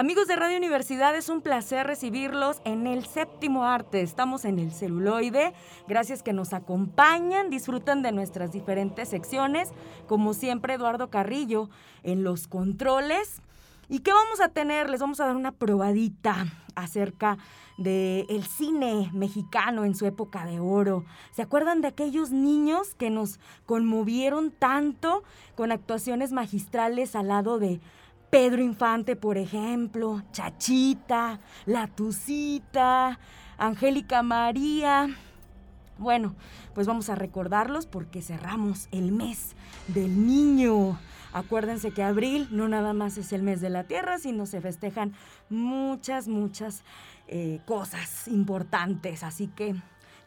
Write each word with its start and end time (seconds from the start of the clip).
Amigos 0.00 0.28
de 0.28 0.36
Radio 0.36 0.56
Universidad, 0.56 1.14
es 1.14 1.28
un 1.28 1.42
placer 1.42 1.86
recibirlos 1.86 2.62
en 2.64 2.86
el 2.86 3.04
séptimo 3.04 3.66
arte. 3.66 4.00
Estamos 4.00 4.46
en 4.46 4.58
el 4.58 4.72
celuloide. 4.72 5.52
Gracias 5.88 6.22
que 6.22 6.32
nos 6.32 6.54
acompañan, 6.54 7.50
disfrutan 7.50 8.00
de 8.00 8.10
nuestras 8.10 8.50
diferentes 8.50 9.10
secciones. 9.10 9.68
Como 10.06 10.32
siempre, 10.32 10.72
Eduardo 10.72 11.10
Carrillo 11.10 11.68
en 12.02 12.24
los 12.24 12.48
controles. 12.48 13.42
¿Y 13.90 13.98
qué 13.98 14.10
vamos 14.14 14.40
a 14.40 14.48
tener? 14.48 14.88
Les 14.88 15.00
vamos 15.00 15.20
a 15.20 15.26
dar 15.26 15.36
una 15.36 15.52
probadita 15.52 16.46
acerca 16.76 17.36
del 17.76 18.24
el 18.30 18.44
cine 18.44 19.10
mexicano 19.12 19.84
en 19.84 19.94
su 19.94 20.06
época 20.06 20.46
de 20.46 20.60
oro. 20.60 21.04
¿Se 21.32 21.42
acuerdan 21.42 21.82
de 21.82 21.88
aquellos 21.88 22.30
niños 22.30 22.94
que 22.94 23.10
nos 23.10 23.38
conmovieron 23.66 24.50
tanto 24.50 25.24
con 25.56 25.72
actuaciones 25.72 26.32
magistrales 26.32 27.14
al 27.14 27.28
lado 27.28 27.58
de 27.58 27.80
Pedro 28.30 28.62
Infante, 28.62 29.16
por 29.16 29.38
ejemplo, 29.38 30.22
Chachita, 30.30 31.40
La 31.66 31.88
Tucita, 31.88 33.18
Angélica 33.58 34.22
María. 34.22 35.08
Bueno, 35.98 36.36
pues 36.72 36.86
vamos 36.86 37.10
a 37.10 37.16
recordarlos 37.16 37.86
porque 37.86 38.22
cerramos 38.22 38.88
el 38.92 39.10
mes 39.10 39.56
del 39.88 40.26
niño. 40.28 40.96
Acuérdense 41.32 41.90
que 41.90 42.04
abril 42.04 42.46
no 42.52 42.68
nada 42.68 42.92
más 42.92 43.18
es 43.18 43.32
el 43.32 43.42
mes 43.42 43.60
de 43.60 43.70
la 43.70 43.84
tierra, 43.84 44.18
sino 44.18 44.46
se 44.46 44.60
festejan 44.60 45.12
muchas, 45.48 46.28
muchas 46.28 46.84
eh, 47.26 47.60
cosas 47.66 48.28
importantes. 48.28 49.24
Así 49.24 49.48
que 49.48 49.74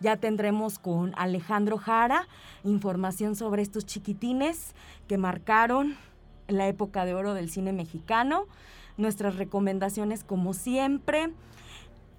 ya 0.02 0.18
tendremos 0.18 0.78
con 0.78 1.14
Alejandro 1.16 1.78
Jara 1.78 2.28
información 2.66 3.38
sobre 3.38 3.62
estos 3.62 3.86
chiquitines 3.86 4.76
que 5.08 5.18
marcaron 5.18 5.96
la 6.48 6.68
época 6.68 7.06
de 7.06 7.14
oro 7.14 7.34
del 7.34 7.50
cine 7.50 7.74
mexicano. 7.74 8.46
Nuestras 8.98 9.38
recomendaciones 9.38 10.24
como 10.24 10.54
siempre. 10.54 11.34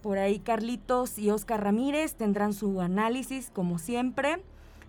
Por 0.03 0.19
ahí 0.19 0.39
Carlitos 0.39 1.19
y 1.19 1.31
Oscar 1.31 1.63
Ramírez 1.63 2.15
tendrán 2.15 2.53
su 2.53 2.81
análisis 2.81 3.51
como 3.51 3.79
siempre. 3.79 4.43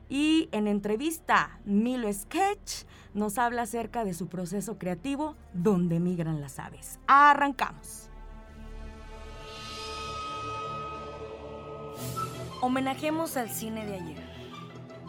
Y 0.10 0.50
en 0.52 0.68
entrevista, 0.68 1.60
Milo 1.66 2.12
Sketch 2.12 2.86
nos 3.14 3.38
habla 3.38 3.64
acerca 3.64 4.04
de 4.04 4.14
su 4.14 4.28
proceso 4.28 4.78
creativo, 4.78 5.36
donde 5.54 6.00
migran 6.00 6.42
las 6.42 6.60
aves. 6.60 7.00
Arrancamos. 7.08 8.10
Homenajemos 12.62 13.38
al 13.38 13.50
cine 13.50 13.86
de 13.86 13.96
ayer, 13.96 14.24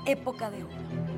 época 0.07 0.51
de 0.51 0.65
oro. 0.65 1.16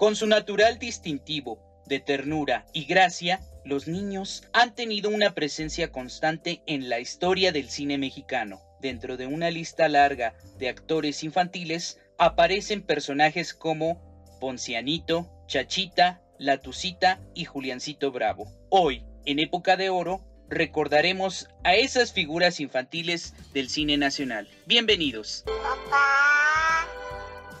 Con 0.00 0.16
su 0.16 0.26
natural 0.26 0.78
distintivo 0.78 1.60
de 1.84 2.00
ternura 2.00 2.64
y 2.72 2.86
gracia, 2.86 3.38
los 3.66 3.86
niños 3.86 4.44
han 4.54 4.74
tenido 4.74 5.10
una 5.10 5.34
presencia 5.34 5.92
constante 5.92 6.62
en 6.66 6.88
la 6.88 7.00
historia 7.00 7.52
del 7.52 7.68
cine 7.68 7.98
mexicano. 7.98 8.62
Dentro 8.80 9.18
de 9.18 9.26
una 9.26 9.50
lista 9.50 9.90
larga 9.90 10.32
de 10.56 10.70
actores 10.70 11.22
infantiles 11.22 12.00
aparecen 12.16 12.80
personajes 12.80 13.52
como 13.52 14.00
Poncianito, 14.40 15.30
Chachita, 15.46 16.22
Latucita 16.38 17.20
y 17.34 17.44
Juliancito 17.44 18.10
Bravo. 18.10 18.50
Hoy, 18.70 19.04
en 19.26 19.38
época 19.38 19.76
de 19.76 19.90
oro, 19.90 20.24
recordaremos 20.48 21.46
a 21.62 21.74
esas 21.74 22.14
figuras 22.14 22.58
infantiles 22.60 23.34
del 23.52 23.68
cine 23.68 23.98
nacional. 23.98 24.48
Bienvenidos. 24.64 25.44
Papá. 25.44 26.86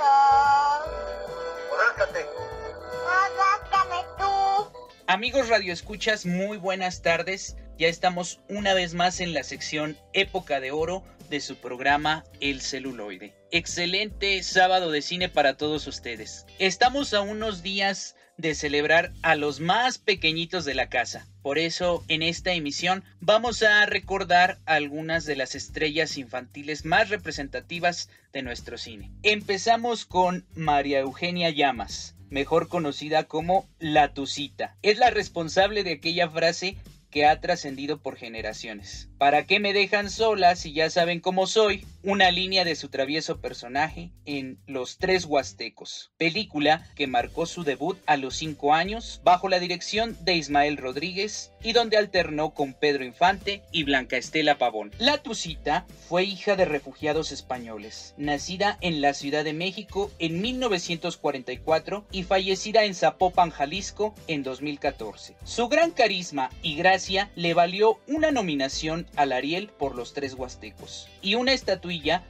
Tú. 4.17 4.71
Amigos 5.07 5.49
radioescuchas, 5.49 6.25
muy 6.25 6.57
buenas 6.57 7.01
tardes. 7.01 7.57
Ya 7.77 7.87
estamos 7.87 8.39
una 8.47 8.73
vez 8.73 8.93
más 8.93 9.19
en 9.19 9.33
la 9.33 9.43
sección 9.43 9.97
Época 10.13 10.59
de 10.59 10.71
Oro 10.71 11.03
de 11.29 11.41
su 11.41 11.57
programa 11.57 12.23
El 12.39 12.61
celuloide. 12.61 13.33
Excelente 13.51 14.41
sábado 14.43 14.91
de 14.91 15.01
cine 15.01 15.29
para 15.29 15.57
todos 15.57 15.85
ustedes. 15.87 16.45
Estamos 16.59 17.13
a 17.13 17.21
unos 17.21 17.61
días 17.61 18.15
de 18.39 18.55
celebrar 18.55 19.11
a 19.21 19.35
los 19.35 19.59
más 19.59 19.97
pequeñitos 19.97 20.63
de 20.63 20.73
la 20.73 20.87
casa. 20.87 21.27
Por 21.41 21.59
eso 21.59 22.05
en 22.07 22.21
esta 22.21 22.53
emisión 22.53 23.03
vamos 23.19 23.63
a 23.63 23.85
recordar 23.85 24.59
algunas 24.65 25.25
de 25.25 25.35
las 25.35 25.55
estrellas 25.55 26.17
infantiles 26.17 26.85
más 26.85 27.09
representativas 27.09 28.09
de 28.31 28.41
nuestro 28.41 28.77
cine. 28.77 29.11
Empezamos 29.23 30.05
con 30.05 30.45
María 30.55 30.99
Eugenia 30.99 31.49
Llamas, 31.49 32.15
mejor 32.29 32.69
conocida 32.69 33.25
como 33.25 33.67
La 33.77 34.13
Tucita. 34.13 34.77
Es 34.83 34.97
la 34.97 35.09
responsable 35.09 35.83
de 35.83 35.93
aquella 35.93 36.29
frase 36.29 36.77
que 37.11 37.25
ha 37.25 37.41
trascendido 37.41 38.01
por 38.01 38.15
generaciones. 38.15 39.09
¿Para 39.17 39.45
qué 39.45 39.59
me 39.59 39.73
dejan 39.73 40.09
sola 40.09 40.55
si 40.55 40.73
ya 40.73 40.89
saben 40.89 41.19
cómo 41.19 41.47
soy? 41.47 41.85
Una 42.01 42.31
línea 42.31 42.63
de 42.63 42.77
su 42.77 42.87
travieso 42.87 43.41
personaje 43.41 44.13
en 44.23 44.57
Los 44.65 44.99
Tres 44.99 45.25
Huastecos, 45.25 46.13
película 46.17 46.87
que 46.95 47.07
marcó 47.07 47.45
su 47.45 47.65
debut 47.65 47.97
a 48.05 48.15
los 48.15 48.37
5 48.37 48.73
años 48.73 49.19
bajo 49.25 49.49
la 49.49 49.59
dirección 49.59 50.15
de 50.21 50.35
Ismael 50.35 50.77
Rodríguez 50.77 51.51
y 51.61 51.73
donde 51.73 51.97
alternó 51.97 52.53
con 52.53 52.73
Pedro 52.73 53.03
Infante 53.03 53.63
y 53.73 53.83
Blanca 53.83 54.15
Estela 54.15 54.57
Pavón. 54.57 54.91
La 54.97 55.17
Tucita 55.17 55.85
fue 56.07 56.23
hija 56.23 56.55
de 56.55 56.63
refugiados 56.63 57.33
españoles, 57.33 58.13
nacida 58.17 58.77
en 58.79 59.01
la 59.01 59.13
Ciudad 59.13 59.43
de 59.43 59.51
México 59.51 60.09
en 60.19 60.39
1944 60.39 62.05
y 62.13 62.23
fallecida 62.23 62.85
en 62.85 62.95
Zapopan, 62.95 63.49
Jalisco 63.49 64.15
en 64.27 64.43
2014. 64.43 65.35
Su 65.43 65.67
gran 65.67 65.91
carisma 65.91 66.49
y 66.61 66.77
gracia 66.77 67.29
le 67.35 67.53
valió 67.53 67.99
una 68.07 68.31
nominación 68.31 69.05
al 69.17 69.33
Ariel 69.33 69.67
por 69.67 69.95
Los 69.95 70.13
Tres 70.13 70.35
Huastecos 70.35 71.09
y 71.21 71.35
una 71.35 71.51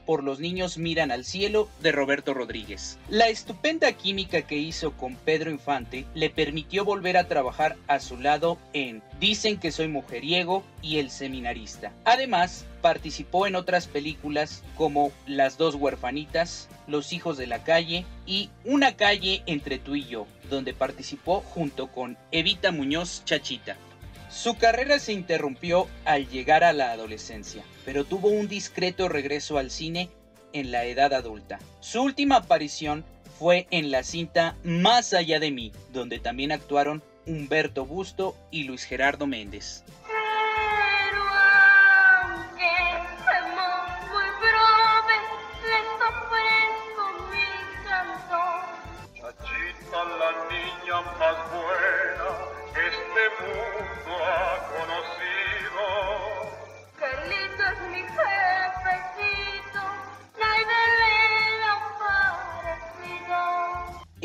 por 0.06 0.24
Los 0.24 0.40
Niños 0.40 0.78
Miran 0.78 1.10
al 1.10 1.24
Cielo 1.24 1.68
de 1.82 1.92
Roberto 1.92 2.32
Rodríguez. 2.32 2.98
La 3.10 3.28
estupenda 3.28 3.92
química 3.92 4.42
que 4.42 4.56
hizo 4.56 4.92
con 4.92 5.16
Pedro 5.16 5.50
Infante 5.50 6.06
le 6.14 6.30
permitió 6.30 6.82
volver 6.84 7.18
a 7.18 7.28
trabajar 7.28 7.76
a 7.86 8.00
su 8.00 8.16
lado 8.16 8.56
en 8.72 9.02
Dicen 9.20 9.58
que 9.58 9.70
soy 9.70 9.88
mujeriego 9.88 10.64
y 10.80 10.96
El 10.96 11.10
Seminarista. 11.10 11.92
Además, 12.04 12.64
participó 12.80 13.46
en 13.46 13.54
otras 13.54 13.86
películas 13.86 14.62
como 14.78 15.12
Las 15.26 15.58
dos 15.58 15.74
huerfanitas, 15.74 16.68
Los 16.86 17.12
hijos 17.12 17.36
de 17.36 17.46
la 17.46 17.62
calle 17.62 18.06
y 18.24 18.48
Una 18.64 18.96
calle 18.96 19.42
entre 19.44 19.78
tú 19.78 19.94
y 19.94 20.06
yo, 20.06 20.26
donde 20.48 20.72
participó 20.72 21.42
junto 21.42 21.88
con 21.88 22.16
Evita 22.32 22.72
Muñoz 22.72 23.22
Chachita. 23.26 23.76
Su 24.30 24.56
carrera 24.56 25.00
se 25.00 25.12
interrumpió 25.12 25.88
al 26.04 26.28
llegar 26.28 26.62
a 26.62 26.72
la 26.72 26.92
adolescencia, 26.92 27.64
pero 27.84 28.04
tuvo 28.04 28.28
un 28.28 28.46
discreto 28.46 29.08
regreso 29.08 29.58
al 29.58 29.72
cine 29.72 30.08
en 30.52 30.70
la 30.70 30.84
edad 30.84 31.12
adulta. 31.12 31.58
Su 31.80 32.02
última 32.02 32.36
aparición 32.36 33.04
fue 33.38 33.66
en 33.70 33.90
la 33.90 34.04
cinta 34.04 34.56
Más 34.62 35.14
allá 35.14 35.40
de 35.40 35.50
mí, 35.50 35.72
donde 35.92 36.20
también 36.20 36.52
actuaron 36.52 37.02
Humberto 37.26 37.86
Busto 37.86 38.36
y 38.52 38.64
Luis 38.64 38.84
Gerardo 38.84 39.26
Méndez. 39.26 39.82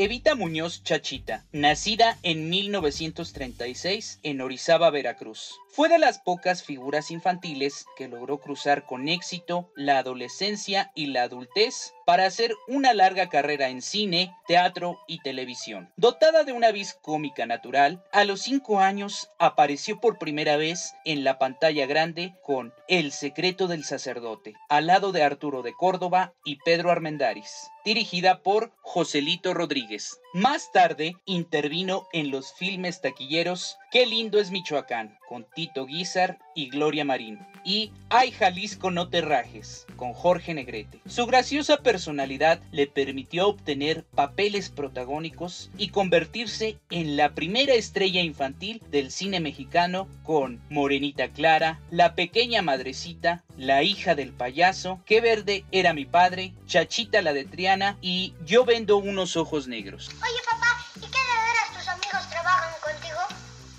Evita 0.05 0.35
Muñoz 0.35 0.83
Chachita, 0.83 1.45
nacida 1.51 2.19
en 2.21 2.47
1936 2.47 4.19
en 4.21 4.41
Orizaba, 4.41 4.91
Veracruz. 4.91 5.55
Fue 5.75 5.89
de 5.89 5.99
las 5.99 6.19
pocas 6.19 6.63
figuras 6.63 7.11
infantiles 7.11 7.85
que 7.97 8.07
logró 8.07 8.39
cruzar 8.39 8.85
con 8.85 9.09
éxito 9.09 9.73
la 9.75 9.97
adolescencia 9.97 10.93
y 10.95 11.07
la 11.07 11.23
adultez 11.23 11.93
para 12.05 12.25
hacer 12.25 12.55
una 12.69 12.93
larga 12.93 13.27
carrera 13.27 13.67
en 13.67 13.81
cine, 13.81 14.33
teatro 14.47 14.97
y 15.05 15.19
televisión. 15.19 15.91
Dotada 15.97 16.45
de 16.45 16.53
una 16.53 16.71
vis 16.71 16.97
cómica 17.01 17.45
natural, 17.45 18.01
a 18.13 18.23
los 18.23 18.43
cinco 18.43 18.79
años 18.79 19.29
apareció 19.37 19.99
por 19.99 20.17
primera 20.17 20.55
vez 20.55 20.93
en 21.03 21.25
la 21.25 21.39
pantalla 21.39 21.85
grande 21.87 22.35
con 22.41 22.73
El 22.87 23.11
secreto 23.11 23.67
del 23.67 23.83
sacerdote, 23.83 24.53
al 24.69 24.87
lado 24.87 25.11
de 25.11 25.23
Arturo 25.23 25.61
de 25.61 25.73
Córdoba 25.73 26.33
y 26.45 26.55
Pedro 26.63 26.89
Armendáriz, 26.89 27.69
dirigida 27.83 28.41
por 28.43 28.71
Joselito 28.81 29.53
Rodríguez. 29.53 30.21
Más 30.35 30.73
tarde 30.73 31.15
intervino 31.23 32.09
en 32.11 32.29
los 32.29 32.51
filmes 32.51 32.99
taquilleros 32.99 33.77
Qué 33.95 34.05
lindo 34.05 34.41
es 34.41 34.51
Michoacán, 34.51 35.17
con 35.29 35.45
Tito 35.55 35.85
Guizar 35.85 36.37
y 36.53 36.67
Gloria 36.67 37.05
Marín, 37.05 37.39
y 37.63 37.93
Ay 38.09 38.31
Jalisco 38.31 38.91
no 38.91 39.07
te 39.07 39.21
rajes, 39.21 39.85
con 39.95 40.11
Jorge 40.11 40.53
Negrete. 40.53 40.99
Su 41.05 41.25
graciosa 41.25 41.77
personalidad 41.77 42.59
le 42.73 42.87
permitió 42.87 43.47
obtener 43.47 44.03
papeles 44.03 44.69
protagónicos 44.69 45.71
y 45.77 45.91
convertirse 45.91 46.77
en 46.89 47.15
la 47.15 47.33
primera 47.35 47.73
estrella 47.73 48.19
infantil 48.19 48.83
del 48.91 49.11
cine 49.11 49.39
mexicano 49.39 50.09
con 50.23 50.59
Morenita 50.69 51.29
Clara, 51.29 51.79
La 51.89 52.15
pequeña 52.15 52.61
madrecita, 52.61 53.44
La 53.57 53.83
hija 53.83 54.15
del 54.15 54.33
payaso, 54.33 54.99
Qué 55.05 55.21
verde 55.21 55.65
era 55.71 55.93
mi 55.93 56.05
padre, 56.05 56.53
Chachita 56.67 57.21
la 57.21 57.31
de 57.33 57.45
Triana 57.45 57.97
y 58.01 58.35
Yo 58.43 58.65
vendo 58.65 58.97
unos 58.97 59.37
ojos 59.37 59.67
negros. 59.67 60.09
Oye, 60.09 60.41
papá, 60.45 60.85
¿y 60.97 60.99
qué 61.01 61.07
de 61.07 61.35
veras 61.47 61.73
tus 61.73 61.87
amigos 61.87 62.29
trabajan 62.29 62.73
contigo? 62.83 63.19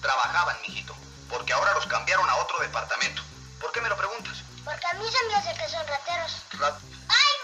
Trabajaban, 0.01 0.57
mijito, 0.67 0.95
porque 1.29 1.53
ahora 1.53 1.75
los 1.75 1.87
cambiaron 1.87 2.29
a 2.29 2.37
otro 2.37 2.59
departamento. 2.61 3.23
¿Por 3.61 3.71
qué 3.73 3.81
me 3.83 3.89
lo 3.91 3.97
preguntas? 3.99 4.43
Porque 4.65 4.87
a 4.87 4.95
mí 4.95 5.05
se 5.11 5.27
me 5.29 5.35
hace 5.35 5.53
que 5.61 5.69
son 5.69 5.87
rateros. 5.87 6.33
Rat- 6.59 6.81
¡Ay! 7.09 7.36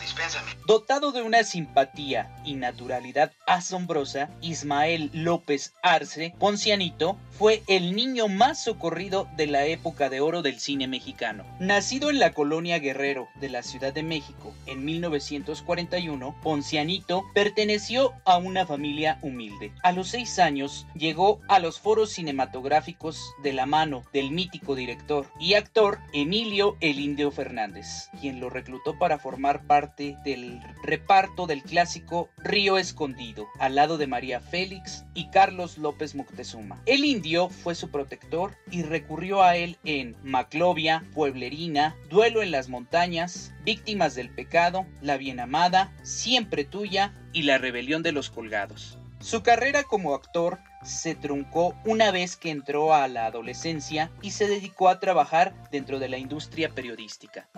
Dispénsame. 0.00 0.52
Dotado 0.66 1.10
de 1.10 1.22
una 1.22 1.42
simpatía 1.42 2.30
y 2.44 2.54
naturalidad 2.54 3.32
asombrosa, 3.46 4.30
Ismael 4.40 5.10
López 5.12 5.74
Arce, 5.82 6.32
Poncianito, 6.38 7.18
fue 7.30 7.62
el 7.66 7.96
niño 7.96 8.28
más 8.28 8.62
socorrido 8.62 9.28
de 9.36 9.48
la 9.48 9.64
época 9.66 10.08
de 10.08 10.20
oro 10.20 10.42
del 10.42 10.60
cine 10.60 10.86
mexicano. 10.86 11.44
Nacido 11.58 12.08
en 12.10 12.20
la 12.20 12.32
colonia 12.32 12.78
Guerrero 12.78 13.28
de 13.40 13.48
la 13.48 13.62
Ciudad 13.62 13.92
de 13.92 14.04
México 14.04 14.54
en 14.66 14.84
1941, 14.84 16.36
Poncianito 16.42 17.24
perteneció 17.34 18.12
a 18.24 18.36
una 18.36 18.64
familia 18.64 19.18
humilde. 19.22 19.72
A 19.82 19.92
los 19.92 20.08
seis 20.08 20.38
años 20.38 20.86
llegó 20.94 21.40
a 21.48 21.58
los 21.58 21.80
foros 21.80 22.12
cinematográficos 22.12 23.18
de 23.42 23.52
la 23.52 23.66
mano 23.66 24.04
del 24.12 24.30
mítico 24.30 24.76
director 24.76 25.26
y 25.40 25.54
actor 25.54 25.98
Emilio 26.12 26.76
El 26.80 27.00
Indio 27.00 27.32
Fernández, 27.32 28.08
quien 28.20 28.38
lo 28.38 28.48
reclutó 28.48 28.98
para 28.98 29.18
formar 29.18 29.31
parte 29.66 30.16
del 30.24 30.60
reparto 30.82 31.46
del 31.46 31.62
clásico 31.62 32.28
Río 32.38 32.78
Escondido, 32.78 33.46
al 33.58 33.74
lado 33.74 33.98
de 33.98 34.06
María 34.06 34.40
Félix 34.40 35.04
y 35.14 35.28
Carlos 35.30 35.78
López 35.78 36.14
Moctezuma. 36.14 36.82
El 36.86 37.04
indio 37.04 37.48
fue 37.48 37.74
su 37.74 37.90
protector 37.90 38.56
y 38.70 38.82
recurrió 38.82 39.42
a 39.42 39.56
él 39.56 39.78
en 39.84 40.16
Maclovia, 40.22 41.04
Pueblerina, 41.14 41.96
Duelo 42.08 42.42
en 42.42 42.50
las 42.50 42.68
montañas, 42.68 43.52
Víctimas 43.64 44.14
del 44.14 44.30
pecado, 44.30 44.86
La 45.00 45.16
bien 45.16 45.40
amada, 45.40 45.92
Siempre 46.02 46.64
tuya 46.64 47.14
y 47.32 47.42
La 47.42 47.58
rebelión 47.58 48.02
de 48.02 48.12
los 48.12 48.30
colgados. 48.30 48.98
Su 49.20 49.42
carrera 49.42 49.84
como 49.84 50.14
actor 50.14 50.58
se 50.82 51.14
truncó 51.14 51.74
una 51.84 52.10
vez 52.10 52.36
que 52.36 52.50
entró 52.50 52.94
a 52.94 53.08
la 53.08 53.26
adolescencia 53.26 54.10
y 54.20 54.32
se 54.32 54.48
dedicó 54.48 54.88
a 54.88 55.00
trabajar 55.00 55.54
dentro 55.70 55.98
de 55.98 56.08
la 56.08 56.18
industria 56.18 56.70
periodística. 56.70 57.48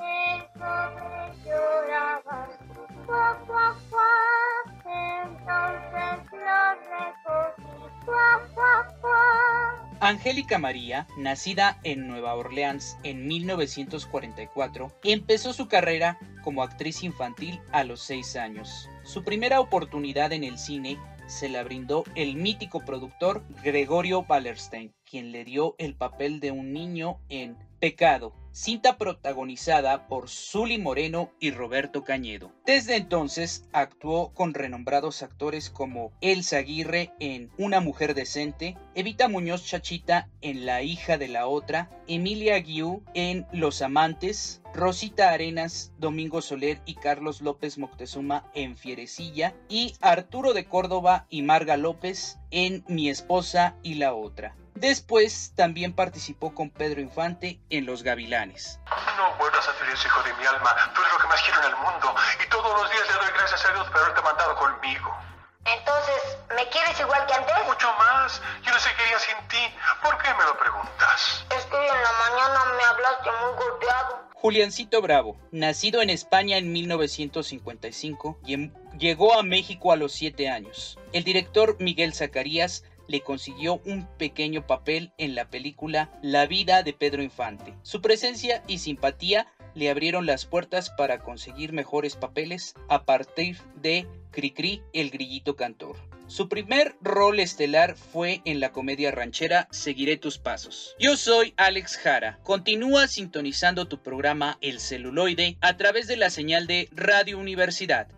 Angélica 10.01 10.59
María, 10.59 11.07
nacida 11.17 11.79
en 11.83 12.07
Nueva 12.07 12.35
Orleans 12.35 12.99
en 13.05 13.27
1944, 13.27 14.93
empezó 15.03 15.55
su 15.55 15.67
carrera 15.67 16.19
como 16.43 16.63
actriz 16.63 17.03
infantil 17.03 17.59
a 17.73 17.85
los 17.85 18.03
6 18.03 18.37
años. 18.37 18.91
Su 19.03 19.25
primera 19.25 19.61
oportunidad 19.61 20.33
en 20.35 20.45
el 20.45 20.59
cine 20.59 20.99
se 21.27 21.49
la 21.49 21.63
brindó 21.63 22.05
el 22.15 22.37
mítico 22.37 22.85
productor 22.85 23.43
Gregorio 23.63 24.25
Wallerstein, 24.29 24.95
quien 25.15 25.31
le 25.31 25.45
dio 25.45 25.77
el 25.79 25.95
papel 25.95 26.41
de 26.41 26.51
un 26.51 26.73
niño 26.73 27.21
en 27.29 27.57
Pecado, 27.79 28.33
cinta 28.51 28.99
protagonizada 28.99 30.09
por 30.09 30.29
Zully 30.29 30.77
Moreno 30.79 31.31
y 31.39 31.53
Roberto 31.53 32.03
Cañedo. 32.03 32.51
Desde 32.67 32.97
entonces 32.97 33.69
actuó 33.73 34.35
con 34.35 34.55
renombrados 34.55 35.23
actores 35.23 35.71
como 35.71 36.11
Elsa 36.21 36.57
Aguirre 36.57 37.13
en 37.21 37.53
Una 37.59 37.79
mujer 37.79 38.17
decente, 38.17 38.77
Evita 38.97 39.29
Muñoz 39.29 39.65
Chachita 39.65 40.29
en 40.41 40.67
La 40.67 40.83
hija 40.83 41.17
de 41.17 41.29
la 41.29 41.47
otra, 41.47 41.91
Emilia 42.09 42.59
Guiú 42.59 43.05
en 43.15 43.47
Los 43.53 43.83
amantes, 43.83 44.63
Rosita 44.75 45.31
Arenas, 45.31 45.93
Domingo 45.99 46.43
Soler 46.43 46.81
y 46.87 46.97
Carlos 46.97 47.41
López 47.41 47.79
Moctezuma 47.79 48.51
en 48.53 48.77
Fierecilla 48.77 49.55
y 49.69 49.95
Arturo 50.01 50.55
de 50.55 50.65
Córdoba 50.65 51.27
y 51.31 51.43
Marga 51.43 51.77
López 51.77 52.41
en 52.51 52.83
Mi 52.89 53.09
esposa 53.09 53.77
y 53.85 53.95
la 53.95 54.13
otra. 54.13 54.57
Después 54.75 55.53
también 55.55 55.95
participó 55.95 56.55
con 56.55 56.71
Pedro 56.71 57.01
Infante 57.01 57.61
en 57.71 57.87
Los 57.87 58.03
Gavilanes. 58.03 58.81
No 59.17 59.35
vuelvas 59.37 59.69
a 59.69 59.93
eso, 59.93 60.07
hijo 60.07 60.23
de 60.25 60.35
mi 60.35 60.47
alma. 60.47 60.75
Tú 60.95 61.01
eres 61.01 61.13
lo 61.13 61.19
que 61.21 61.29
más 61.29 61.43
quiero 61.43 61.61
en 61.61 61.67
el 61.67 61.77
mundo. 61.77 62.15
Y 62.45 62.49
todos 62.49 62.83
los 62.83 62.91
días 62.91 63.07
le 63.07 63.15
doy 63.15 63.33
gracias 63.37 63.65
a 63.65 63.73
Dios 63.73 63.87
por 63.89 63.99
haberte 63.99 64.23
mandado 64.23 64.57
conmigo. 64.57 65.17
Entonces, 65.65 66.39
¿me 66.55 66.69
quieres 66.69 66.99
igual 67.01 67.25
que 67.27 67.35
antes? 67.35 67.55
Mucho 67.67 67.89
más. 67.95 68.43
Yo 68.63 68.73
no 68.73 68.79
sé 68.79 68.91
qué 68.97 69.03
haría 69.05 69.19
sin 69.19 69.49
ti. 69.49 69.75
¿Por 70.03 70.19
qué 70.19 70.29
me 70.35 70.45
lo 70.45 70.59
preguntas? 70.59 71.47
Es 71.57 71.65
que 71.67 71.77
en 71.77 72.03
la 72.03 72.13
mañana 72.29 72.65
me 72.77 72.85
hablaste 72.85 73.31
muy 73.31 73.57
golpeado. 73.57 74.25
Juliancito 74.35 75.01
Bravo, 75.01 75.39
nacido 75.53 76.03
en 76.03 76.11
España 76.11 76.59
en 76.59 76.71
1955, 76.71 78.39
llegó 78.45 78.79
llegó 78.99 79.39
a 79.39 79.43
México 79.43 79.91
a 79.93 79.97
los 79.97 80.13
7 80.13 80.51
años. 80.51 80.99
El 81.13 81.25
director 81.25 81.77
Miguel 81.81 82.13
Zacarías 82.13 82.85
le 83.09 83.21
consiguió 83.21 83.81
un 83.85 84.07
pequeño 84.19 84.67
papel 84.67 85.13
en 85.19 85.35
la 85.35 85.49
película 85.49 86.11
La 86.23 86.47
vida 86.47 86.83
de 86.83 86.93
Pedro 86.93 87.23
Infante. 87.23 87.75
Su 87.83 88.01
presencia 88.01 88.63
y 88.67 88.79
simpatía 88.79 89.47
le 89.75 89.91
abrieron 89.91 90.27
las 90.27 90.47
puertas 90.47 90.91
para 90.91 91.19
conseguir 91.19 91.73
mejores 91.73 92.17
papeles 92.17 92.75
a 92.89 93.05
partir 93.05 93.59
de 93.77 94.07
Cricri, 94.31 94.83
el 94.93 95.11
grillito 95.11 95.57
cantor. 95.57 95.97
Su 96.27 96.49
primer 96.49 96.97
rol 97.03 97.39
estelar 97.39 97.97
fue 97.97 98.41
en 98.47 98.59
la 98.59 98.73
comedia 98.73 99.11
ranchera 99.11 99.69
Seguiré 99.71 100.17
tus 100.17 100.39
pasos. 100.39 100.97
Yo 100.99 101.17
soy 101.17 101.53
Alex 101.59 101.99
Jara. 101.99 102.39
Continúa 102.43 103.09
sintonizando 103.09 103.89
tu 103.89 104.03
programa 104.03 104.57
El 104.63 104.81
celuloide 104.81 105.59
a 105.61 105.77
través 105.77 106.07
de 106.07 106.17
la 106.17 106.31
señal 106.31 106.67
de 106.67 106.89
Radio 106.93 107.39
Universidad. 107.39 108.09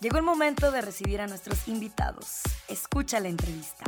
Llegó 0.00 0.16
el 0.18 0.22
momento 0.22 0.70
de 0.70 0.80
recibir 0.80 1.20
a 1.20 1.26
nuestros 1.26 1.66
invitados. 1.66 2.42
Escucha 2.68 3.18
la 3.18 3.28
entrevista. 3.28 3.84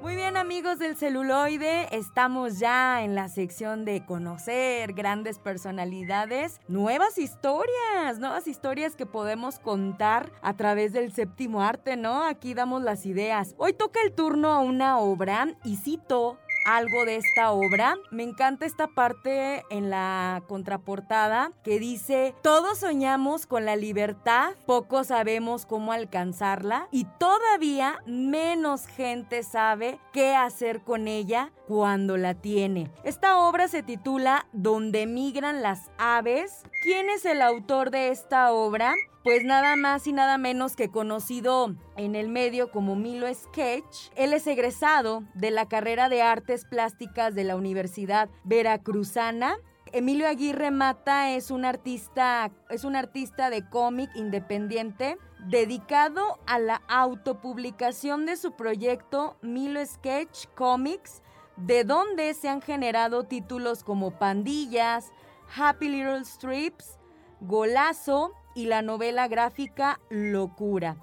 Muy 0.00 0.14
bien 0.14 0.36
amigos 0.36 0.78
del 0.78 0.94
celuloide, 0.94 1.88
estamos 1.90 2.60
ya 2.60 3.02
en 3.02 3.16
la 3.16 3.28
sección 3.28 3.84
de 3.84 4.06
conocer 4.06 4.92
grandes 4.92 5.40
personalidades, 5.40 6.60
nuevas 6.68 7.18
historias, 7.18 8.20
nuevas 8.20 8.46
historias 8.46 8.94
que 8.94 9.04
podemos 9.04 9.58
contar 9.58 10.30
a 10.42 10.54
través 10.54 10.92
del 10.92 11.12
séptimo 11.12 11.62
arte, 11.62 11.96
¿no? 11.96 12.22
Aquí 12.22 12.54
damos 12.54 12.84
las 12.84 13.04
ideas. 13.04 13.56
Hoy 13.58 13.72
toca 13.72 13.98
el 14.04 14.12
turno 14.12 14.52
a 14.52 14.60
una 14.60 15.00
obra 15.00 15.56
y 15.64 15.74
cito 15.74 16.38
algo 16.66 17.04
de 17.04 17.16
esta 17.16 17.52
obra. 17.52 17.96
Me 18.10 18.24
encanta 18.24 18.66
esta 18.66 18.88
parte 18.88 19.62
en 19.70 19.88
la 19.88 20.42
contraportada 20.48 21.52
que 21.62 21.78
dice, 21.78 22.34
todos 22.42 22.78
soñamos 22.78 23.46
con 23.46 23.64
la 23.64 23.76
libertad, 23.76 24.54
pocos 24.66 25.06
sabemos 25.06 25.64
cómo 25.64 25.92
alcanzarla 25.92 26.88
y 26.90 27.04
todavía 27.18 28.00
menos 28.06 28.86
gente 28.86 29.42
sabe 29.44 29.98
qué 30.12 30.34
hacer 30.34 30.82
con 30.82 31.08
ella 31.08 31.52
cuando 31.68 32.16
la 32.16 32.34
tiene. 32.34 32.90
Esta 33.04 33.38
obra 33.38 33.68
se 33.68 33.82
titula 33.82 34.46
Donde 34.52 35.06
migran 35.06 35.62
las 35.62 35.90
aves. 35.98 36.64
¿Quién 36.82 37.08
es 37.10 37.24
el 37.24 37.42
autor 37.42 37.90
de 37.90 38.08
esta 38.10 38.52
obra? 38.52 38.94
Pues 39.26 39.42
nada 39.42 39.74
más 39.74 40.06
y 40.06 40.12
nada 40.12 40.38
menos 40.38 40.76
que 40.76 40.88
conocido 40.88 41.74
en 41.96 42.14
el 42.14 42.28
medio 42.28 42.70
como 42.70 42.94
Milo 42.94 43.26
Sketch. 43.34 44.12
Él 44.14 44.32
es 44.32 44.46
egresado 44.46 45.24
de 45.34 45.50
la 45.50 45.66
carrera 45.66 46.08
de 46.08 46.22
Artes 46.22 46.64
Plásticas 46.64 47.34
de 47.34 47.42
la 47.42 47.56
Universidad 47.56 48.28
Veracruzana. 48.44 49.56
Emilio 49.90 50.28
Aguirre 50.28 50.70
Mata 50.70 51.32
es 51.32 51.50
un 51.50 51.64
artista, 51.64 52.52
es 52.70 52.84
un 52.84 52.94
artista 52.94 53.50
de 53.50 53.68
cómic 53.68 54.10
independiente 54.14 55.18
dedicado 55.48 56.38
a 56.46 56.60
la 56.60 56.82
autopublicación 56.86 58.26
de 58.26 58.36
su 58.36 58.52
proyecto 58.52 59.38
Milo 59.42 59.84
Sketch 59.84 60.46
Comics, 60.54 61.24
de 61.56 61.82
donde 61.82 62.32
se 62.34 62.48
han 62.48 62.62
generado 62.62 63.24
títulos 63.24 63.82
como 63.82 64.12
Pandillas, 64.20 65.10
Happy 65.56 65.88
Little 65.88 66.24
Strips, 66.24 67.00
Golazo 67.40 68.32
y 68.56 68.66
la 68.66 68.82
novela 68.82 69.28
gráfica 69.28 70.00
Locura. 70.10 70.96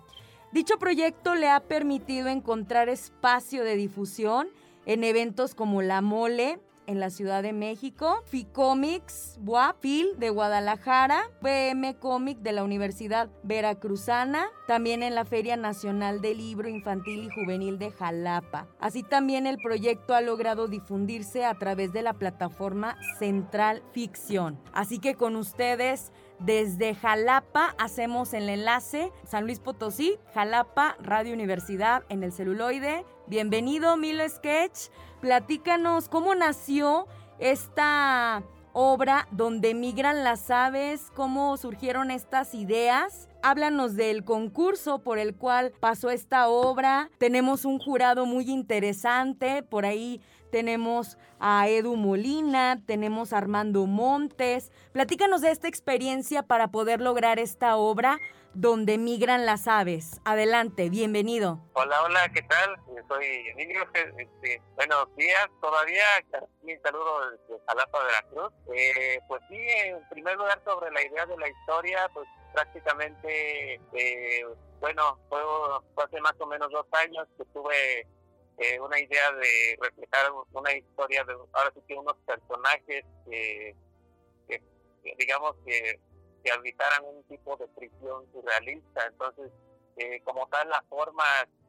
Dicho 0.52 0.78
proyecto 0.78 1.36
le 1.36 1.50
ha 1.50 1.62
permitido 1.62 2.28
encontrar 2.28 2.90
espacio 2.90 3.64
de 3.64 3.78
difusión 3.78 4.50
en 4.86 5.06
eventos 5.06 5.56
como 5.56 5.82
La 5.82 6.02
Mole, 6.02 6.60
en 6.88 7.00
la 7.00 7.10
Ciudad 7.10 7.44
de 7.44 7.54
México, 7.54 8.22
Ficomics, 8.26 9.40
Fil 9.80 10.18
de 10.18 10.30
Guadalajara, 10.30 11.24
PM 11.42 11.96
Comic 11.96 12.40
de 12.40 12.52
la 12.52 12.64
Universidad 12.64 13.30
Veracruzana, 13.44 14.48
también 14.68 15.04
en 15.04 15.16
la 15.16 15.26
Feria 15.26 15.58
Nacional 15.58 16.22
del 16.22 16.38
Libro 16.38 16.68
Infantil 16.68 17.24
y 17.24 17.30
Juvenil 17.30 17.80
de 17.80 17.92
Jalapa. 17.92 18.68
Así 18.80 19.04
también 19.04 19.48
el 19.48 19.58
proyecto 19.58 20.14
ha 20.14 20.22
logrado 20.22 20.68
difundirse 20.68 21.46
a 21.46 21.54
través 21.56 21.94
de 21.94 22.02
la 22.02 22.14
plataforma 22.14 22.98
Central 23.18 23.82
Ficción. 23.92 24.60
Así 24.74 25.00
que 25.00 25.16
con 25.16 25.36
ustedes 25.36 26.12
desde 26.40 26.96
Jalapa 26.96 27.76
hacemos 27.78 28.34
el 28.34 28.50
enlace 28.50 29.12
San 29.26 29.46
Luis 29.46 29.60
Potosí, 29.60 30.18
Jalapa, 30.34 30.98
Radio 31.02 31.34
Universidad 31.34 32.04
en 32.10 32.24
el 32.24 32.32
celuloide. 32.32 33.06
Bienvenido, 33.28 33.98
Milo 33.98 34.28
Sketch. 34.28 34.90
Platícanos 35.22 36.10
cómo 36.10 36.36
nació 36.36 37.08
esta 37.40 38.44
obra 38.74 39.28
donde 39.32 39.74
migran 39.76 40.24
las 40.24 40.50
aves, 40.50 41.12
cómo 41.14 41.56
surgieron 41.58 42.12
estas 42.12 42.54
ideas. 42.54 43.30
Háblanos 43.42 43.96
del 43.96 44.24
concurso 44.24 45.00
por 45.00 45.20
el 45.20 45.36
cual 45.36 45.74
pasó 45.80 46.10
esta 46.10 46.48
obra. 46.48 47.10
Tenemos 47.20 47.66
un 47.66 47.80
jurado 47.80 48.26
muy 48.26 48.50
interesante, 48.50 49.64
por 49.64 49.86
ahí 49.86 50.22
tenemos 50.54 51.18
a 51.40 51.68
Edu 51.68 51.96
Molina, 51.96 52.80
tenemos 52.86 53.34
a 53.34 53.40
Armando 53.40 53.88
Montes. 53.88 54.72
Platícanos 54.92 55.42
de 55.42 55.50
esta 55.50 55.68
experiencia 55.68 56.44
para 56.44 56.68
poder 56.68 57.02
lograr 57.02 57.40
esta 57.40 57.76
obra 57.76 58.20
donde 58.54 59.00
migran 59.00 59.48
las 59.48 59.68
aves. 59.68 60.22
Adelante, 60.26 60.92
bienvenido. 60.92 61.60
Hola, 61.74 62.04
hola, 62.04 62.30
¿qué 62.30 62.44
tal? 62.44 62.76
Soy 63.08 63.26
Emilio. 63.48 63.82
Este, 63.96 64.62
buenos 64.76 65.16
días 65.16 65.50
todavía. 65.60 66.06
Un 66.62 66.80
saludo 66.84 67.32
desde 67.32 67.60
Jalapa, 67.66 68.04
Veracruz. 68.04 68.54
Eh, 68.76 69.20
pues 69.28 69.42
sí, 69.50 69.58
en 69.58 70.08
primer 70.10 70.38
lugar 70.38 70.62
sobre 70.64 70.92
la 70.92 71.02
idea 71.02 71.26
de 71.26 71.36
la 71.36 71.50
historia, 71.50 72.08
pues 72.14 72.28
prácticamente, 72.54 73.82
eh, 73.94 74.46
bueno, 74.80 75.18
fue, 75.30 75.40
hace 75.98 76.22
más 76.22 76.36
o 76.38 76.46
menos 76.46 76.70
dos 76.70 76.86
años 76.92 77.28
que 77.40 77.46
tuve 77.46 78.06
eh, 78.58 78.80
una 78.80 79.00
idea 79.00 79.32
de 79.32 79.78
reflejar 79.82 80.32
una 80.52 80.74
historia 80.74 81.24
de, 81.24 81.34
ahora 81.54 81.72
sí 81.74 81.82
que 81.88 81.96
unos 81.96 82.18
personajes 82.26 83.06
que 83.26 83.76
digamos 85.18 85.56
que 85.66 86.00
que 86.44 86.52
habitaran 86.52 87.06
un 87.06 87.24
tipo 87.24 87.56
de 87.58 87.68
prisión 87.70 88.28
surrealista. 88.32 89.06
Entonces, 89.08 89.52
eh, 89.98 90.22
como 90.24 90.48
tal, 90.48 90.70
la 90.70 90.84
forma 90.90 91.24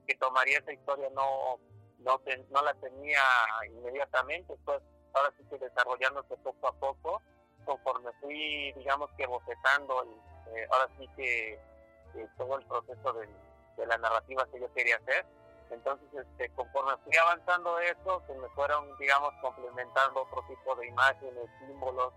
que 0.07 0.14
tomaría 0.17 0.59
esa 0.59 0.73
historia 0.73 1.09
no, 1.14 1.59
no, 2.00 2.21
no 2.50 2.62
la 2.62 2.75
tenía 2.75 3.21
inmediatamente, 3.67 4.55
pues 4.64 4.83
ahora 5.14 5.33
sí 5.38 5.45
que 5.49 5.59
desarrollándose 5.59 6.37
poco 6.38 6.69
a 6.69 6.73
poco, 6.73 7.23
conforme 7.64 8.11
fui, 8.21 8.73
digamos 8.73 9.11
que 9.17 9.26
bocetando, 9.26 10.03
eh, 10.55 10.67
ahora 10.71 10.88
sí 10.99 11.09
que 11.17 11.59
todo 12.37 12.59
el 12.59 12.67
proceso 12.67 13.12
de, 13.14 13.29
la 13.87 13.99
narrativa 13.99 14.47
que 14.53 14.61
yo 14.61 14.73
quería 14.73 14.97
hacer. 14.97 15.26
Entonces, 15.71 16.09
este, 16.12 16.49
conforme 16.50 16.97
fui 17.04 17.16
avanzando 17.16 17.78
eso, 17.78 18.23
se 18.26 18.35
me 18.35 18.49
fueron, 18.50 18.97
digamos, 18.99 19.33
complementando 19.40 20.23
otro 20.23 20.44
tipo 20.49 20.75
de 20.76 20.87
imágenes, 20.87 21.50
símbolos, 21.59 22.12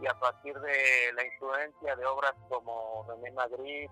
y 0.00 0.06
a 0.06 0.14
partir 0.18 0.58
de 0.60 1.12
la 1.14 1.24
influencia 1.24 1.96
de 1.96 2.06
obras 2.06 2.34
como 2.48 3.04
René 3.08 3.30
Madrid, 3.32 3.90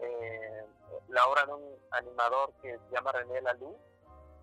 eh, 0.00 0.66
la 1.08 1.26
obra 1.26 1.46
de 1.46 1.52
un 1.52 1.78
animador 1.90 2.52
que 2.62 2.72
se 2.72 2.94
llama 2.94 3.12
René 3.12 3.40
Lalou, 3.42 3.78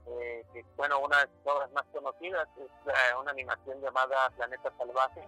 eh, 0.08 0.46
que 0.54 0.64
bueno, 0.76 1.00
una 1.00 1.18
de 1.18 1.28
sus 1.28 1.54
obras 1.54 1.72
más 1.72 1.86
conocidas 1.92 2.48
es 2.58 2.72
eh, 2.88 3.16
una 3.20 3.32
animación 3.32 3.82
llamada 3.82 4.30
Planeta 4.32 4.72
Salvaje, 4.78 5.28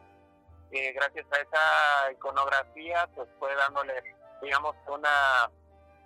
que 0.72 0.92
gracias 0.94 1.26
a 1.32 1.38
esa 1.38 2.12
iconografía 2.12 3.08
pues 3.16 3.28
fue 3.40 3.54
dándole, 3.56 3.94
digamos, 4.42 4.76
una 4.88 5.52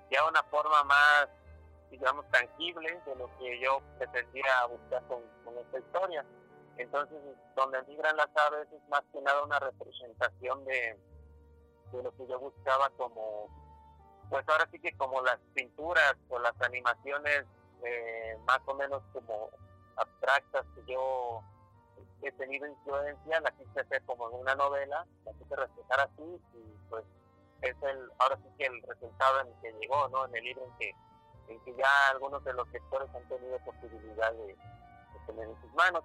ya 0.10 0.28
una 0.28 0.44
forma 0.44 0.84
más, 0.84 1.28
digamos, 1.98 2.26
tangible 2.32 3.02
de 3.06 3.16
lo 3.16 3.30
que 3.38 3.60
yo 3.60 3.82
pretendía 3.98 4.66
buscar 4.68 5.04
con 5.08 5.58
esta 5.58 5.80
historia. 5.80 6.26
Entonces, 6.78 7.18
donde 7.56 7.82
migran 7.84 8.18
las 8.18 8.30
aves 8.36 8.68
es 8.72 8.90
más 8.90 9.02
que 9.14 9.22
nada 9.22 9.44
una 9.44 9.60
representación 9.60 10.66
de, 10.66 10.98
de 11.92 12.04
lo 12.04 12.12
que 12.16 12.28
yo 12.28 12.40
buscaba 12.40 12.90
como, 12.98 13.48
pues 14.30 14.48
ahora 14.50 14.68
sí 14.72 14.80
que 14.80 14.92
como 14.98 15.22
las 15.22 15.40
pinturas 15.54 16.16
o 16.30 16.40
las 16.40 16.60
animaciones 16.62 17.46
eh, 17.84 18.38
más 18.46 18.60
o 18.66 18.74
menos 18.74 19.02
como 19.14 19.50
abstractas 19.96 20.66
que 20.76 20.92
yo 20.92 21.42
he 22.22 22.32
tenido 22.34 22.68
influencia, 22.68 23.40
la 23.40 23.52
quise 23.52 23.80
hacer 23.80 24.04
como 24.06 24.30
en 24.30 24.36
una 24.40 24.56
novela, 24.56 25.06
la 25.24 25.34
quise 25.34 25.56
reflejar 25.56 26.00
así 26.02 26.42
y 26.54 26.90
pues 26.90 27.06
es 27.62 27.76
el, 27.84 28.12
ahora 28.20 28.38
sí 28.38 28.50
que 28.58 28.66
el 28.66 28.82
resultado 28.82 29.42
en 29.42 29.48
el 29.48 29.54
que 29.62 29.72
llegó, 29.80 30.10
¿no? 30.10 30.26
En 30.26 30.36
el 30.36 30.44
libro 30.44 30.66
en 30.66 30.78
que, 30.78 30.94
en 31.48 31.60
que 31.62 31.76
ya 31.76 32.10
algunos 32.12 32.44
de 32.44 32.54
los 32.54 32.68
lectores 32.70 33.10
han 33.16 33.28
tenido 33.28 33.58
posibilidad 33.60 34.32
de, 34.34 34.48
de 34.48 35.20
tener 35.28 35.48
en 35.48 35.62
sus 35.62 35.74
manos. 35.74 36.04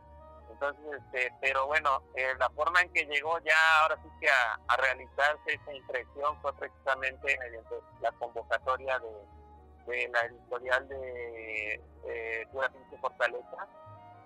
Entonces, 0.61 1.01
este, 1.01 1.33
pero 1.41 1.67
bueno, 1.67 2.03
eh, 2.15 2.35
la 2.39 2.51
forma 2.51 2.83
en 2.83 2.93
que 2.93 3.07
llegó 3.07 3.39
ya 3.41 3.57
ahora 3.83 3.97
sí 4.03 4.09
que 4.21 4.29
a, 4.29 4.77
realizarse 4.77 5.55
esa 5.55 5.73
impresión 5.73 6.41
fue 6.43 6.53
precisamente 6.55 7.39
mediante 7.39 7.77
la 8.01 8.13
convocatoria 8.13 8.99
de, 8.99 10.09
la 10.09 10.21
editorial 10.21 10.89
de 10.89 11.75
eh, 12.05 12.47
Pinche 12.53 12.99
Fortaleza, 13.01 13.69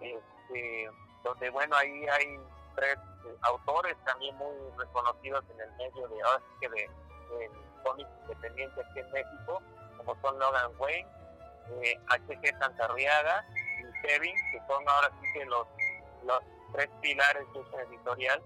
este, 0.01 0.91
donde 1.23 1.51
bueno, 1.51 1.77
ahí 1.77 2.07
hay 2.09 2.39
tres 2.75 2.97
eh, 2.97 3.37
autores 3.43 3.97
también 4.05 4.37
muy 4.37 4.55
reconocidos 4.77 5.45
en 5.55 5.61
el 5.61 5.73
medio 5.77 6.09
de 6.09 6.23
ahora 6.23 6.39
sí 6.41 6.55
que 6.61 6.69
de, 6.69 6.91
de 7.39 7.51
cómics 7.83 8.11
independientes 8.23 8.85
aquí 8.85 8.99
en 9.01 9.11
México, 9.13 9.63
como 10.05 10.21
son 10.21 10.39
Logan 10.39 10.73
Wayne, 10.79 11.09
eh, 11.83 11.99
H.G. 12.09 12.59
Santarriaga 12.59 13.45
y 13.53 14.07
Kevin, 14.07 14.35
que 14.53 14.59
son 14.69 14.89
ahora 14.89 15.11
sí 15.21 15.33
que 15.33 15.45
los 15.47 15.67
los 16.25 16.41
tres 16.73 16.89
pilares 17.01 17.45
de 17.53 17.61
esa 17.61 17.83
editorial 17.83 18.43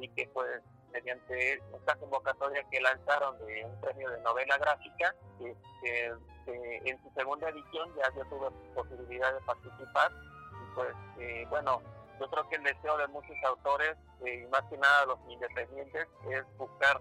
y 0.00 0.08
que 0.08 0.28
pues 0.28 0.62
mediante 0.92 1.54
esta 1.74 1.94
convocatoria 1.96 2.64
que 2.70 2.80
lanzaron 2.80 3.36
de 3.46 3.64
un 3.64 3.80
premio 3.80 4.10
de 4.10 4.20
novela 4.20 4.56
gráfica, 4.58 5.14
este, 5.40 6.90
en 6.90 7.02
su 7.02 7.10
segunda 7.14 7.48
edición 7.48 7.94
ya 7.96 8.14
yo 8.14 8.24
tuve 8.30 8.50
posibilidad 8.74 9.32
de 9.34 9.40
participar 9.40 10.12
y 10.12 10.74
pues 10.74 10.94
eh, 11.18 11.46
bueno, 11.50 11.82
yo 12.18 12.30
creo 12.30 12.48
que 12.48 12.56
el 12.56 12.62
deseo 12.62 12.96
de 12.96 13.08
muchos 13.08 13.36
autores 13.46 13.96
eh, 14.24 14.42
y 14.42 14.46
más 14.46 14.62
que 14.70 14.78
nada 14.78 15.06
los 15.06 15.18
independientes 15.28 16.06
es 16.30 16.44
buscar 16.56 17.00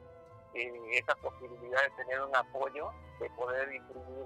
eh, 0.53 0.74
esa 0.91 1.15
posibilidad 1.15 1.81
de 1.83 1.89
tener 2.03 2.21
un 2.21 2.35
apoyo, 2.35 2.91
de 3.19 3.29
poder 3.31 3.74
imprimir 3.74 4.25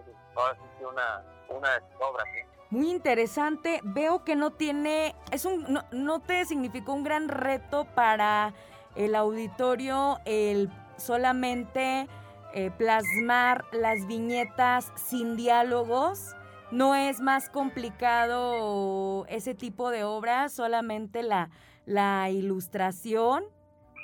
una, 0.82 1.24
una 1.50 1.74
de 1.74 1.80
sus 1.80 2.02
obras 2.02 2.26
muy 2.70 2.92
interesante. 2.92 3.82
Veo 3.84 4.24
que 4.24 4.36
no 4.36 4.52
tiene, 4.52 5.16
es 5.32 5.46
un, 5.46 5.80
no, 5.92 6.20
te 6.22 6.46
significó 6.46 6.94
un 6.94 7.04
gran 7.04 7.28
reto 7.28 7.86
para 7.96 8.54
el 8.96 9.16
auditorio 9.16 10.20
el 10.26 10.70
solamente 10.98 12.08
eh, 12.54 12.72
plasmar 12.78 13.66
las 13.72 14.06
viñetas 14.08 14.92
sin 14.96 15.36
diálogos. 15.36 16.36
No 16.72 16.94
es 16.94 17.20
más 17.20 17.50
complicado 17.50 19.26
ese 19.28 19.56
tipo 19.56 19.90
de 19.90 20.04
obra, 20.04 20.50
solamente 20.50 21.24
la, 21.24 21.50
la 21.86 22.30
ilustración. 22.30 23.46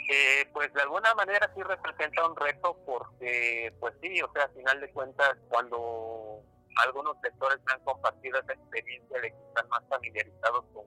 Eh, 0.08 0.48
pues 0.54 0.72
de 0.74 0.82
alguna 0.82 1.16
manera 1.16 1.52
sí 1.56 1.64
representa 1.64 2.28
un 2.28 2.36
reto 2.36 2.78
porque, 2.86 3.74
pues 3.80 3.96
sí, 4.02 4.22
o 4.22 4.32
sea, 4.34 4.44
al 4.44 4.52
final 4.52 4.80
de 4.80 4.92
cuentas, 4.92 5.36
cuando 5.50 6.44
algunos 6.84 7.16
lectores 7.24 7.58
me 7.66 7.74
han 7.74 7.84
compartido 7.84 8.40
esa 8.40 8.54
experiencia 8.54 9.20
de 9.20 9.32
que 9.32 9.38
están 9.48 9.68
más 9.70 9.84
familiarizados 9.90 10.66
con, 10.74 10.86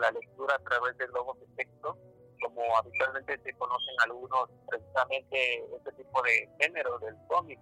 la 0.00 0.10
lectura 0.12 0.54
a 0.54 0.58
través 0.58 0.96
de 0.98 1.08
logos 1.08 1.40
de 1.40 1.46
texto, 1.56 1.98
como 2.42 2.76
habitualmente 2.76 3.40
se 3.42 3.52
conocen 3.54 3.94
algunos 4.04 4.50
precisamente 4.68 5.64
este 5.76 5.92
tipo 5.92 6.22
de 6.22 6.48
género 6.60 6.98
del 6.98 7.16
cómic. 7.26 7.58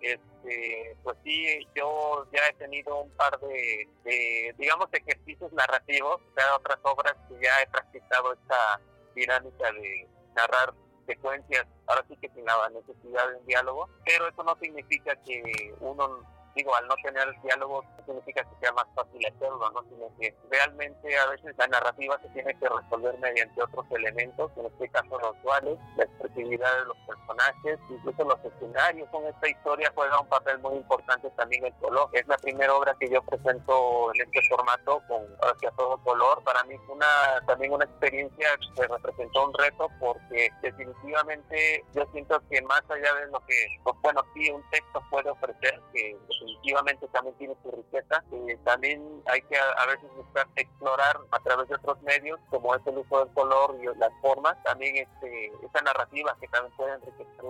Este, 0.00 0.96
pues 1.02 1.16
sí, 1.22 1.68
yo 1.76 2.26
ya 2.32 2.48
he 2.48 2.54
tenido 2.54 3.02
un 3.02 3.10
par 3.12 3.38
de, 3.40 4.54
digamos, 4.56 4.88
ejercicios 4.92 5.52
narrativos, 5.52 6.20
o 6.20 6.34
sea, 6.34 6.56
otras 6.56 6.78
obras 6.82 7.14
que 7.28 7.34
ya 7.44 7.62
he 7.62 7.66
practicado 7.68 8.32
esta 8.32 8.80
dinámica 9.14 9.70
de 9.72 10.08
narrar 10.38 10.72
secuencias, 11.06 11.66
ahora 11.86 12.04
sí 12.08 12.16
que 12.20 12.28
sin 12.30 12.44
la 12.44 12.68
necesidad 12.70 13.28
de 13.28 13.36
un 13.36 13.46
diálogo, 13.46 13.88
pero 14.04 14.28
eso 14.28 14.42
no 14.44 14.56
significa 14.60 15.16
que 15.24 15.74
uno 15.80 16.22
digo, 16.54 16.74
al 16.74 16.86
no 16.86 16.94
tener 17.02 17.28
diálogo 17.42 17.82
no 17.82 18.04
significa 18.04 18.42
que 18.42 18.56
sea 18.60 18.72
más 18.72 18.86
fácil 18.94 19.24
hacerlo, 19.26 19.70
¿no? 19.70 19.82
Sino 19.84 20.10
que 20.18 20.34
realmente 20.50 21.18
a 21.18 21.26
veces 21.26 21.54
la 21.56 21.66
narrativa 21.68 22.18
se 22.20 22.28
tiene 22.30 22.54
que 22.58 22.68
resolver 22.68 23.18
mediante 23.18 23.62
otros 23.62 23.86
elementos, 23.90 24.50
en 24.56 24.66
este 24.66 24.88
caso 24.88 25.18
los 25.18 25.42
duales, 25.42 25.78
la 25.96 26.04
expresividad 26.04 26.78
de 26.78 26.84
los 26.86 26.96
personajes, 27.06 27.78
incluso 27.90 28.24
los 28.24 28.44
escenarios. 28.44 29.08
En 29.12 29.26
esta 29.26 29.48
historia 29.48 29.92
juega 29.94 30.20
un 30.20 30.28
papel 30.28 30.58
muy 30.60 30.76
importante 30.76 31.30
también 31.36 31.64
el 31.64 31.74
color. 31.74 32.08
Es 32.12 32.26
la 32.26 32.36
primera 32.38 32.74
obra 32.74 32.96
que 32.98 33.10
yo 33.10 33.22
presento 33.22 34.12
en 34.14 34.26
este 34.26 34.48
formato 34.48 35.02
con 35.08 35.22
hacia 35.42 35.70
todo 35.72 35.98
color. 36.04 36.42
Para 36.44 36.62
mí 36.64 36.76
fue 36.86 36.94
una, 36.94 37.06
también 37.46 37.72
una 37.72 37.84
experiencia 37.84 38.48
que 38.74 38.86
representó 38.86 39.46
un 39.46 39.54
reto 39.54 39.88
porque 40.00 40.50
definitivamente 40.62 41.84
yo 41.94 42.04
siento 42.12 42.40
que 42.50 42.62
más 42.62 42.82
allá 42.88 43.14
de 43.14 43.26
lo 43.30 43.40
que, 43.46 43.66
pues, 43.84 43.96
bueno, 44.02 44.22
sí, 44.34 44.50
un 44.50 44.62
texto 44.70 45.02
puede 45.10 45.30
ofrecer, 45.30 45.80
que 45.92 46.16
definitivamente 46.40 47.08
también 47.08 47.36
tiene 47.36 47.56
su 47.62 47.70
riqueza. 47.70 48.22
Eh, 48.32 48.58
también 48.64 49.22
hay 49.26 49.42
que 49.42 49.56
a, 49.56 49.86
veces 49.86 50.08
buscar 50.16 50.46
explorar 50.56 51.18
a 51.30 51.38
través 51.40 51.68
de 51.68 51.74
otros 51.74 52.00
medios, 52.02 52.38
como 52.50 52.74
es 52.74 52.86
el 52.86 52.98
uso 52.98 53.24
del 53.24 53.34
color 53.34 53.76
y 53.82 53.86
las 53.98 54.12
formas, 54.20 54.56
también 54.64 54.96
este, 54.96 55.52
esa 55.62 55.82
narrativa 55.82 56.36
que 56.40 56.48
también 56.48 56.74
puede 56.76 56.94
enriquecer 56.94 57.44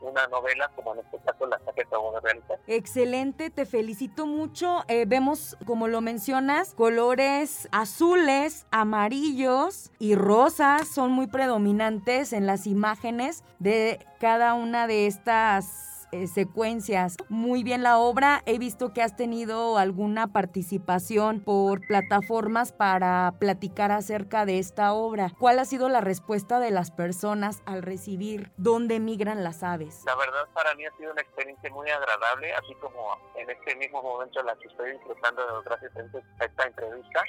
una 0.00 0.26
novela, 0.28 0.70
como 0.76 0.92
en 0.92 1.00
este 1.00 1.18
caso 1.24 1.46
la 1.46 1.58
que 1.74 1.82
acabo 1.82 2.12
de 2.12 2.20
realizar. 2.20 2.58
Excelente, 2.66 3.50
te 3.50 3.64
felicito 3.64 4.26
mucho. 4.26 4.84
Eh, 4.88 5.04
vemos, 5.06 5.56
como 5.66 5.88
lo 5.88 6.00
mencionas, 6.00 6.74
colores 6.74 7.68
azules, 7.72 8.66
amarillos 8.70 9.90
y 9.98 10.14
rosas 10.14 10.88
son 10.88 11.12
muy 11.12 11.26
predominantes 11.26 12.32
en 12.32 12.46
las 12.46 12.66
imágenes 12.66 13.42
de 13.58 14.06
cada 14.20 14.54
una 14.54 14.86
de 14.86 15.06
estas 15.06 15.95
eh, 16.12 16.26
secuencias. 16.26 17.16
Muy 17.28 17.62
bien 17.62 17.82
la 17.82 17.98
obra. 17.98 18.42
He 18.46 18.58
visto 18.58 18.92
que 18.92 19.02
has 19.02 19.16
tenido 19.16 19.78
alguna 19.78 20.32
participación 20.32 21.40
por 21.40 21.80
plataformas 21.86 22.72
para 22.72 23.34
platicar 23.38 23.92
acerca 23.92 24.46
de 24.46 24.58
esta 24.58 24.92
obra. 24.92 25.32
¿Cuál 25.38 25.58
ha 25.58 25.64
sido 25.64 25.88
la 25.88 26.00
respuesta 26.00 26.60
de 26.60 26.70
las 26.70 26.90
personas 26.90 27.62
al 27.66 27.82
recibir 27.82 28.52
dónde 28.56 29.00
migran 29.00 29.44
las 29.44 29.62
aves? 29.62 30.02
La 30.06 30.14
verdad 30.16 30.46
para 30.54 30.74
mí 30.74 30.84
ha 30.86 30.96
sido 30.96 31.12
una 31.12 31.22
experiencia 31.22 31.70
muy 31.70 31.90
agradable, 31.90 32.52
así 32.54 32.74
como 32.80 33.16
en 33.36 33.50
este 33.50 33.76
mismo 33.76 34.02
momento 34.02 34.40
en 34.40 34.46
la 34.46 34.56
que 34.56 34.68
estoy 34.68 34.92
disfrutando 34.92 35.62
gracias 35.64 35.92
a 35.96 36.44
esta 36.44 36.64
entrevista 36.64 37.22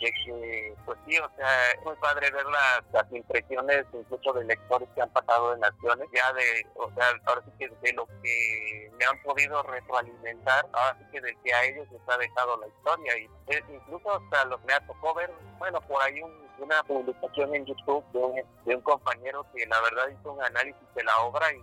de 0.00 0.12
que, 0.24 0.74
pues 0.84 0.98
sí, 1.06 1.18
o 1.18 1.30
sea, 1.36 1.70
es 1.72 1.84
muy 1.84 1.94
padre 1.96 2.30
ver 2.30 2.44
las, 2.46 2.82
las 2.92 3.12
impresiones 3.12 3.86
incluso 3.92 4.32
de 4.32 4.44
lectores 4.44 4.88
que 4.94 5.02
han 5.02 5.10
pasado 5.10 5.54
en 5.54 5.60
naciones, 5.60 6.08
ya 6.12 6.32
de, 6.32 6.66
o 6.74 6.90
sea, 6.94 7.06
ahora 7.26 7.42
sí 7.44 7.50
que 7.58 7.68
de 7.68 7.92
lo 7.94 8.06
que 8.22 8.90
me 8.98 9.04
han 9.04 9.22
podido 9.22 9.62
retroalimentar, 9.62 10.66
ahora 10.72 10.96
sí 10.98 11.04
que 11.12 11.20
de 11.20 11.36
que 11.42 11.54
a 11.54 11.64
ellos 11.64 11.86
les 11.90 12.00
ha 12.08 12.18
dejado 12.18 12.56
la 12.58 12.68
historia. 12.68 13.18
Y 13.18 13.28
incluso 13.74 14.12
hasta 14.12 14.44
los 14.46 14.62
me 14.64 14.74
ha 14.74 14.86
tocado 14.86 15.14
ver, 15.14 15.30
bueno, 15.58 15.80
por 15.82 16.02
ahí 16.02 16.20
una 16.58 16.82
publicación 16.84 17.54
en 17.54 17.66
YouTube 17.66 18.04
de 18.12 18.18
un, 18.18 18.42
de 18.64 18.76
un 18.76 18.82
compañero 18.82 19.44
que 19.54 19.66
la 19.66 19.80
verdad 19.80 20.08
hizo 20.08 20.32
un 20.32 20.42
análisis 20.42 20.94
de 20.94 21.04
la 21.04 21.18
obra 21.22 21.52
y 21.52 21.58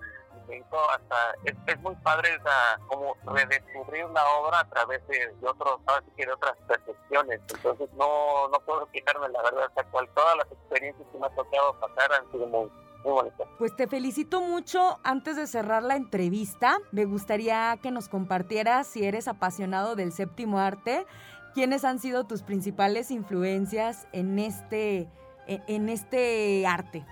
hasta 0.90 1.16
es, 1.44 1.80
muy 1.82 1.96
padre 1.98 2.30
esa, 2.36 2.80
como 2.88 3.16
redescubrir 3.26 4.06
la 4.10 4.26
obra 4.40 4.60
a 4.60 4.70
través 4.70 5.06
de, 5.08 5.34
otros 5.42 5.80
que 6.16 6.26
de 6.26 6.34
otras 6.34 6.58
percepciones 6.68 7.40
entonces 7.54 7.90
no 7.94 8.48
no 8.50 8.60
puedo 8.62 8.86
quitarme 8.92 9.30
la 9.30 9.42
verdad 9.42 9.66
hasta 9.66 9.84
cual 9.92 10.10
todas 10.14 10.38
las 10.38 10.52
experiencias 10.52 11.08
que 11.12 11.18
me 11.18 11.26
ha 11.26 11.30
tocado 11.30 11.80
pasar 11.80 12.14
han 12.14 12.32
sido 12.32 12.48
muy 12.48 12.72
muy 13.04 13.32
Pues 13.58 13.76
te 13.76 13.88
felicito 13.88 14.42
mucho. 14.42 15.00
Antes 15.04 15.36
de 15.36 15.48
cerrar 15.48 15.82
la 15.82 15.96
entrevista, 15.96 16.78
me 16.92 17.06
gustaría 17.06 17.76
que 17.82 17.90
nos 17.90 18.10
compartieras, 18.10 18.86
si 18.86 19.04
eres 19.04 19.28
apasionado 19.28 19.96
del 19.96 20.12
séptimo 20.12 20.60
arte, 20.60 21.08
quiénes 21.56 21.84
han 21.84 21.98
sido 21.98 22.26
tus 22.26 22.44
principales 22.44 23.10
influencias 23.10 24.08
en 24.12 24.38
este, 24.38 25.10
en 25.48 25.90
este 25.90 26.68
arte. 26.68 27.04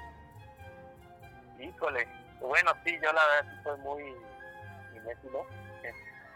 Híjole, 1.59 2.07
bueno, 2.41 2.71
sí, 2.85 2.97
yo 3.01 3.11
la 3.11 3.25
verdad 3.27 3.63
soy 3.63 3.79
muy 3.79 4.15
inéfilo. 4.95 5.45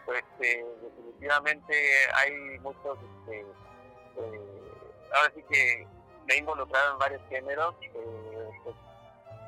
Pues 0.05 0.23
eh, 0.41 0.65
definitivamente 0.81 1.73
hay 2.13 2.59
muchos, 2.59 2.99
este, 2.99 3.39
eh, 3.39 4.71
ahora 5.13 5.31
sí 5.33 5.43
que 5.49 5.87
me 6.25 6.33
he 6.33 6.37
involucrado 6.39 6.93
en 6.93 6.99
varios 6.99 7.21
géneros. 7.29 7.75
Eh, 7.81 8.49
pues, 8.63 8.75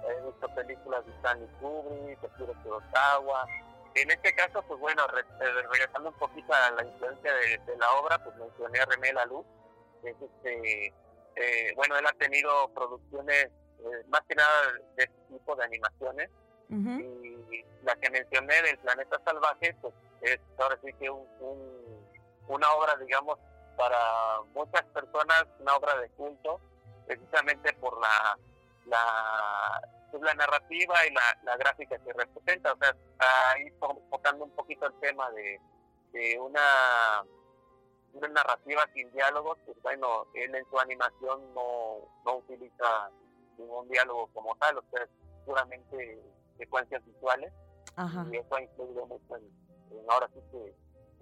he 0.07 0.21
visto 0.21 0.55
películas 0.55 1.05
de 1.05 1.11
Stanley 1.13 1.49
Kubrick, 1.59 2.21
de 2.21 2.53
Kurosawa. 2.63 3.47
En 3.95 4.11
este 4.11 4.33
caso, 4.35 4.61
pues 4.63 4.79
bueno, 4.79 5.05
regresando 5.07 6.09
un 6.09 6.19
poquito 6.19 6.53
a 6.53 6.71
la 6.71 6.85
influencia 6.85 7.33
de, 7.33 7.77
la 7.77 7.91
obra, 7.93 8.23
pues 8.23 8.35
mencioné 8.37 8.79
a 8.79 8.85
René 8.85 9.13
Luz. 9.27 9.45
Es 10.03 10.15
este, 10.21 10.93
bueno, 11.75 11.97
él 11.97 12.05
ha 12.05 12.13
tenido 12.13 12.69
producciones 12.73 13.49
más 14.07 14.21
que 14.27 14.35
nada 14.35 14.73
de 14.95 15.03
este 15.03 15.21
tipo 15.29 15.55
de 15.55 15.63
animaciones 15.63 16.29
y 16.69 17.65
la 17.83 17.95
que 17.95 18.09
mencioné 18.09 18.61
del 18.61 18.77
planeta 18.79 19.21
salvaje, 19.23 19.75
pues 19.81 19.93
es 20.21 20.39
ahora 20.57 20.77
sí 20.83 20.91
que 20.93 21.09
un, 21.09 21.25
una 22.47 22.71
obra, 22.73 22.95
digamos, 22.97 23.37
para 23.77 24.41
muchas 24.53 24.83
personas, 24.85 25.45
una 25.59 25.75
obra 25.75 25.97
de 25.99 26.09
culto, 26.09 26.59
precisamente 27.05 27.73
por 27.73 27.99
la 27.99 28.37
la, 28.85 29.81
pues, 30.11 30.23
la 30.23 30.33
narrativa 30.33 30.95
y 31.07 31.13
la, 31.13 31.37
la, 31.43 31.57
gráfica 31.57 31.97
que 31.97 32.13
representa. 32.13 32.73
O 32.73 32.77
sea, 32.77 32.95
ahí 33.53 33.71
tocando 34.09 34.45
un 34.45 34.51
poquito 34.51 34.85
el 34.87 34.93
tema 34.99 35.29
de, 35.31 35.59
de 36.13 36.39
una, 36.39 37.23
una 38.13 38.27
narrativa 38.29 38.87
sin 38.93 39.11
diálogos, 39.11 39.57
pues 39.65 39.81
bueno, 39.81 40.27
él 40.33 40.53
en 40.55 40.65
su 40.69 40.79
animación 40.79 41.53
no, 41.53 41.97
no 42.25 42.35
utiliza 42.37 43.09
ningún 43.57 43.87
diálogo 43.89 44.27
como 44.33 44.55
tal, 44.55 44.77
o 44.77 44.83
sea, 44.91 45.03
es 45.03 45.09
puramente 45.45 46.21
secuencias 46.57 47.05
visuales 47.05 47.51
y 48.31 48.37
eso 48.37 48.55
ha 48.55 48.61
influido 48.61 49.05
mucho 49.05 49.37
en, 49.37 50.09
ahora 50.09 50.29
sí 50.33 50.39
que 50.51 50.75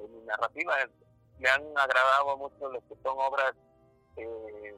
en 0.04 0.14
mi 0.14 0.22
narrativa. 0.22 0.76
Me 1.40 1.50
han 1.50 1.64
agradado 1.78 2.38
mucho 2.38 2.70
lo 2.70 2.80
que 2.88 2.96
son 3.04 3.18
obras 3.20 3.54
eh, 4.16 4.76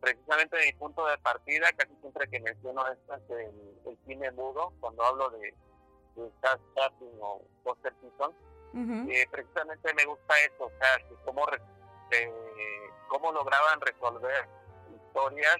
precisamente 0.00 0.56
de 0.56 0.66
mi 0.66 0.72
punto 0.74 1.06
de 1.06 1.18
partida, 1.18 1.72
casi 1.72 1.94
siempre 2.00 2.28
que 2.28 2.40
menciono 2.40 2.86
estas 2.88 3.20
el, 3.30 3.78
el 3.86 3.98
cine 4.06 4.30
mudo, 4.32 4.72
cuando 4.80 5.04
hablo 5.04 5.30
de, 5.30 5.54
de 6.16 6.30
Charles 6.40 6.66
Chaplin 6.74 7.10
o 7.20 7.42
Buster 7.64 7.92
Keaton, 8.00 8.34
eh, 9.10 9.26
precisamente 9.30 9.94
me 9.94 10.04
gusta 10.04 10.34
eso, 10.44 10.66
o 10.66 10.70
sea, 10.78 11.08
que 11.08 11.14
cómo, 11.24 11.46
eh, 12.10 12.32
cómo 13.08 13.32
lograban 13.32 13.80
resolver 13.80 14.46
historias, 14.94 15.56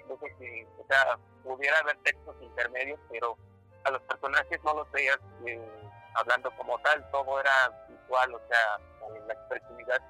incluso 0.00 0.26
si, 0.38 0.64
o 0.64 0.86
sea, 0.88 1.18
pudiera 1.46 1.78
haber 1.78 1.96
textos 1.98 2.34
intermedios, 2.40 2.98
pero 3.10 3.36
a 3.84 3.90
los 3.90 4.02
personajes 4.02 4.60
no 4.64 4.74
los 4.74 4.90
veías 4.90 5.18
eh, 5.46 5.60
hablando 6.14 6.50
como 6.56 6.78
tal, 6.80 7.08
todo 7.10 7.40
era 7.40 7.86
visual, 7.88 8.34
o 8.34 8.40
sea, 8.48 8.80
la 9.26 9.32
expresividad 9.32 10.02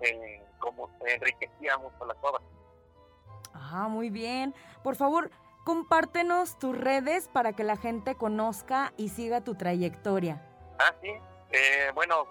eh, 0.00 0.42
como 0.58 0.88
se 0.98 1.14
enriquecía 1.14 1.76
mucho 1.78 2.04
las 2.06 2.16
obras. 2.22 2.42
Ah, 3.52 3.88
muy 3.88 4.10
bien. 4.10 4.54
Por 4.84 4.94
favor, 4.94 5.30
compártenos 5.64 6.58
tus 6.58 6.78
redes 6.78 7.28
para 7.28 7.52
que 7.52 7.64
la 7.64 7.76
gente 7.76 8.14
conozca 8.14 8.92
y 8.96 9.08
siga 9.08 9.40
tu 9.40 9.56
trayectoria. 9.56 10.42
Ah, 10.78 10.94
sí. 11.02 11.12
Eh, 11.50 11.90
bueno, 11.94 12.28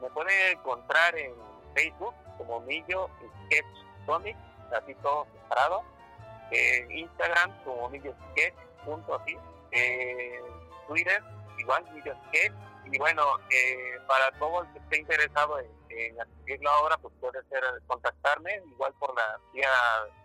me 0.00 0.10
puede 0.10 0.52
encontrar 0.52 1.16
en 1.16 1.34
Facebook 1.74 2.14
como 2.38 2.60
Millo 2.60 3.08
Sketch 3.46 4.06
Sonic, 4.06 4.36
así 4.72 4.94
todo 4.96 5.26
separado 5.32 5.93
eh, 6.50 6.86
Instagram 6.90 7.64
como 7.64 7.88
videosketch, 7.90 8.54
punto 8.84 9.14
así, 9.14 9.36
eh, 9.72 10.40
Twitter, 10.88 11.22
igual 11.58 11.84
videosketch, 11.94 12.52
y 12.92 12.98
bueno, 12.98 13.22
eh, 13.50 13.98
para 14.06 14.30
todo 14.38 14.62
el 14.62 14.72
que 14.72 14.78
esté 14.78 14.98
interesado 14.98 15.58
en, 15.58 15.66
en 15.88 16.20
adquirir 16.20 16.62
la 16.62 16.78
obra, 16.80 16.96
pues 16.98 17.14
puede 17.20 17.42
ser 17.48 17.62
contactarme, 17.86 18.62
igual 18.72 18.92
por 18.98 19.14
la 19.14 19.40
vía 19.52 19.70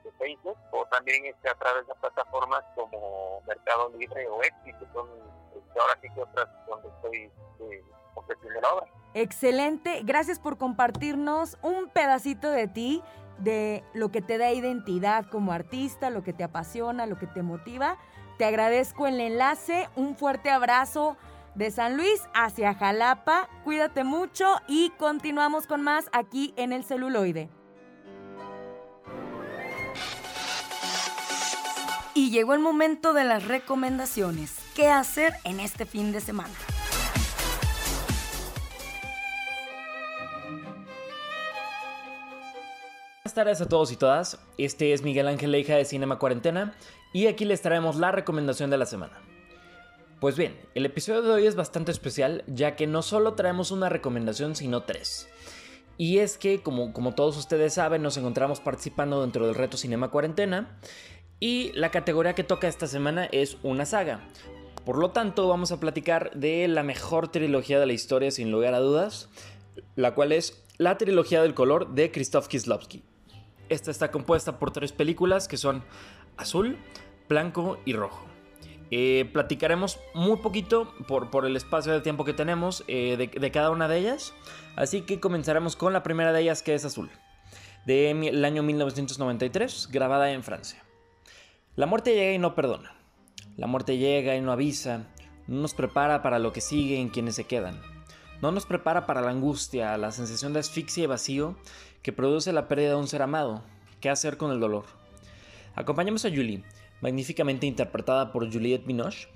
de 0.04 0.12
Facebook, 0.14 0.58
o 0.72 0.86
también 0.88 1.26
este, 1.26 1.50
a 1.50 1.56
través 1.56 1.88
de 1.88 1.96
plataformas 1.96 2.64
como 2.76 3.42
Mercado 3.48 3.92
Libre 3.98 4.28
o 4.28 4.42
Etsy, 4.44 4.74
que 4.74 4.86
son 4.94 5.08
este, 5.56 5.80
ahora 5.80 5.98
sí 6.02 6.08
que 6.14 6.22
otras 6.22 6.48
donde 6.68 6.90
estoy 6.90 7.32
eh, 7.62 7.84
ofreciendo 8.16 8.62
la 8.62 8.74
obra. 8.74 8.88
Excelente, 9.14 10.02
gracias 10.04 10.40
por 10.40 10.58
compartirnos 10.58 11.58
un 11.62 11.90
pedacito 11.90 12.52
de 12.52 12.68
ti 12.68 13.04
de 13.40 13.84
lo 13.94 14.12
que 14.12 14.22
te 14.22 14.38
da 14.38 14.52
identidad 14.52 15.26
como 15.26 15.52
artista, 15.52 16.10
lo 16.10 16.24
que 16.24 16.34
te 16.34 16.44
apasiona, 16.44 17.06
lo 17.06 17.18
que 17.18 17.28
te 17.28 17.42
motiva. 17.42 17.98
Te 18.38 18.46
agradezco 18.46 19.08
el 19.08 19.20
enlace, 19.20 19.90
un 19.96 20.16
fuerte 20.16 20.50
abrazo 20.50 21.18
de 21.56 21.72
San 21.72 21.98
Luis 21.98 22.22
hacia 22.34 22.74
Jalapa. 22.74 23.50
Cuídate 23.64 24.04
mucho 24.04 24.46
y 24.68 24.92
continuamos 24.92 25.68
con 25.68 25.82
más 25.82 26.10
aquí 26.14 26.54
en 26.56 26.74
el 26.74 26.84
celuloide. 26.84 27.50
Y 32.14 32.32
llegó 32.32 32.54
el 32.54 32.60
momento 32.60 33.14
de 33.14 33.24
las 33.24 33.48
recomendaciones. 33.48 34.58
¿Qué 34.76 34.90
hacer 34.90 35.34
en 35.44 35.60
este 35.60 35.86
fin 35.86 36.12
de 36.12 36.22
semana? 36.22 36.54
Tardes 43.40 43.62
a 43.62 43.70
todos 43.70 43.94
y 43.94 43.96
todas. 43.96 44.38
Este 44.58 44.92
es 44.92 45.02
Miguel 45.02 45.26
Ángel 45.26 45.54
Leija 45.54 45.78
de 45.78 45.86
Cinema 45.86 46.20
Cuarentena 46.20 46.76
y 47.14 47.28
aquí 47.28 47.46
les 47.46 47.62
traemos 47.62 47.96
la 47.96 48.12
recomendación 48.12 48.70
de 48.70 48.78
la 48.78 48.86
semana. 48.86 49.14
Pues 50.20 50.36
bien, 50.36 50.60
el 50.76 50.86
episodio 50.86 51.22
de 51.22 51.32
hoy 51.32 51.48
es 51.48 51.56
bastante 51.56 51.90
especial 51.90 52.44
ya 52.48 52.76
que 52.76 52.86
no 52.86 53.02
solo 53.02 53.36
traemos 53.36 53.72
una 53.72 53.88
recomendación 53.88 54.58
sino 54.58 54.84
tres. 54.84 55.30
Y 55.98 56.18
es 56.18 56.38
que, 56.38 56.62
como, 56.62 56.92
todos 57.16 57.38
ustedes 57.38 57.76
saben, 57.76 58.02
nos 58.02 58.18
encontramos 58.18 58.60
participando 58.60 59.22
dentro 59.22 59.46
del 59.48 59.56
reto 59.56 59.78
Cinema 59.78 60.12
Cuarentena 60.12 60.78
y 61.40 61.72
la 61.76 61.92
categoría 61.92 62.36
que 62.36 62.44
toca 62.44 62.68
esta 62.68 62.88
semana 62.88 63.24
es 63.32 63.56
una 63.64 63.86
saga. 63.86 64.20
Por 64.84 64.98
lo 64.98 65.12
tanto, 65.12 65.48
vamos 65.48 65.72
a 65.72 65.80
platicar 65.80 66.32
de 66.36 66.68
la 66.68 66.84
mejor 66.84 67.30
trilogía 67.30 67.80
de 67.80 67.86
la 67.86 67.94
historia 67.94 68.32
sin 68.32 68.52
lugar 68.52 68.74
a 68.74 68.80
dudas, 68.80 69.30
la 69.96 70.14
cual 70.14 70.34
es 70.34 70.62
la 70.78 70.98
trilogía 70.98 71.42
del 71.42 71.54
color 71.54 71.94
de 71.94 72.12
Krzysztof 72.12 72.50
Kieslowski. 72.50 73.06
Esta 73.70 73.92
está 73.92 74.12
compuesta 74.12 74.60
por 74.60 74.72
tres 74.72 74.92
películas 74.92 75.48
que 75.48 75.58
son 75.58 75.84
azul, 76.38 76.78
blanco 77.28 77.80
y 77.86 77.94
rojo. 77.94 78.26
Eh, 78.92 79.30
platicaremos 79.32 80.00
muy 80.16 80.38
poquito 80.38 80.92
por, 81.08 81.30
por, 81.30 81.46
el 81.46 81.56
espacio 81.56 81.94
de 81.94 82.02
tiempo 82.02 82.26
que 82.26 82.34
tenemos 82.34 82.84
eh, 82.88 83.16
de, 83.18 83.28
de, 83.28 83.52
cada 83.52 83.70
una 83.70 83.88
de 83.88 84.00
ellas. 84.00 84.34
Así 84.76 85.02
que 85.02 85.20
comenzaremos 85.20 85.76
con 85.76 85.94
la 85.94 86.02
primera 86.02 86.34
de 86.34 86.42
ellas 86.42 86.64
que 86.64 86.74
es 86.74 86.86
azul, 86.86 87.12
del 87.86 88.44
año 88.44 88.64
1993, 88.64 89.90
grabada 89.92 90.32
en 90.32 90.44
Francia. 90.44 90.84
La 91.76 91.86
muerte 91.86 92.16
llega 92.16 92.34
y 92.34 92.40
no 92.40 92.56
perdona. 92.56 92.96
La 93.58 93.68
muerte 93.68 93.98
llega 93.98 94.36
y 94.36 94.42
no 94.42 94.52
avisa, 94.52 95.06
no 95.48 95.62
nos 95.62 95.74
prepara 95.76 96.24
para 96.24 96.40
lo 96.40 96.52
que 96.52 96.62
sigue 96.62 97.00
en 97.00 97.10
quienes 97.10 97.36
se 97.36 97.44
quedan. 97.44 97.80
No 98.42 98.52
nos 98.52 98.66
prepara 98.66 99.06
para 99.06 99.22
la 99.22 99.32
angustia, 99.32 99.98
la 99.98 100.12
sensación 100.12 100.54
de 100.54 100.60
asfixia 100.60 101.04
y 101.04 101.08
vacío 101.08 101.58
que 102.02 102.14
produce 102.14 102.54
la 102.54 102.68
pérdida 102.68 102.90
de 102.90 102.96
un 102.96 103.08
ser 103.08 103.22
amado. 103.22 103.62
¿Qué 104.02 104.10
hacer 104.10 104.38
con 104.38 104.52
el 104.52 104.60
dolor? 104.60 104.86
Acompañamos 105.76 106.26
a 106.26 106.30
Julie, 106.30 106.64
magníficamente 107.02 107.66
interpretada 107.66 108.32
por 108.32 108.52
Juliette 108.52 108.86
Binoche, 108.86 109.28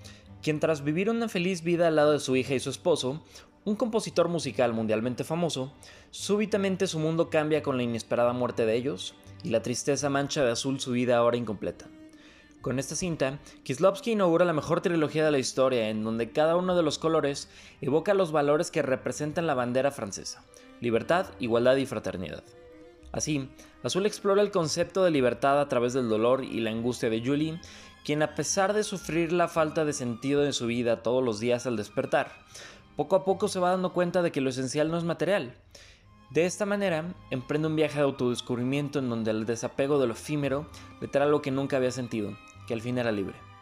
quien 0.42 0.60
tras 0.60 0.84
vivir 0.84 1.10
una 1.10 1.30
feliz 1.30 1.64
vida 1.64 1.88
al 1.88 1.96
lado 1.96 2.12
de 2.12 2.20
su 2.20 2.36
hija 2.36 2.54
y 2.54 2.60
su 2.60 2.70
esposo, 2.70 3.24
un 3.66 3.76
compositor 3.76 4.28
musical 4.28 4.74
mundialmente 4.74 5.24
famoso, 5.24 5.72
súbitamente 6.12 6.88
su 6.88 7.00
mundo 7.00 7.30
cambia 7.30 7.64
con 7.64 7.78
la 7.78 7.84
inesperada 7.84 8.34
muerte 8.34 8.66
de 8.66 8.76
ellos 8.76 9.16
y 9.44 9.50
la 9.50 9.62
tristeza 9.62 10.10
mancha 10.10 10.44
de 10.44 10.52
azul 10.52 10.80
su 10.80 10.92
vida 10.92 11.18
ahora 11.18 11.38
incompleta. 11.38 11.88
Con 12.62 12.80
esta 12.80 12.96
cinta, 12.96 13.40
Kislovsky 13.64 14.12
inaugura 14.12 14.46
la 14.46 14.54
mejor 14.54 14.82
trilogía 14.82 15.26
de 15.26 15.32
la 15.32 15.40
historia 15.40 15.90
en 15.90 16.04
donde 16.04 16.32
cada 16.32 16.56
uno 16.56 16.76
de 16.76 16.84
los 16.84 16.98
colores 16.98 17.50
evoca 17.82 18.14
los 18.14 18.32
valores 18.32 18.72
que 18.72 18.82
representan 18.82 19.48
la 19.48 19.54
bandera 19.54 19.92
francesa, 19.92 20.46
libertad, 20.82 21.28
igualdad 21.40 21.76
y 21.78 21.86
fraternidad. 21.86 22.44
Así, 23.12 23.50
Azul 23.84 24.06
explora 24.06 24.42
el 24.42 24.52
concepto 24.52 25.04
de 25.04 25.12
libertad 25.12 25.60
a 25.60 25.68
través 25.68 25.94
del 25.94 26.10
dolor 26.10 26.44
y 26.44 26.60
la 26.62 26.72
angustia 26.72 27.10
de 27.10 27.24
Julie, 27.24 27.60
quien 28.04 28.24
a 28.24 28.36
pesar 28.36 28.74
de 28.74 28.84
sufrir 28.84 29.32
la 29.32 29.48
falta 29.48 29.86
de 29.86 29.94
sentido 29.94 30.46
en 30.46 30.54
su 30.54 30.66
vida 30.68 31.04
todos 31.04 31.24
los 31.24 31.40
días 31.40 31.68
al 31.68 31.78
despertar, 31.78 32.32
poco 32.96 33.16
a 33.16 33.24
poco 33.24 33.48
se 33.48 33.60
va 33.60 33.72
dando 33.72 33.94
cuenta 33.94 34.22
de 34.22 34.32
que 34.32 34.42
lo 34.42 34.50
esencial 34.50 34.90
no 34.90 34.98
es 34.98 35.04
material. 35.04 35.56
De 36.32 36.46
esta 36.46 36.66
manera, 36.66 37.14
emprende 37.30 37.68
un 37.68 37.76
viaje 37.76 37.98
de 37.98 38.06
autodescubrimiento 38.06 39.00
en 39.00 39.10
donde 39.10 39.32
el 39.32 39.46
desapego 39.46 40.00
de 40.00 40.08
lo 40.08 40.14
efímero 40.14 40.68
le 41.00 41.08
trae 41.08 41.26
algo 41.26 41.42
que 41.42 41.52
nunca 41.52 41.78
había 41.78 41.92
sentido, 41.92 42.36
que 42.68 42.74
al 42.74 42.82
fin 42.82 42.98
era 42.98 43.12
libre. 43.12 43.53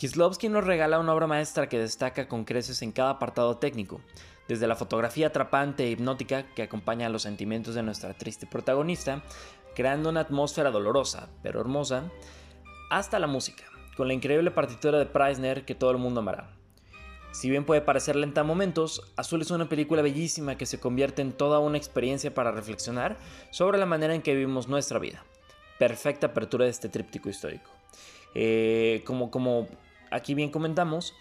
Kislovsky 0.00 0.48
nos 0.48 0.64
regala 0.64 0.98
una 0.98 1.12
obra 1.12 1.26
maestra 1.26 1.68
que 1.68 1.78
destaca 1.78 2.26
con 2.26 2.46
creces 2.46 2.80
en 2.80 2.90
cada 2.90 3.10
apartado 3.10 3.58
técnico, 3.58 4.00
desde 4.48 4.66
la 4.66 4.74
fotografía 4.74 5.26
atrapante 5.26 5.84
e 5.84 5.90
hipnótica 5.90 6.46
que 6.54 6.62
acompaña 6.62 7.06
a 7.06 7.10
los 7.10 7.20
sentimientos 7.20 7.74
de 7.74 7.82
nuestra 7.82 8.14
triste 8.14 8.46
protagonista, 8.46 9.22
creando 9.76 10.08
una 10.08 10.20
atmósfera 10.20 10.70
dolorosa 10.70 11.28
pero 11.42 11.60
hermosa, 11.60 12.10
hasta 12.88 13.18
la 13.18 13.26
música, 13.26 13.64
con 13.94 14.08
la 14.08 14.14
increíble 14.14 14.50
partitura 14.50 14.98
de 14.98 15.04
Preisner 15.04 15.66
que 15.66 15.74
todo 15.74 15.90
el 15.90 15.98
mundo 15.98 16.20
amará. 16.20 16.48
Si 17.32 17.50
bien 17.50 17.66
puede 17.66 17.82
parecer 17.82 18.16
lenta 18.16 18.40
a 18.40 18.44
momentos, 18.44 19.02
Azul 19.18 19.42
es 19.42 19.50
una 19.50 19.68
película 19.68 20.00
bellísima 20.00 20.56
que 20.56 20.64
se 20.64 20.80
convierte 20.80 21.20
en 21.20 21.32
toda 21.32 21.58
una 21.58 21.76
experiencia 21.76 22.32
para 22.32 22.52
reflexionar 22.52 23.18
sobre 23.50 23.76
la 23.76 23.84
manera 23.84 24.14
en 24.14 24.22
que 24.22 24.32
vivimos 24.32 24.66
nuestra 24.66 24.98
vida. 24.98 25.22
Perfecta 25.78 26.28
apertura 26.28 26.64
de 26.64 26.70
este 26.70 26.88
tríptico 26.88 27.28
histórico. 27.28 27.70
Eh, 28.34 29.02
como, 29.04 29.30
como 29.30 29.66
aquí 30.10 30.34
bien 30.34 30.50
comentamos, 30.50 31.14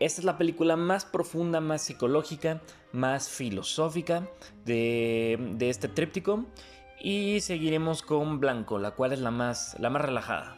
esta 0.00 0.20
es 0.20 0.24
la 0.24 0.38
película 0.38 0.76
más 0.76 1.04
profunda, 1.04 1.60
más 1.60 1.82
psicológica, 1.82 2.62
más 2.92 3.28
filosófica 3.28 4.28
de, 4.64 5.54
de 5.56 5.70
este 5.70 5.88
tríptico. 5.88 6.46
Y 7.00 7.40
seguiremos 7.40 8.02
con 8.02 8.40
Blanco, 8.40 8.78
la 8.78 8.92
cual 8.92 9.12
es 9.12 9.20
la 9.20 9.30
más, 9.30 9.76
la 9.78 9.90
más 9.90 10.02
relajada. 10.02 10.56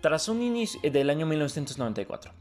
Tras 0.00 0.28
un 0.28 0.42
inicio 0.42 0.80
del 0.90 1.10
año 1.10 1.26
1994. 1.26 2.32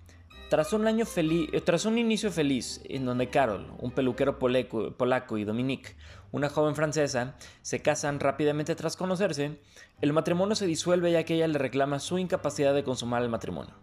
Tras 0.49 0.71
un, 0.71 0.85
año 0.85 1.07
feliz, 1.07 1.49
tras 1.65 1.85
un 1.85 1.97
inicio 1.97 2.31
feliz 2.31 2.81
en 2.85 3.05
donde 3.05 3.29
Carol, 3.29 3.73
un 3.79 3.89
peluquero 3.89 4.37
polaco, 4.37 5.37
y 5.39 5.45
Dominique, 5.45 5.95
una 6.31 6.47
joven 6.47 6.75
francesa, 6.75 7.35
se 7.63 7.81
casan 7.81 8.19
rápidamente 8.19 8.75
tras 8.75 8.95
conocerse, 8.95 9.59
el 10.01 10.13
matrimonio 10.13 10.53
se 10.53 10.67
disuelve 10.67 11.11
ya 11.11 11.23
que 11.23 11.33
ella 11.33 11.47
le 11.47 11.57
reclama 11.57 11.97
su 11.97 12.19
incapacidad 12.19 12.75
de 12.75 12.83
consumar 12.83 13.23
el 13.23 13.29
matrimonio. 13.29 13.73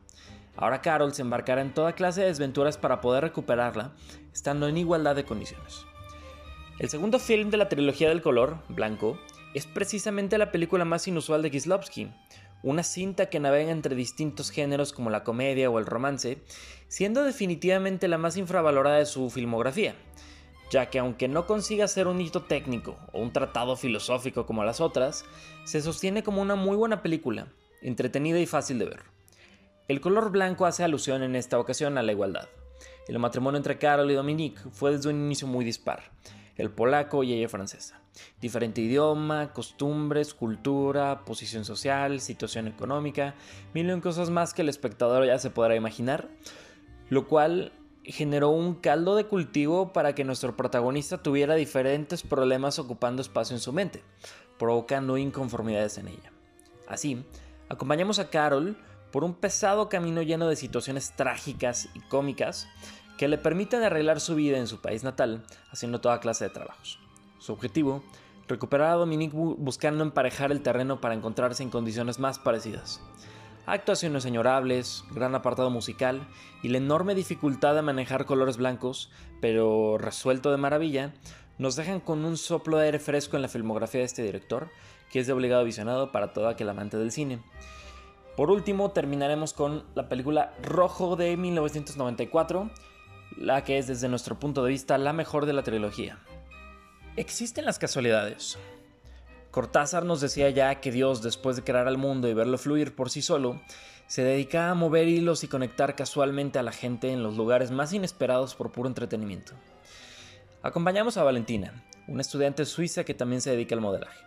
Ahora 0.61 0.83
Carol 0.83 1.14
se 1.14 1.23
embarcará 1.23 1.62
en 1.62 1.73
toda 1.73 1.94
clase 1.94 2.20
de 2.20 2.27
desventuras 2.27 2.77
para 2.77 3.01
poder 3.01 3.25
recuperarla, 3.25 3.92
estando 4.33 4.68
en 4.68 4.77
igualdad 4.77 5.16
de 5.16 5.25
condiciones. 5.25 5.87
El 6.79 6.90
segundo 6.90 7.18
film 7.18 7.51
de 7.51 7.57
la 7.57 7.68
trilogía 7.68 8.11
del 8.11 8.23
color, 8.23 8.59
Blanco, 8.68 9.18
es 9.55 9.66
precisamente 9.66 10.38
la 10.38 10.53
película 10.53 10.85
más 10.85 11.09
inusual 11.09 11.42
de 11.42 11.51
Kislovsky, 11.51 12.12
una 12.62 12.83
cinta 12.83 13.31
que 13.31 13.40
navega 13.40 13.70
entre 13.70 13.94
distintos 13.94 14.51
géneros 14.51 14.92
como 14.92 15.09
la 15.09 15.25
comedia 15.25 15.70
o 15.70 15.79
el 15.79 15.87
romance, 15.87 16.42
siendo 16.88 17.25
definitivamente 17.25 18.07
la 18.07 18.18
más 18.18 18.37
infravalorada 18.37 18.99
de 18.99 19.07
su 19.07 19.31
filmografía, 19.31 19.94
ya 20.70 20.90
que 20.90 20.99
aunque 20.99 21.27
no 21.27 21.46
consiga 21.46 21.88
ser 21.88 22.07
un 22.07 22.20
hito 22.20 22.42
técnico 22.42 22.99
o 23.12 23.20
un 23.20 23.33
tratado 23.33 23.77
filosófico 23.77 24.46
como 24.46 24.62
las 24.62 24.81
otras, 24.81 25.25
se 25.64 25.81
sostiene 25.81 26.23
como 26.23 26.42
una 26.42 26.55
muy 26.55 26.77
buena 26.77 27.03
película, 27.03 27.49
entretenida 27.81 28.38
y 28.38 28.46
fácil 28.46 28.79
de 28.79 28.85
ver. 28.85 29.10
El 29.90 30.00
color 30.00 30.31
blanco 30.31 30.66
hace 30.66 30.85
alusión 30.85 31.24
en 31.24 31.35
esta 31.35 31.59
ocasión 31.59 31.98
a 31.98 32.05
la 32.05 32.12
igualdad. 32.12 32.48
El 33.09 33.18
matrimonio 33.18 33.57
entre 33.57 33.76
Carol 33.76 34.09
y 34.09 34.14
Dominique 34.14 34.61
fue 34.70 34.92
desde 34.92 35.09
un 35.09 35.16
inicio 35.16 35.48
muy 35.48 35.64
dispar, 35.64 36.12
el 36.55 36.70
polaco 36.70 37.24
y 37.24 37.33
ella 37.33 37.48
francesa. 37.48 38.00
Diferente 38.40 38.83
idioma, 38.83 39.53
costumbres, 39.53 40.33
cultura, 40.33 41.24
posición 41.24 41.64
social, 41.64 42.20
situación 42.20 42.68
económica, 42.68 43.35
mil 43.74 43.90
y 43.90 44.00
cosas 44.00 44.31
más 44.31 44.55
que 44.55 44.62
el 44.62 44.68
espectador 44.68 45.26
ya 45.26 45.40
se 45.40 45.50
podrá 45.50 45.74
imaginar, 45.74 46.29
lo 47.09 47.26
cual 47.26 47.72
generó 48.05 48.50
un 48.50 48.76
caldo 48.76 49.16
de 49.16 49.24
cultivo 49.24 49.92
para 49.92 50.14
que 50.14 50.22
nuestro 50.22 50.57
protagonista 50.57 51.20
tuviera 51.20 51.57
diferentes 51.57 52.22
problemas 52.22 52.79
ocupando 52.79 53.22
espacio 53.22 53.57
en 53.57 53.61
su 53.61 53.72
mente, 53.72 54.05
provocando 54.57 55.18
inconformidades 55.18 55.98
en 55.98 56.07
ella. 56.07 56.31
Así, 56.87 57.24
acompañamos 57.68 58.20
a 58.20 58.31
Carol 58.31 58.76
por 59.11 59.25
un 59.25 59.35
pesado 59.35 59.88
camino 59.88 60.23
lleno 60.23 60.49
de 60.49 60.57
situaciones 60.57 61.14
trágicas 61.16 61.88
y 61.94 62.01
cómicas 62.01 62.68
que 63.18 63.29
le 63.29 63.38
permiten 63.38 63.83
arreglar 63.83 64.20
su 64.20 64.35
vida 64.35 64.59
en 64.59 64.66
su 64.66 64.81
país 64.81 65.05
natal, 65.05 65.44
haciendo 65.70 66.01
toda 66.01 66.20
clase 66.20 66.44
de 66.44 66.51
trabajos. 66.51 66.99
Su 67.38 67.53
objetivo, 67.53 68.03
recuperar 68.49 68.90
a 68.90 68.94
Dominique 68.94 69.37
buscando 69.37 70.03
emparejar 70.03 70.53
el 70.53 70.62
terreno 70.62 71.01
para 71.01 71.14
encontrarse 71.14 71.62
en 71.62 71.70
condiciones 71.70 72.18
más 72.18 72.38
parecidas. 72.38 73.01
Actuaciones 73.66 74.23
señorables, 74.23 75.05
gran 75.12 75.35
apartado 75.35 75.70
musical 75.70 76.27
y 76.62 76.68
la 76.68 76.79
enorme 76.79 77.14
dificultad 77.14 77.75
de 77.75 77.83
manejar 77.83 78.27
colores 78.27 78.57
blancos, 78.57 79.11
pero 79.40 79.99
resuelto 79.99 80.51
de 80.51 80.57
maravilla, 80.57 81.12
nos 81.59 81.77
dejan 81.77 82.01
con 82.01 82.25
un 82.25 82.37
soplo 82.38 82.79
de 82.79 82.87
aire 82.87 82.99
fresco 82.99 83.37
en 83.37 83.42
la 83.42 83.49
filmografía 83.49 84.01
de 84.01 84.07
este 84.07 84.23
director, 84.23 84.70
que 85.12 85.20
es 85.20 85.27
de 85.27 85.35
obligado 85.35 85.62
visionado 85.62 86.11
para 86.11 86.33
todo 86.33 86.49
aquel 86.49 86.70
amante 86.70 86.96
del 86.96 87.12
cine. 87.12 87.40
Por 88.37 88.51
último, 88.51 88.90
terminaremos 88.90 89.53
con 89.53 89.85
la 89.95 90.09
película 90.09 90.55
Rojo 90.62 91.16
de 91.16 91.37
1994, 91.37 92.71
la 93.37 93.64
que 93.64 93.79
es 93.79 93.87
desde 93.87 94.09
nuestro 94.09 94.38
punto 94.38 94.64
de 94.64 94.71
vista 94.71 94.99
la 94.99 95.12
mejor 95.12 95.47
de 95.47 95.53
la 95.53 95.62
trilogía. 95.62 96.19
Existen 97.16 97.64
las 97.64 97.79
casualidades. 97.79 98.59
Cortázar 99.51 100.05
nos 100.05 100.21
decía 100.21 100.49
ya 100.51 100.77
que 100.77 100.93
Dios, 100.93 101.23
después 101.23 101.57
de 101.57 101.64
crear 101.64 101.88
al 101.88 101.99
mundo 101.99 102.29
y 102.29 102.35
verlo 102.35 102.57
fluir 102.57 102.95
por 102.95 103.11
sí 103.11 103.21
solo, 103.21 103.61
se 104.07 104.23
dedicaba 104.23 104.71
a 104.71 104.75
mover 104.75 105.09
hilos 105.09 105.45
y 105.45 105.49
conectar 105.49 105.97
casualmente 105.97 106.59
a 106.59 106.62
la 106.62 106.73
gente 106.73 107.12
en 107.12 107.23
los 107.23 107.37
lugares 107.37 107.71
más 107.71 107.93
inesperados 107.93 108.55
por 108.55 108.71
puro 108.73 108.88
entretenimiento. 108.88 109.53
Acompañamos 110.62 111.16
a 111.16 111.25
Valentina, 111.25 111.85
una 112.07 112.23
estudiante 112.23 112.64
suiza 112.64 113.05
que 113.05 113.14
también 113.14 113.40
se 113.40 113.51
dedica 113.51 113.75
al 113.75 113.81
modelaje. 113.81 114.25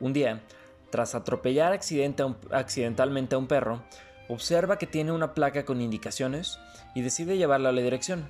Un 0.00 0.12
día, 0.12 0.42
tras 0.90 1.14
atropellar 1.14 1.72
accidentalmente 1.72 3.34
a 3.34 3.38
un 3.38 3.46
perro, 3.46 3.82
observa 4.28 4.78
que 4.78 4.86
tiene 4.86 5.12
una 5.12 5.34
placa 5.34 5.64
con 5.64 5.80
indicaciones 5.80 6.58
y 6.94 7.02
decide 7.02 7.36
llevarla 7.38 7.70
a 7.70 7.72
la 7.72 7.80
dirección. 7.80 8.28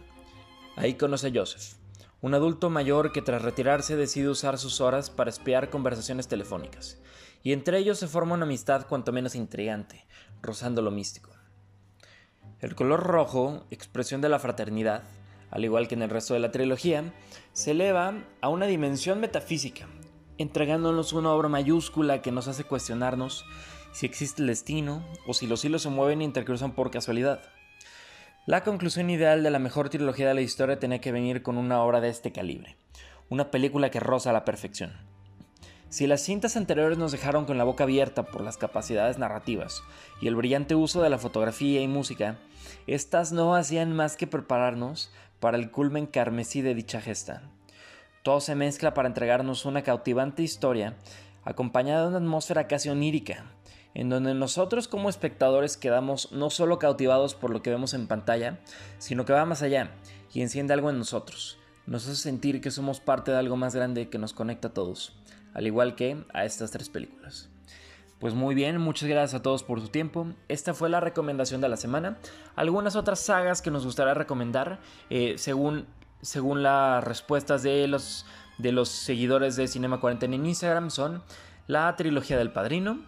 Ahí 0.77 0.95
conoce 0.95 1.29
a 1.29 1.33
Joseph, 1.35 1.79
un 2.21 2.35
adulto 2.35 2.71
mayor 2.71 3.13
que 3.13 3.23
tras 3.23 3.43
retirarse 3.43 3.97
decide 3.97 4.29
usar 4.29 4.59
sus 4.59 4.81
horas 4.81 5.11
para 5.11 5.31
espiar 5.31 5.71
conversaciones 5.71 6.29
telefónicas, 6.29 6.99
y 7.43 7.53
entre 7.53 7.79
ellos 7.79 7.99
se 7.99 8.09
forma 8.09 8.35
una 8.35 8.45
amistad 8.45 8.87
cuanto 8.87 9.13
menos 9.13 9.35
intrigante, 9.35 10.07
rozando 10.43 10.83
lo 10.83 10.91
místico. 10.91 11.31
El 12.61 12.75
color 12.75 13.05
rojo, 13.05 13.67
expresión 13.71 14.21
de 14.21 14.29
la 14.29 14.41
fraternidad, 14.41 15.05
al 15.51 15.65
igual 15.65 15.89
que 15.89 15.95
en 15.95 16.03
el 16.03 16.11
resto 16.11 16.35
de 16.35 16.41
la 16.41 16.51
trilogía, 16.51 17.13
se 17.53 17.71
eleva 17.71 18.15
a 18.41 18.49
una 18.49 18.67
dimensión 18.67 19.21
metafísica, 19.21 19.87
entregándonos 20.39 21.13
una 21.13 21.33
obra 21.33 21.49
mayúscula 21.49 22.23
que 22.23 22.33
nos 22.33 22.49
hace 22.49 22.65
cuestionarnos 22.65 23.45
si 23.93 24.07
existe 24.07 24.43
el 24.43 24.49
destino 24.49 25.05
o 25.27 25.35
si 25.35 25.47
los 25.47 25.65
hilos 25.65 25.83
se 25.83 25.91
mueven 25.91 26.21
e 26.21 26.25
intercruzan 26.25 26.73
por 26.73 26.91
casualidad. 26.91 27.41
La 28.47 28.63
conclusión 28.65 29.11
ideal 29.11 29.43
de 29.43 29.51
la 29.51 29.59
mejor 29.59 29.91
trilogía 29.91 30.29
de 30.29 30.35
la 30.35 30.41
historia 30.41 30.79
tenía 30.79 31.01
que 31.01 31.13
venir 31.13 31.43
con 31.43 31.59
una 31.59 31.83
obra 31.83 32.01
de 32.01 32.09
este 32.09 32.33
calibre, 32.33 32.77
una 33.29 33.51
película 33.51 33.91
que 33.91 34.01
roza 34.01 34.33
la 34.33 34.45
perfección. 34.45 34.93
Si 35.91 36.07
las 36.07 36.23
cintas 36.23 36.57
anteriores 36.57 36.99
nos 36.99 37.13
dejaron 37.13 37.47
con 37.47 37.57
la 37.57 37.65
boca 37.65 37.85
abierta 37.85 38.25
por 38.25 38.43
las 38.43 38.59
capacidades 38.59 39.19
narrativas 39.19 39.83
y 40.21 40.29
el 40.29 40.37
brillante 40.37 40.75
uso 40.75 41.03
de 41.03 41.11
la 41.11 41.19
fotografía 41.19 41.81
y 41.81 41.89
música, 41.89 42.39
estas 42.87 43.33
no 43.33 43.55
hacían 43.55 43.95
más 43.95 44.17
que 44.17 44.27
prepararnos 44.27 45.11
para 45.41 45.57
el 45.57 45.71
culmen 45.71 46.07
carmesí 46.07 46.61
de 46.61 46.75
dicha 46.75 47.01
gesta. 47.01 47.43
Todo 48.23 48.41
se 48.41 48.55
mezcla 48.55 48.95
para 48.95 49.09
entregarnos 49.09 49.65
una 49.65 49.83
cautivante 49.83 50.43
historia 50.43 50.97
acompañada 51.45 52.03
de 52.03 52.09
una 52.09 52.19
atmósfera 52.19 52.67
casi 52.67 52.89
onírica, 52.89 53.45
en 53.95 54.09
donde 54.09 54.35
nosotros 54.35 54.89
como 54.89 55.09
espectadores 55.09 55.77
quedamos 55.77 56.31
no 56.33 56.51
solo 56.51 56.79
cautivados 56.79 57.35
por 57.35 57.51
lo 57.51 57.63
que 57.63 57.71
vemos 57.71 57.95
en 57.95 58.07
pantalla, 58.07 58.59
sino 58.99 59.25
que 59.25 59.33
va 59.33 59.45
más 59.45 59.63
allá 59.63 59.93
y 60.33 60.43
enciende 60.43 60.75
algo 60.75 60.91
en 60.91 60.99
nosotros. 60.99 61.59
Nos 61.87 62.07
hace 62.07 62.17
sentir 62.17 62.61
que 62.61 62.71
somos 62.71 63.01
parte 63.01 63.31
de 63.31 63.39
algo 63.39 63.57
más 63.57 63.75
grande 63.75 64.11
que 64.11 64.19
nos 64.19 64.35
conecta 64.35 64.69
a 64.69 64.75
todos, 64.75 65.17
al 65.55 65.67
igual 65.67 65.95
que 65.95 66.23
a 66.35 66.45
estas 66.45 66.71
tres 66.71 66.91
películas. 66.91 67.49
Pues 68.19 68.35
muy 68.35 68.55
bien, 68.55 68.79
muchas 68.79 69.09
gracias 69.09 69.41
a 69.41 69.43
todos 69.43 69.63
por 69.63 69.81
su 69.81 69.89
tiempo. 69.89 70.27
Esta 70.49 70.75
fue 70.75 70.89
la 70.89 70.99
recomendación 70.99 71.61
de 71.61 71.69
la 71.69 71.77
semana. 71.77 72.19
Algunas 72.57 72.97
otras 72.97 73.21
sagas 73.21 73.63
que 73.63 73.71
nos 73.71 73.85
gustaría 73.85 74.13
recomendar, 74.13 74.81
eh, 75.09 75.35
según, 75.39 75.87
según 76.23 76.63
las 76.63 77.03
respuestas 77.05 77.63
de 77.63 77.87
los, 77.89 78.27
de 78.59 78.73
los 78.73 78.89
seguidores 78.89 79.57
de 79.57 79.69
Cinema 79.69 80.01
40 80.01 80.27
en 80.27 80.47
Instagram, 80.47 80.91
son 80.91 81.23
la 81.67 81.95
trilogía 81.97 82.39
del 82.39 82.51
Padrino, 82.51 83.01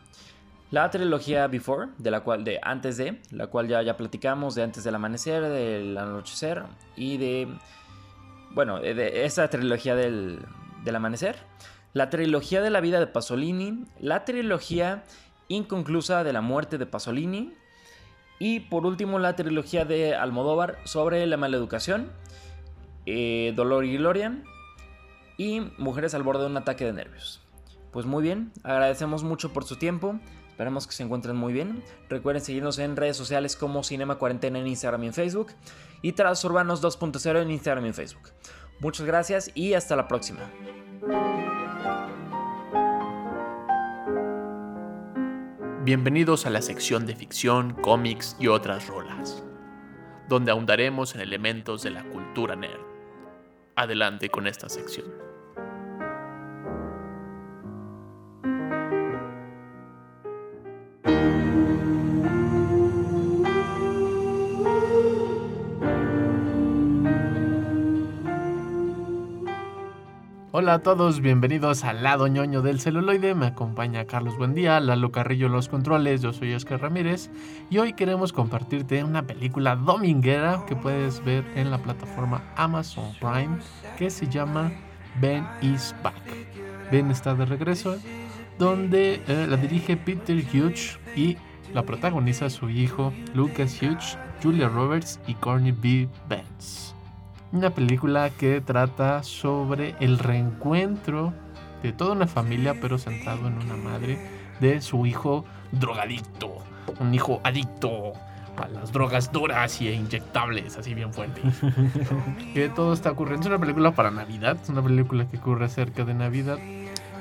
la 0.71 0.91
trilogía 0.91 1.47
Before, 1.49 1.89
de 1.99 2.11
la 2.11 2.21
cual 2.21 2.45
de 2.45 2.61
antes 2.63 2.97
de, 2.97 3.21
la 3.31 3.49
cual 3.49 3.69
ya, 3.69 3.83
ya 3.83 3.97
platicamos, 3.97 4.55
de 4.55 4.63
antes 4.63 4.85
del 4.85 4.95
amanecer, 4.95 5.43
del 5.43 5.99
anochecer 5.99 6.63
y 6.97 7.17
de, 7.17 7.49
bueno, 8.51 8.79
de 8.79 9.25
esa 9.25 9.49
trilogía 9.49 9.97
del, 9.97 10.41
del 10.85 10.97
amanecer, 10.97 11.37
la 11.93 12.09
trilogía 12.09 12.61
de 12.61 12.71
la 12.71 12.81
vida 12.81 13.01
de 13.01 13.07
Pasolini, 13.09 13.85
la 13.99 14.25
trilogía 14.25 15.03
inconclusa 15.49 16.23
de 16.23 16.33
la 16.33 16.41
muerte 16.41 16.79
de 16.79 16.87
Pasolini 16.87 17.53
y 18.39 18.61
por 18.61 18.87
último 18.87 19.19
la 19.19 19.35
trilogía 19.35 19.85
de 19.85 20.15
Almodóvar 20.15 20.79
sobre 20.85 21.27
la 21.27 21.37
maleducación, 21.37 22.11
eh, 23.07 23.53
Dolor 23.57 23.85
y 23.85 23.97
Gloria 23.97 24.43
y 25.37 25.61
Mujeres 25.79 26.15
al 26.15 26.23
borde 26.23 26.43
de 26.43 26.51
un 26.51 26.57
ataque 26.57 26.85
de 26.85 26.93
nervios. 26.93 27.41
Pues 27.93 28.07
muy 28.07 28.23
bien, 28.23 28.53
agradecemos 28.63 29.25
mucho 29.25 29.53
por 29.53 29.65
su 29.65 29.77
tiempo. 29.77 30.19
Esperamos 30.49 30.87
que 30.87 30.93
se 30.93 31.03
encuentren 31.03 31.37
muy 31.37 31.53
bien. 31.53 31.83
Recuerden 32.09 32.45
seguirnos 32.45 32.79
en 32.79 32.95
redes 32.95 33.17
sociales 33.17 33.57
como 33.57 33.83
Cinema 33.83 34.17
Cuarentena 34.17 34.59
en 34.59 34.67
Instagram 34.67 35.05
y 35.05 35.07
en 35.07 35.15
Facebook. 35.15 35.53
Y 36.03 36.13
Transurbanos 36.13 36.83
2.0 36.83 37.43
en 37.43 37.51
Instagram 37.51 37.87
y 37.87 37.89
en 37.89 37.95
Facebook. 37.95 38.31
Muchas 38.79 39.07
gracias 39.07 39.51
y 39.55 39.75
hasta 39.75 39.97
la 39.97 40.07
próxima. 40.07 40.41
Bienvenidos 45.83 46.45
a 46.45 46.51
la 46.51 46.61
sección 46.61 47.07
de 47.07 47.17
ficción, 47.17 47.73
cómics 47.73 48.37
y 48.39 48.49
otras 48.49 48.87
rolas, 48.87 49.43
donde 50.29 50.51
ahondaremos 50.51 51.15
en 51.15 51.23
elementos 51.23 51.83
de 51.83 51.91
la 51.91 52.05
cultura 52.05 52.55
nerd. 52.55 52.90
Adelante 53.81 54.29
con 54.29 54.47
esta 54.47 54.69
sección. 54.69 55.30
Hola 70.61 70.75
a 70.75 70.79
todos, 70.81 71.23
bienvenidos 71.23 71.85
al 71.85 72.03
lado 72.03 72.27
ñoño 72.29 72.61
del 72.61 72.81
celuloide. 72.81 73.35
Me 73.35 73.47
acompaña 73.47 74.05
Carlos 74.05 74.37
Buendía, 74.37 74.79
Lalo 74.79 75.11
Carrillo 75.11 75.49
los 75.49 75.71
controles, 75.71 76.21
yo 76.21 76.35
soy 76.35 76.53
Oscar 76.53 76.83
Ramírez 76.83 77.31
y 77.71 77.79
hoy 77.79 77.95
queremos 77.95 78.35
compartirte 78.35 79.03
una 79.03 79.23
película 79.23 79.75
dominguera 79.75 80.67
que 80.69 80.77
puedes 80.77 81.25
ver 81.25 81.47
en 81.55 81.71
la 81.71 81.79
plataforma 81.79 82.43
Amazon 82.57 83.11
Prime 83.21 83.57
que 83.97 84.11
se 84.11 84.29
llama 84.29 84.71
Ben 85.19 85.47
is 85.63 85.95
Back. 86.03 86.21
Ben 86.93 87.11
está 87.11 87.35
de 87.35 87.47
regreso, 87.47 87.97
donde 88.59 89.23
eh, 89.29 89.47
la 89.49 89.57
dirige 89.57 89.97
Peter 89.97 90.37
Hughes 90.37 90.99
y 91.17 91.39
la 91.73 91.85
protagoniza 91.85 92.51
su 92.51 92.69
hijo 92.69 93.15
Lucas 93.33 93.81
Hughes, 93.81 94.19
Julia 94.43 94.69
Roberts 94.69 95.21
y 95.27 95.33
Courtney 95.33 95.73
B. 95.73 96.07
Benz 96.29 97.00
una 97.53 97.71
película 97.71 98.31
que 98.31 98.61
trata 98.61 99.23
sobre 99.23 99.95
el 100.01 100.19
reencuentro 100.19 101.33
de 101.83 101.93
toda 101.93 102.13
una 102.13 102.27
familia, 102.27 102.77
pero 102.81 102.99
centrado 102.99 103.49
en 103.49 103.55
una 103.59 103.77
madre, 103.77 104.19
de 104.61 104.81
su 104.81 105.07
hijo 105.07 105.45
drogadicto, 105.73 106.59
un 107.01 107.15
hijo 107.15 107.41
adicto 107.45 108.13
a 108.57 108.69
las 108.69 108.93
drogas 108.93 109.33
duras 109.33 109.81
e 109.81 109.93
inyectables, 109.93 110.77
así 110.77 110.95
bien 110.95 111.13
fuerte. 111.13 111.41
que 112.55 112.69
todo 112.69 112.93
está 112.93 113.11
ocurriendo. 113.13 113.43
Es 113.43 113.47
una 113.47 113.59
película 113.59 113.93
para 113.93 114.11
Navidad, 114.11 114.59
es 114.63 114.69
una 114.69 114.83
película 114.83 115.27
que 115.27 115.39
ocurre 115.39 115.69
cerca 115.69 116.05
de 116.05 116.15
Navidad. 116.15 116.59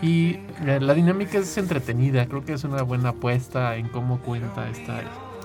Y 0.01 0.39
eh, 0.65 0.79
la 0.81 0.93
dinámica 0.93 1.37
es 1.37 1.57
entretenida, 1.57 2.25
creo 2.25 2.43
que 2.43 2.53
es 2.53 2.63
una 2.63 2.81
buena 2.83 3.09
apuesta 3.09 3.75
en 3.75 3.87
cómo 3.89 4.19
cuenta 4.19 4.69
estas 4.69 5.03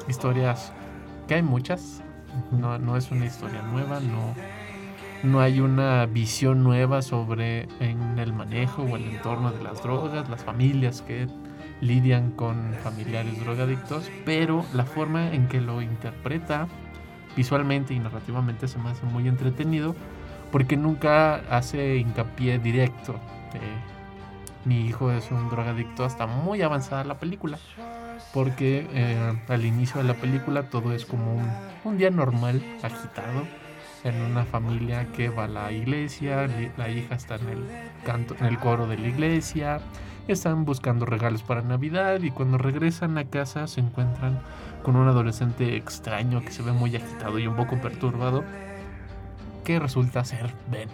historias, 0.08 0.72
que 1.26 1.34
hay 1.34 1.42
muchas, 1.42 2.02
no, 2.52 2.78
no 2.78 2.96
es 2.96 3.10
una 3.10 3.26
historia 3.26 3.62
nueva, 3.62 4.00
no, 4.00 4.34
no 5.24 5.40
hay 5.40 5.60
una 5.60 6.04
visión 6.06 6.62
nueva 6.62 7.00
sobre 7.00 7.66
en 7.80 8.18
el 8.18 8.34
manejo 8.34 8.82
o 8.82 8.96
el 8.96 9.04
entorno 9.04 9.50
de 9.50 9.62
las 9.62 9.82
drogas, 9.82 10.28
las 10.28 10.44
familias 10.44 11.00
que 11.00 11.26
lidian 11.80 12.30
con 12.32 12.74
familiares 12.82 13.40
drogadictos, 13.40 14.10
pero 14.26 14.64
la 14.74 14.84
forma 14.84 15.32
en 15.32 15.48
que 15.48 15.60
lo 15.60 15.80
interpreta 15.80 16.68
visualmente 17.36 17.94
y 17.94 17.98
narrativamente 17.98 18.68
se 18.68 18.78
me 18.78 18.90
hace 18.90 19.06
muy 19.06 19.26
entretenido 19.26 19.96
porque 20.52 20.76
nunca 20.76 21.36
hace 21.50 21.96
hincapié 21.96 22.58
directo. 22.58 23.18
mi 24.66 24.86
hijo 24.86 25.10
es 25.10 25.30
un 25.30 25.48
drogadicto 25.48 26.04
hasta 26.04 26.26
muy 26.26 26.60
avanzada 26.60 27.02
la 27.02 27.18
película 27.18 27.58
porque 28.32 28.86
eh, 28.92 29.42
al 29.48 29.64
inicio 29.64 30.02
de 30.02 30.08
la 30.08 30.14
película 30.14 30.64
todo 30.64 30.92
es 30.92 31.06
como 31.06 31.34
un, 31.34 31.50
un 31.84 31.96
día 31.96 32.10
normal, 32.10 32.62
agitado 32.82 33.63
en 34.04 34.20
una 34.20 34.44
familia 34.44 35.06
que 35.12 35.30
va 35.30 35.44
a 35.44 35.48
la 35.48 35.72
iglesia, 35.72 36.46
la 36.76 36.88
hija 36.90 37.14
está 37.14 37.36
en 37.36 37.48
el 37.48 37.64
canto, 38.04 38.36
en 38.38 38.46
el 38.46 38.58
coro 38.58 38.86
de 38.86 38.98
la 38.98 39.08
iglesia, 39.08 39.80
están 40.28 40.64
buscando 40.66 41.06
regalos 41.06 41.42
para 41.42 41.62
Navidad 41.62 42.20
y 42.20 42.30
cuando 42.30 42.58
regresan 42.58 43.16
a 43.16 43.24
casa 43.24 43.66
se 43.66 43.80
encuentran 43.80 44.38
con 44.82 44.96
un 44.96 45.08
adolescente 45.08 45.76
extraño 45.76 46.42
que 46.44 46.52
se 46.52 46.62
ve 46.62 46.72
muy 46.72 46.94
agitado 46.94 47.38
y 47.38 47.46
un 47.46 47.56
poco 47.56 47.80
perturbado, 47.80 48.44
que 49.64 49.78
resulta 49.78 50.24
ser 50.24 50.52
Ben. 50.70 50.90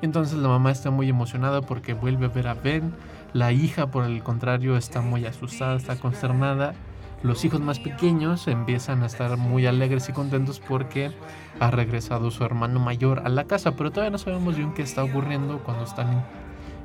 Entonces 0.00 0.38
la 0.38 0.48
mamá 0.48 0.70
está 0.70 0.90
muy 0.90 1.08
emocionada 1.08 1.60
porque 1.62 1.92
vuelve 1.92 2.26
a 2.26 2.28
ver 2.28 2.46
a 2.46 2.54
Ben, 2.54 2.94
la 3.32 3.50
hija 3.50 3.88
por 3.88 4.04
el 4.04 4.22
contrario 4.22 4.76
está 4.76 5.00
muy 5.00 5.26
asustada, 5.26 5.76
está 5.76 5.96
consternada 5.96 6.74
los 7.22 7.44
hijos 7.44 7.60
más 7.60 7.78
pequeños 7.78 8.46
empiezan 8.46 9.02
a 9.02 9.06
estar 9.06 9.36
muy 9.36 9.66
alegres 9.66 10.08
y 10.08 10.12
contentos 10.12 10.60
porque 10.60 11.10
ha 11.58 11.70
regresado 11.70 12.30
su 12.30 12.44
hermano 12.44 12.78
mayor 12.78 13.22
a 13.24 13.28
la 13.28 13.44
casa, 13.44 13.72
pero 13.72 13.90
todavía 13.90 14.10
no 14.10 14.18
sabemos 14.18 14.56
bien 14.56 14.72
qué 14.72 14.82
está 14.82 15.02
ocurriendo 15.02 15.58
cuando 15.58 15.84
están 15.84 16.24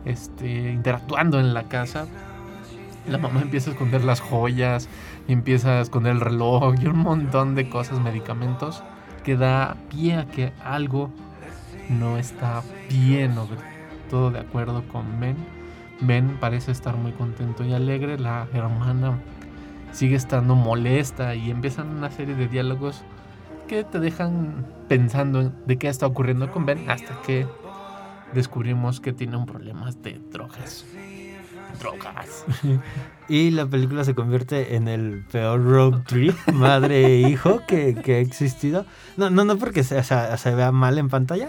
este, 0.06 0.72
interactuando 0.72 1.40
en 1.40 1.54
la 1.54 1.64
casa. 1.64 2.08
La 3.08 3.18
mamá 3.18 3.42
empieza 3.42 3.70
a 3.70 3.74
esconder 3.74 4.04
las 4.04 4.22
joyas, 4.22 4.88
empieza 5.28 5.80
a 5.80 5.82
esconder 5.82 6.14
el 6.14 6.22
reloj 6.22 6.76
y 6.82 6.88
un 6.88 7.00
montón 7.00 7.54
de 7.54 7.70
cosas, 7.70 8.00
medicamentos, 8.00 8.84
que 9.24 9.36
da 9.36 9.76
pie 9.90 10.16
a 10.16 10.26
que 10.26 10.52
algo 10.64 11.12
no 11.90 12.18
está 12.18 12.64
bien 12.90 13.36
todo 14.10 14.32
de 14.32 14.40
acuerdo 14.40 14.84
con 14.88 15.20
Ben. 15.20 15.36
Ben 16.00 16.38
parece 16.40 16.72
estar 16.72 16.96
muy 16.96 17.12
contento 17.12 17.64
y 17.64 17.74
alegre, 17.74 18.18
la 18.18 18.48
hermana 18.54 19.20
sigue 19.94 20.16
estando 20.16 20.56
molesta 20.56 21.36
y 21.36 21.50
empiezan 21.52 21.88
una 21.90 22.12
serie 22.12 22.36
de 22.36 22.48
diálogos 22.48 23.02
que 23.68 23.84
te 23.84 24.00
dejan 24.00 24.66
pensando 24.90 25.40
en 25.42 25.54
de 25.66 25.78
qué 25.78 25.88
está 25.88 26.06
ocurriendo 26.06 26.52
con 26.52 26.66
Ben 26.66 26.90
hasta 26.90 27.22
que 27.26 27.48
descubrimos 28.34 29.00
que 29.00 29.14
tiene 29.14 29.38
un 29.38 29.46
problema 29.46 29.90
de 29.92 30.20
drogas. 30.32 30.86
Drogas. 31.80 32.46
Y 33.30 33.52
la 33.52 33.66
película 33.66 34.04
se 34.04 34.14
convierte 34.14 34.76
en 34.76 34.90
el 34.90 35.24
peor 35.32 35.64
road 35.64 36.02
trip, 36.06 36.36
madre 36.52 37.06
e 37.06 37.30
hijo, 37.30 37.62
que, 37.66 37.96
que 37.96 38.16
ha 38.16 38.20
existido. 38.20 38.86
No, 39.16 39.30
no, 39.30 39.46
no 39.46 39.56
porque 39.58 39.84
se, 39.86 39.98
o 39.98 40.04
sea, 40.04 40.36
se 40.36 40.54
vea 40.54 40.74
mal 40.74 40.98
en 40.98 41.08
pantalla, 41.08 41.48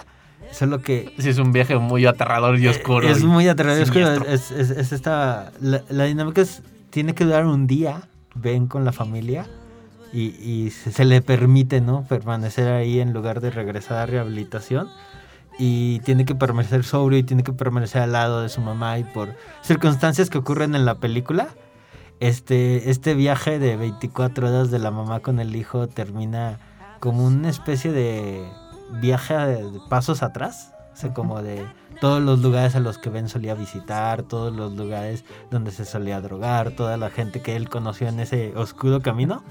solo 0.52 0.80
que 0.82 1.12
Sí, 1.18 1.30
es 1.30 1.38
un 1.38 1.50
viaje 1.50 1.76
muy 1.76 2.06
aterrador 2.06 2.56
y 2.60 2.68
oscuro. 2.68 3.08
Eh, 3.08 3.10
Es 3.10 3.22
y 3.22 3.26
muy 3.26 3.48
aterrador. 3.48 3.90
Que 3.90 4.04
siniestro. 4.04 4.24
es, 4.30 4.50
es- 4.52 4.70
es 4.70 4.92
esta. 4.92 5.50
La, 5.60 5.82
la 5.90 6.04
dinámica 6.04 6.42
es. 6.42 6.62
Tiene 6.90 7.12
que 7.16 7.24
durar 7.24 7.44
un 7.44 7.66
día. 7.66 8.02
Ven 8.34 8.66
con 8.66 8.84
la 8.84 8.92
familia. 8.92 9.46
Y, 10.12 10.70
se, 10.70 10.92
se 10.92 11.04
le 11.04 11.22
permite, 11.22 11.80
¿no? 11.80 12.04
Permanecer 12.04 12.72
ahí 12.72 13.00
en 13.00 13.12
lugar 13.12 13.40
de 13.40 13.50
regresar 13.50 13.98
a 13.98 14.06
rehabilitación. 14.06 14.88
Y 15.58 15.98
tiene 16.00 16.24
que 16.24 16.36
permanecer 16.36 16.84
sobrio 16.84 17.18
y 17.18 17.24
tiene 17.24 17.42
que 17.42 17.52
permanecer 17.52 18.02
al 18.02 18.12
lado 18.12 18.42
de 18.42 18.48
su 18.48 18.60
mamá. 18.60 18.98
Y 18.98 19.04
por 19.04 19.34
circunstancias 19.62 20.30
que 20.30 20.38
ocurren 20.38 20.76
en 20.76 20.84
la 20.84 20.96
película, 20.96 21.48
este, 22.20 22.90
este 22.90 23.14
viaje 23.14 23.58
de 23.58 23.76
24 23.76 24.48
horas 24.48 24.70
de 24.70 24.78
la 24.78 24.90
mamá 24.90 25.20
con 25.20 25.40
el 25.40 25.56
hijo 25.56 25.88
termina 25.88 26.58
como 27.00 27.24
una 27.26 27.50
especie 27.50 27.92
de 27.92 28.48
viaje 29.00 29.34
de 29.34 29.80
pasos 29.88 30.22
atrás. 30.22 30.73
O 30.94 30.96
sea, 30.96 31.12
como 31.12 31.42
de 31.42 31.66
todos 32.00 32.22
los 32.22 32.40
lugares 32.40 32.76
a 32.76 32.80
los 32.80 32.98
que 32.98 33.10
Ben 33.10 33.28
solía 33.28 33.54
visitar, 33.54 34.22
todos 34.22 34.54
los 34.54 34.74
lugares 34.74 35.24
donde 35.50 35.72
se 35.72 35.84
solía 35.84 36.20
drogar, 36.20 36.70
toda 36.70 36.96
la 36.96 37.10
gente 37.10 37.42
que 37.42 37.56
él 37.56 37.68
conoció 37.68 38.06
en 38.06 38.20
ese 38.20 38.56
oscuro 38.56 39.02
camino. 39.02 39.42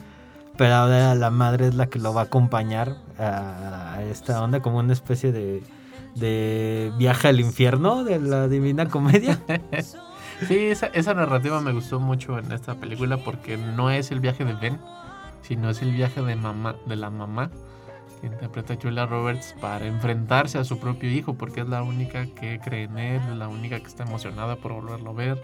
Pero 0.56 0.74
ahora 0.76 1.16
la 1.16 1.32
madre 1.32 1.68
es 1.68 1.76
la 1.76 1.88
que 1.88 2.00
lo 2.00 2.14
va 2.14 2.22
a 2.22 2.24
acompañar 2.26 2.96
a, 3.20 4.02
esta 4.10 4.42
onda 4.42 4.62
como 4.62 4.78
una 4.78 4.94
especie 4.94 5.34
de, 5.34 5.64
de 6.16 6.94
viaje 6.98 7.28
al 7.28 7.42
infierno 7.42 8.06
de 8.06 8.20
la 8.20 8.48
Divina 8.48 8.88
Comedia. 8.88 9.40
Sí, 10.48 10.58
esa, 10.58 10.88
esa 10.88 11.14
narrativa 11.14 11.62
me 11.62 11.72
gustó 11.72 12.02
mucho 12.02 12.38
en 12.38 12.52
esta 12.52 12.76
película 12.76 13.18
porque 13.18 13.56
no 13.56 13.92
es 13.92 14.12
el 14.12 14.20
viaje 14.20 14.44
de 14.44 14.54
Ben, 14.54 14.78
sino 15.42 15.70
es 15.70 15.82
el 15.82 15.94
viaje 15.94 16.22
de 16.22 16.36
mamá, 16.36 16.76
de 16.86 16.98
la 16.98 17.10
mamá 17.10 17.50
que 18.24 18.28
interpreta 18.28 18.78
Julia 18.82 19.06
Roberts 19.06 19.54
para 19.60 19.86
enfrentarse 19.86 20.58
a 20.58 20.64
su 20.64 20.80
propio 20.80 21.12
hijo, 21.12 21.34
porque 21.34 21.60
es 21.60 21.68
la 21.68 21.84
única 21.84 22.26
que 22.28 22.58
cree 22.64 22.84
en 22.84 22.98
él, 22.98 23.22
es 23.30 23.36
la 23.36 23.50
única 23.50 23.78
que 23.82 23.88
está 23.88 24.04
emocionada 24.04 24.56
por 24.56 24.72
volverlo 24.72 25.10
a 25.10 25.14
ver. 25.14 25.44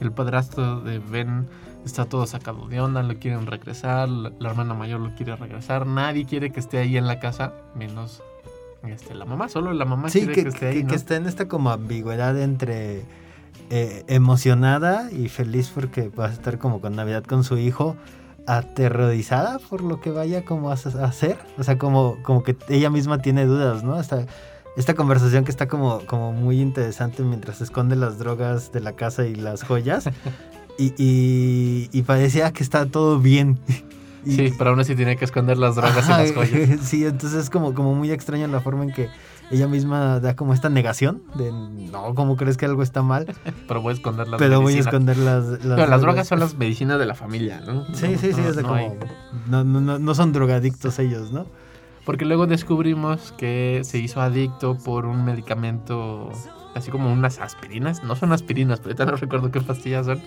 El 0.00 0.10
padrastro 0.10 0.80
de 0.80 0.98
Ben 0.98 1.46
está 1.84 2.06
todo 2.06 2.26
sacado 2.26 2.66
de 2.66 2.80
onda, 2.80 3.04
lo 3.04 3.14
quieren 3.20 3.46
regresar, 3.46 4.08
la, 4.08 4.32
hermana 4.40 4.74
mayor 4.74 4.98
lo 4.98 5.14
quiere 5.14 5.36
regresar, 5.36 5.86
nadie 5.86 6.26
quiere 6.26 6.50
que 6.50 6.58
esté 6.58 6.78
ahí 6.78 6.96
en 6.96 7.06
la 7.06 7.20
casa, 7.20 7.52
menos 7.76 8.20
este, 8.82 9.14
la 9.14 9.24
mamá, 9.24 9.48
solo 9.48 9.72
la 9.72 9.84
mamá 9.84 10.08
Sí, 10.08 10.20
quiere 10.20 10.34
que, 10.34 10.42
que, 10.42 10.48
esté 10.48 10.66
ahí. 10.66 10.82
¿no? 10.82 10.88
que 10.88 10.96
está 10.96 11.14
en 11.14 11.26
esta 11.26 11.46
como 11.46 11.70
ambigüedad 11.70 12.36
entre 12.36 13.04
eh, 13.70 14.02
emocionada 14.08 15.08
y 15.12 15.28
feliz 15.28 15.70
porque 15.72 16.08
va 16.08 16.26
a 16.26 16.32
estar 16.32 16.58
como 16.58 16.80
con 16.80 16.96
Navidad 16.96 17.22
con 17.22 17.44
su 17.44 17.58
hijo, 17.58 17.96
aterrorizada 18.56 19.58
por 19.58 19.82
lo 19.82 20.00
que 20.00 20.10
vaya 20.10 20.44
como 20.44 20.70
a 20.70 20.74
hacer. 20.74 21.38
O 21.58 21.62
sea, 21.62 21.78
como, 21.78 22.16
como 22.22 22.42
que 22.42 22.56
ella 22.68 22.90
misma 22.90 23.18
tiene 23.18 23.44
dudas, 23.46 23.84
¿no? 23.84 24.00
Esta, 24.00 24.24
esta 24.76 24.94
conversación 24.94 25.44
que 25.44 25.50
está 25.50 25.68
como, 25.68 26.00
como 26.06 26.32
muy 26.32 26.60
interesante 26.60 27.22
mientras 27.22 27.60
esconde 27.60 27.96
las 27.96 28.18
drogas 28.18 28.72
de 28.72 28.80
la 28.80 28.92
casa 28.92 29.26
y 29.26 29.34
las 29.34 29.62
joyas. 29.62 30.08
Y, 30.80 30.94
y, 30.96 31.88
y 31.90 32.02
parecía 32.02 32.52
que 32.52 32.62
está 32.62 32.86
todo 32.86 33.18
bien. 33.18 33.58
Y- 34.24 34.36
Sí, 34.36 34.52
pero 34.56 34.70
aún 34.70 34.78
así 34.78 34.94
tiene 34.94 35.16
que 35.16 35.24
esconder 35.24 35.58
las 35.58 35.74
drogas 35.74 36.06
y 36.06 36.10
las 36.10 36.32
joyas. 36.32 36.78
Sí, 36.84 37.04
entonces 37.04 37.36
es 37.36 37.50
como, 37.50 37.74
como 37.74 37.96
muy 37.96 38.12
extraño 38.12 38.46
la 38.46 38.60
forma 38.60 38.84
en 38.84 38.92
que 38.92 39.08
ella 39.50 39.66
misma 39.68 40.20
da 40.20 40.36
como 40.36 40.52
esta 40.54 40.68
negación 40.68 41.22
de 41.34 41.50
no, 41.52 42.14
¿cómo 42.14 42.36
crees 42.36 42.56
que 42.56 42.66
algo 42.66 42.82
está 42.82 43.02
mal? 43.02 43.26
Pero 43.66 43.80
voy 43.80 43.92
a 43.92 43.94
esconder 43.94 44.28
las 44.28 44.38
Pero 44.38 44.60
voy 44.60 44.74
a 44.74 44.80
esconder 44.80 45.16
las, 45.16 45.44
las, 45.46 45.60
Pero 45.60 45.86
las 45.86 46.00
drogas 46.00 46.28
son 46.28 46.40
las 46.40 46.54
medicinas 46.56 46.98
de 46.98 47.06
la 47.06 47.14
familia, 47.14 47.60
¿no? 47.66 47.84
Sí, 47.94 48.16
sí, 48.18 48.32
sí, 48.32 48.40
No- 48.42 48.48
es 48.48 48.56
de 48.56 48.62
no 48.62 48.68
como. 48.68 48.96
no, 49.48 49.64
no, 49.64 49.98
no 49.98 50.14
son 50.14 50.32
drogadictos 50.32 50.98
ellos, 50.98 51.32
¿no? 51.32 51.46
Porque 52.04 52.24
luego 52.24 52.46
descubrimos 52.46 53.32
que 53.36 53.80
se 53.84 53.98
hizo 53.98 54.20
adicto 54.22 54.76
por 54.78 55.04
un 55.06 55.24
medicamento, 55.26 56.30
así 56.74 56.90
como 56.90 57.12
unas 57.12 57.38
aspirinas. 57.40 58.02
No 58.04 58.16
son 58.16 58.32
aspirinas, 58.32 58.80
pero 58.80 58.90
ahorita 58.90 59.04
no 59.06 59.16
recuerdo 59.16 59.50
qué 59.50 59.60
pastillas 59.60 60.06
son. 60.06 60.20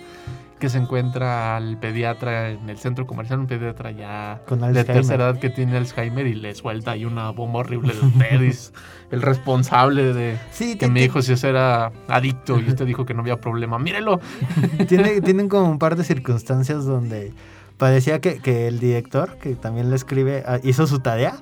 Que 0.58 0.68
se 0.68 0.78
encuentra 0.78 1.56
al 1.56 1.76
pediatra 1.80 2.50
en 2.50 2.70
el 2.70 2.78
centro 2.78 3.04
comercial, 3.04 3.40
un 3.40 3.48
pediatra 3.48 3.90
ya 3.90 4.42
Con 4.46 4.60
de 4.60 4.84
tercera 4.84 5.24
edad 5.30 5.40
que 5.40 5.50
tiene 5.50 5.76
Alzheimer 5.76 6.24
y 6.28 6.34
le 6.36 6.54
suelta 6.54 6.92
ahí 6.92 7.04
una 7.04 7.30
bomba 7.30 7.60
horrible 7.60 7.92
de 7.94 8.00
usted. 8.06 8.40
y 8.42 8.46
es 8.46 8.72
el 9.10 9.22
responsable 9.22 10.14
de 10.14 10.38
Sí, 10.52 10.76
que 10.78 10.88
ti- 10.88 11.00
hijo 11.00 11.20
si 11.20 11.32
era 11.44 11.90
adicto 12.06 12.60
y 12.60 12.68
usted 12.68 12.86
dijo 12.86 13.04
que 13.04 13.12
no 13.12 13.22
había 13.22 13.40
problema. 13.40 13.78
Mírelo. 13.80 14.20
tiene, 14.88 15.20
tienen 15.20 15.48
como 15.48 15.68
un 15.68 15.78
par 15.80 15.96
de 15.96 16.04
circunstancias 16.04 16.84
donde 16.84 17.32
parecía 17.76 18.20
que, 18.20 18.38
que 18.38 18.68
el 18.68 18.78
director, 18.78 19.38
que 19.38 19.56
también 19.56 19.90
le 19.90 19.96
escribe, 19.96 20.44
ah, 20.46 20.60
hizo 20.62 20.86
su 20.86 21.00
tarea. 21.00 21.34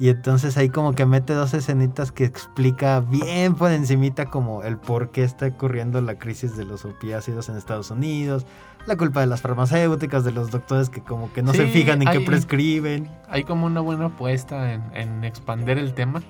Y 0.00 0.10
entonces 0.10 0.56
ahí 0.56 0.68
como 0.68 0.92
que 0.92 1.06
mete 1.06 1.32
dos 1.32 1.54
escenitas 1.54 2.12
que 2.12 2.24
explica 2.24 3.00
bien 3.00 3.56
por 3.56 3.72
encimita 3.72 4.26
como 4.26 4.62
el 4.62 4.76
por 4.76 5.10
qué 5.10 5.24
está 5.24 5.46
ocurriendo 5.46 6.00
la 6.00 6.18
crisis 6.18 6.56
de 6.56 6.64
los 6.64 6.84
opiácidos 6.84 7.48
en 7.48 7.56
Estados 7.56 7.90
Unidos, 7.90 8.46
la 8.86 8.96
culpa 8.96 9.20
de 9.20 9.26
las 9.26 9.40
farmacéuticas, 9.40 10.24
de 10.24 10.30
los 10.30 10.52
doctores 10.52 10.88
que 10.88 11.02
como 11.02 11.32
que 11.32 11.42
no 11.42 11.52
se 11.52 11.66
fijan 11.66 12.02
en 12.02 12.08
qué 12.10 12.20
prescriben. 12.20 13.10
Hay 13.28 13.42
como 13.42 13.66
una 13.66 13.80
buena 13.80 14.06
apuesta 14.06 14.72
en, 14.72 14.82
en 14.94 15.24
expander 15.24 15.78
el 15.78 15.94
tema, 15.94 16.22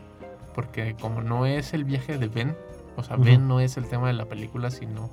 porque 0.55 0.97
como 0.99 1.21
no 1.21 1.45
es 1.45 1.75
el 1.75 1.85
viaje 1.85 2.17
de 2.17 2.29
Ben, 2.29 2.57
o 2.97 3.03
sea. 3.03 3.17
Ben 3.17 3.47
no 3.47 3.61
es 3.61 3.77
el 3.77 3.87
tema 3.87 4.09
de 4.09 4.15
la 4.15 4.25
película, 4.25 4.71
sino 4.71 5.11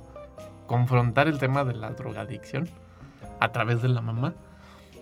confrontar 0.66 1.28
el 1.28 1.38
tema 1.38 1.64
de 1.64 1.74
la 1.74 1.90
drogadicción 1.90 2.68
a 3.38 3.52
través 3.52 3.82
de 3.82 3.88
la 3.88 4.00
mamá, 4.00 4.34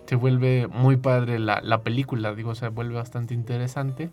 se 0.07 0.15
vuelve 0.15 0.67
muy 0.67 0.97
padre 0.97 1.39
la, 1.39 1.61
la 1.61 1.81
película, 1.81 2.33
digo, 2.35 2.55
se 2.55 2.67
vuelve 2.69 2.95
bastante 2.95 3.33
interesante, 3.33 4.11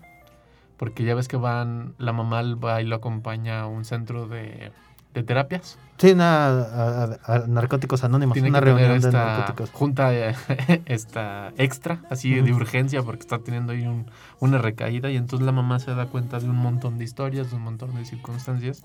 porque 0.77 1.05
ya 1.05 1.15
ves 1.15 1.29
que 1.29 1.37
van, 1.37 1.95
la 1.99 2.13
mamá 2.13 2.43
va 2.55 2.81
y 2.83 2.87
lo 2.87 2.97
acompaña 2.97 3.61
a 3.61 3.67
un 3.67 3.85
centro 3.85 4.27
de, 4.27 4.73
de 5.15 5.23
terapias. 5.23 5.79
Sí, 5.99 6.11
una, 6.13 6.47
a- 6.47 7.05
a- 7.27 7.35
a 7.37 7.47
Narcóticos 7.47 8.03
Anónimos, 8.03 8.35
Tiene 8.35 8.49
una 8.49 8.59
que 8.61 8.65
reunión 8.65 8.91
de 8.93 8.97
esta 9.09 9.13
narcóticos. 9.25 9.71
junta 9.71 10.13
eh, 10.15 10.35
esta 10.87 11.53
extra, 11.59 12.01
así 12.11 12.35
de 12.41 12.53
urgencia, 12.53 13.03
porque 13.03 13.21
está 13.21 13.39
teniendo 13.39 13.73
ahí 13.73 13.87
un- 13.87 14.07
una 14.41 14.59
recaída 14.59 15.11
y 15.11 15.17
entonces 15.17 15.45
la 15.47 15.53
mamá 15.53 15.79
se 15.79 15.95
da 15.95 16.07
cuenta 16.07 16.41
de 16.41 16.49
un 16.49 16.57
montón 16.57 16.99
de 16.99 17.05
historias, 17.05 17.51
de 17.51 17.57
un 17.57 17.63
montón 17.63 17.95
de 17.95 18.05
circunstancias 18.05 18.83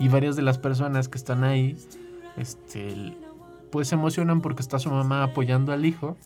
y 0.00 0.08
varias 0.08 0.34
de 0.34 0.42
las 0.42 0.58
personas 0.58 1.08
que 1.08 1.18
están 1.18 1.44
ahí, 1.44 1.76
este, 2.36 3.14
pues 3.70 3.88
se 3.88 3.94
emocionan 3.94 4.40
porque 4.40 4.62
está 4.62 4.78
su 4.78 4.90
mamá 4.90 5.22
apoyando 5.22 5.72
al 5.72 5.84
hijo, 5.84 6.16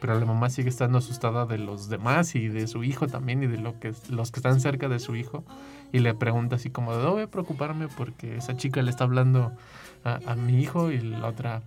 pero 0.00 0.18
la 0.18 0.24
mamá 0.26 0.48
sigue 0.50 0.68
estando 0.68 0.98
asustada 0.98 1.46
de 1.46 1.58
los 1.58 1.88
demás 1.88 2.34
y 2.34 2.48
de 2.48 2.66
su 2.66 2.84
hijo 2.84 3.06
también 3.08 3.42
y 3.42 3.46
de 3.46 3.58
lo 3.58 3.78
que 3.80 3.92
los 4.10 4.30
que 4.30 4.38
están 4.40 4.60
cerca 4.60 4.88
de 4.88 4.98
su 4.98 5.16
hijo 5.16 5.44
y 5.92 5.98
le 6.00 6.14
pregunta 6.14 6.56
así 6.56 6.70
como 6.70 6.96
de, 6.96 7.02
no 7.02 7.12
voy 7.12 7.22
a 7.22 7.26
preocuparme 7.30 7.88
porque 7.88 8.36
esa 8.36 8.56
chica 8.56 8.82
le 8.82 8.90
está 8.90 9.04
hablando 9.04 9.52
a, 10.04 10.20
a 10.26 10.34
mi 10.36 10.60
hijo 10.60 10.90
y 10.92 11.00
la 11.00 11.26
otra, 11.26 11.62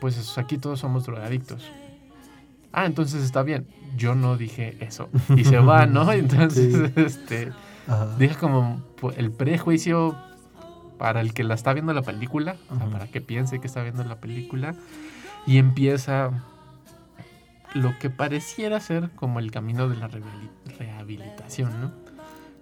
pues 0.00 0.38
aquí 0.38 0.58
todos 0.58 0.80
somos 0.80 1.04
drogadictos. 1.06 1.70
Ah, 2.72 2.86
entonces 2.86 3.22
está 3.24 3.42
bien. 3.42 3.66
Yo 3.96 4.14
no 4.14 4.36
dije 4.36 4.76
eso. 4.80 5.08
Y 5.36 5.44
se 5.44 5.58
va, 5.58 5.86
¿no? 5.86 6.12
Entonces, 6.12 6.92
este, 6.96 7.50
Ajá. 7.88 8.16
como 8.38 8.80
el 9.16 9.32
prejuicio 9.32 10.14
para 10.96 11.20
el 11.20 11.32
que 11.34 11.42
la 11.42 11.54
está 11.54 11.72
viendo 11.72 11.92
la 11.92 12.02
película, 12.02 12.56
o 12.70 12.76
sea, 12.76 12.84
Ujú. 12.84 12.92
para 12.92 13.06
que 13.08 13.20
piense 13.20 13.58
que 13.58 13.66
está 13.66 13.82
viendo 13.82 14.04
la 14.04 14.20
película, 14.20 14.74
y 15.46 15.56
empieza 15.56 16.30
lo 17.74 17.98
que 17.98 18.10
pareciera 18.10 18.80
ser 18.80 19.10
como 19.10 19.38
el 19.38 19.50
camino 19.50 19.88
de 19.88 19.96
la 19.96 20.08
rehabili- 20.08 20.50
rehabilitación, 20.78 21.80
¿no? 21.80 21.92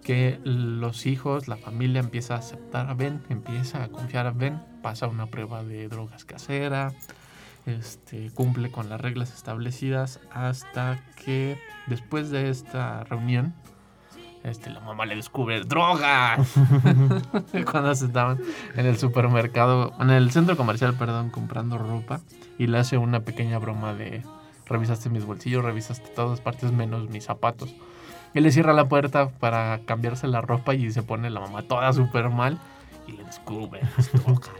Que 0.02 0.40
los 0.44 1.06
hijos, 1.06 1.48
la 1.48 1.56
familia 1.56 2.00
empieza 2.00 2.34
a 2.34 2.38
aceptar 2.38 2.88
a 2.88 2.94
Ben, 2.94 3.20
empieza 3.28 3.82
a 3.84 3.88
confiar 3.88 4.26
a 4.26 4.30
Ben, 4.30 4.60
pasa 4.82 5.06
una 5.06 5.26
prueba 5.26 5.64
de 5.64 5.88
drogas 5.88 6.24
casera, 6.24 6.92
este, 7.66 8.30
cumple 8.30 8.70
con 8.70 8.88
las 8.88 9.00
reglas 9.00 9.34
establecidas 9.34 10.20
hasta 10.32 10.98
que 11.22 11.58
después 11.86 12.30
de 12.30 12.48
esta 12.48 13.04
reunión, 13.04 13.54
este, 14.44 14.70
la 14.70 14.80
mamá 14.80 15.04
le 15.04 15.16
descubre 15.16 15.60
drogas. 15.64 16.40
Cuando 17.70 17.94
se 17.94 18.06
estaban 18.06 18.38
en 18.76 18.86
el 18.86 18.96
supermercado, 18.96 19.92
en 20.00 20.10
el 20.10 20.30
centro 20.30 20.56
comercial, 20.56 20.94
perdón, 20.94 21.28
comprando 21.30 21.76
ropa 21.76 22.20
y 22.58 22.66
le 22.68 22.78
hace 22.78 22.96
una 22.96 23.20
pequeña 23.20 23.58
broma 23.58 23.92
de 23.92 24.22
revisaste 24.68 25.10
mis 25.10 25.24
bolsillos, 25.24 25.64
revisaste 25.64 26.08
todas 26.10 26.40
partes 26.40 26.72
menos 26.72 27.08
mis 27.08 27.24
zapatos. 27.24 27.74
Él 28.34 28.44
le 28.44 28.52
cierra 28.52 28.72
la 28.72 28.88
puerta 28.88 29.30
para 29.30 29.80
cambiarse 29.86 30.26
la 30.26 30.40
ropa 30.40 30.74
y 30.74 30.90
se 30.90 31.02
pone 31.02 31.30
la 31.30 31.40
mamá 31.40 31.62
toda 31.62 31.92
súper 31.92 32.28
mal 32.28 32.58
y 33.06 33.12
le 33.12 33.24
descubre 33.24 33.80
las. 33.96 34.10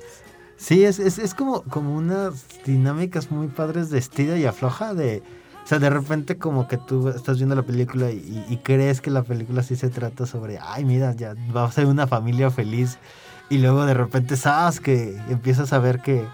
Sí, 0.57 0.85
es, 0.85 0.99
es, 0.99 1.21
es 1.21 1.35
como, 1.35 1.63
como 1.63 1.95
unas 1.95 2.45
dinámicas 2.67 3.31
muy 3.31 3.47
padres 3.47 3.91
de 3.91 3.99
estira 3.99 4.37
y 4.37 4.45
afloja 4.45 4.93
de... 4.93 5.23
O 5.65 5.67
sea, 5.69 5.79
de 5.79 5.89
repente 5.89 6.37
como 6.37 6.67
que 6.67 6.79
tú 6.79 7.11
estás 7.11 7.37
viendo 7.37 7.55
la 7.55 7.63
película 7.63 8.11
y, 8.11 8.45
y 8.49 8.57
crees 8.57 9.01
que 9.01 9.11
la 9.11 9.23
película 9.23 9.63
sí 9.63 9.77
se 9.77 9.89
trata 9.89 10.27
sobre, 10.27 10.59
ay, 10.61 10.85
mira, 10.85 11.15
ya 11.15 11.35
va 11.57 11.65
a 11.65 11.71
ser 11.71 11.87
una 11.87 12.09
familia 12.09 12.51
feliz. 12.51 12.99
Y 13.51 13.59
luego 13.59 13.87
de 13.87 13.95
repente 13.95 14.37
sabes 14.37 14.81
que 14.81 15.17
empiezas 15.29 15.73
a 15.73 15.79
ver 15.79 16.01
que, 16.01 16.25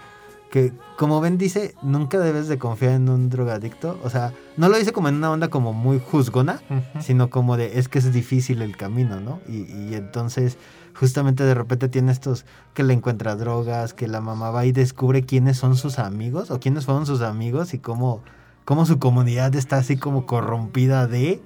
que, 0.54 0.72
como 0.96 1.20
Ben 1.20 1.36
dice, 1.36 1.74
nunca 1.82 2.20
debes 2.20 2.46
de 2.46 2.58
confiar 2.58 2.92
en 2.92 3.08
un 3.08 3.28
drogadicto. 3.28 3.98
O 4.04 4.08
sea, 4.08 4.32
no 4.56 4.68
lo 4.68 4.78
dice 4.78 4.92
como 4.92 5.08
en 5.08 5.16
una 5.16 5.32
onda 5.32 5.48
como 5.48 5.72
muy 5.72 5.98
juzgona, 5.98 6.60
sino 7.00 7.28
como 7.28 7.56
de, 7.56 7.80
es 7.80 7.88
que 7.88 7.98
es 7.98 8.12
difícil 8.12 8.62
el 8.62 8.76
camino, 8.76 9.18
¿no? 9.18 9.40
Y, 9.48 9.62
y 9.72 9.94
entonces 9.94 10.56
justamente 10.94 11.42
de 11.42 11.54
repente 11.54 11.88
tiene 11.88 12.12
estos 12.12 12.46
que 12.72 12.84
le 12.84 12.94
encuentra 12.94 13.34
drogas, 13.34 13.94
que 13.94 14.06
la 14.06 14.20
mamá 14.20 14.50
va 14.52 14.64
y 14.64 14.70
descubre 14.70 15.24
quiénes 15.24 15.56
son 15.56 15.74
sus 15.74 15.98
amigos 15.98 16.52
o 16.52 16.60
quiénes 16.60 16.84
fueron 16.84 17.04
sus 17.04 17.20
amigos 17.22 17.74
y 17.74 17.80
cómo, 17.80 18.22
cómo 18.64 18.86
su 18.86 19.00
comunidad 19.00 19.56
está 19.56 19.78
así 19.78 19.96
como 19.96 20.24
corrompida 20.24 21.08
de... 21.08 21.42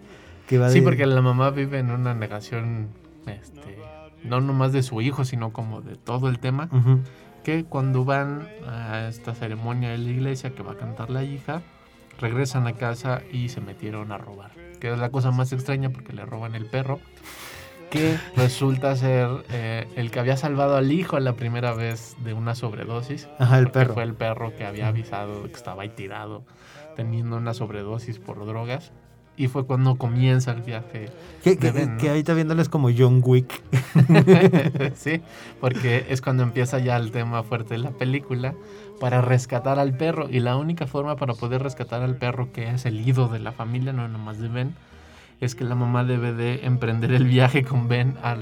Que 0.49 0.59
va 0.59 0.69
Sí, 0.69 0.81
de- 0.81 0.85
porque 0.85 1.07
la 1.07 1.23
mamá 1.23 1.49
vive 1.49 1.79
en 1.79 1.91
una 1.93 2.13
negación, 2.13 2.89
este, 3.25 3.79
no 4.23 4.43
nomás 4.43 4.73
de 4.73 4.83
su 4.83 5.01
hijo, 5.01 5.25
sino 5.25 5.51
como 5.51 5.81
de 5.81 5.97
todo 5.97 6.29
el 6.29 6.41
tema. 6.41 6.69
Ujú. 6.73 6.99
Que 7.49 7.65
cuando 7.65 8.05
van 8.05 8.47
a 8.67 9.09
esta 9.09 9.35
ceremonia 9.35 9.89
de 9.89 9.97
la 9.97 10.11
iglesia 10.11 10.51
que 10.51 10.63
va 10.63 10.73
a 10.73 10.77
cantar 10.77 11.09
la 11.09 11.25
hija, 11.25 11.63
regresan 12.21 12.67
a 12.67 12.75
casa 12.75 13.23
y 13.33 13.49
se 13.49 13.63
metieron 13.63 14.13
a 14.13 14.19
robar. 14.19 14.51
Que 14.81 14.93
es 14.93 14.99
la 14.99 15.09
cosa 15.09 15.31
más 15.31 15.51
extraña 15.55 15.89
porque 15.89 16.13
le 16.13 16.27
roban 16.27 16.55
el 16.55 16.67
perro. 16.67 17.01
Que 17.91 18.19
resulta 18.37 18.95
ser 18.97 19.31
eh, 19.49 19.89
el 19.97 20.11
que 20.11 20.21
había 20.21 20.37
salvado 20.37 20.77
al 20.77 20.93
hijo 20.93 21.19
la 21.21 21.37
primera 21.37 21.73
vez 21.73 22.17
de 22.23 22.35
una 22.35 22.55
sobredosis. 22.55 23.31
Ajá, 23.39 23.59
el 23.59 23.71
perro. 23.71 23.95
Fue 23.95 24.03
el 24.03 24.13
perro 24.13 24.55
que 24.55 24.67
había 24.67 24.89
avisado 24.89 25.45
que 25.45 25.55
estaba 25.55 25.85
ahí 25.85 25.89
tirado, 25.89 26.45
teniendo 26.97 27.39
una 27.39 27.55
sobredosis 27.55 28.19
por 28.19 28.45
drogas. 28.45 28.93
Y 29.39 29.47
fue 29.47 29.65
cuando 29.65 29.95
comienza 29.95 30.51
el 30.51 30.63
viaje 30.63 31.07
Que, 31.45 31.55
de 31.55 31.71
Ben, 31.71 31.95
¿no? 31.95 31.99
que 31.99 32.09
ahorita 32.09 32.35
viéndoles 32.35 32.69
como 32.69 32.91
John 32.97 33.23
Wick. 33.25 33.63
sí, 34.97 35.23
porque 35.61 36.07
es 36.09 36.21
cuando 36.21 36.43
empieza 36.43 36.81
ya 36.81 36.97
el 36.97 37.13
tema 37.13 37.45
fuerte 37.45 37.75
de 37.75 37.79
la 37.79 37.93
película 37.93 38.55
para 38.99 39.21
rescatar 39.21 39.79
al 39.79 39.97
perro. 39.97 40.29
Y 40.29 40.41
la 40.41 40.57
única 40.57 40.89
forma 40.89 41.15
para 41.17 41.35
poder 41.35 41.63
rescatar 41.63 42.03
al 42.03 42.17
perro, 42.17 42.53
que 42.53 42.69
es 42.69 42.85
el 42.85 43.09
ido 43.09 43.29
de 43.29 43.39
la 43.39 43.53
familia, 43.53 43.93
no 43.93 44.09
nomás 44.09 44.41
de 44.41 44.49
Ben, 44.49 44.75
es 45.41 45.55
que 45.55 45.65
la 45.65 45.77
mamá 45.77 46.03
debe 46.03 46.33
de 46.33 46.67
emprender 46.67 47.13
el 47.13 47.25
viaje 47.25 47.63
con 47.63 47.87
Ben 47.87 48.17
a 48.23 48.37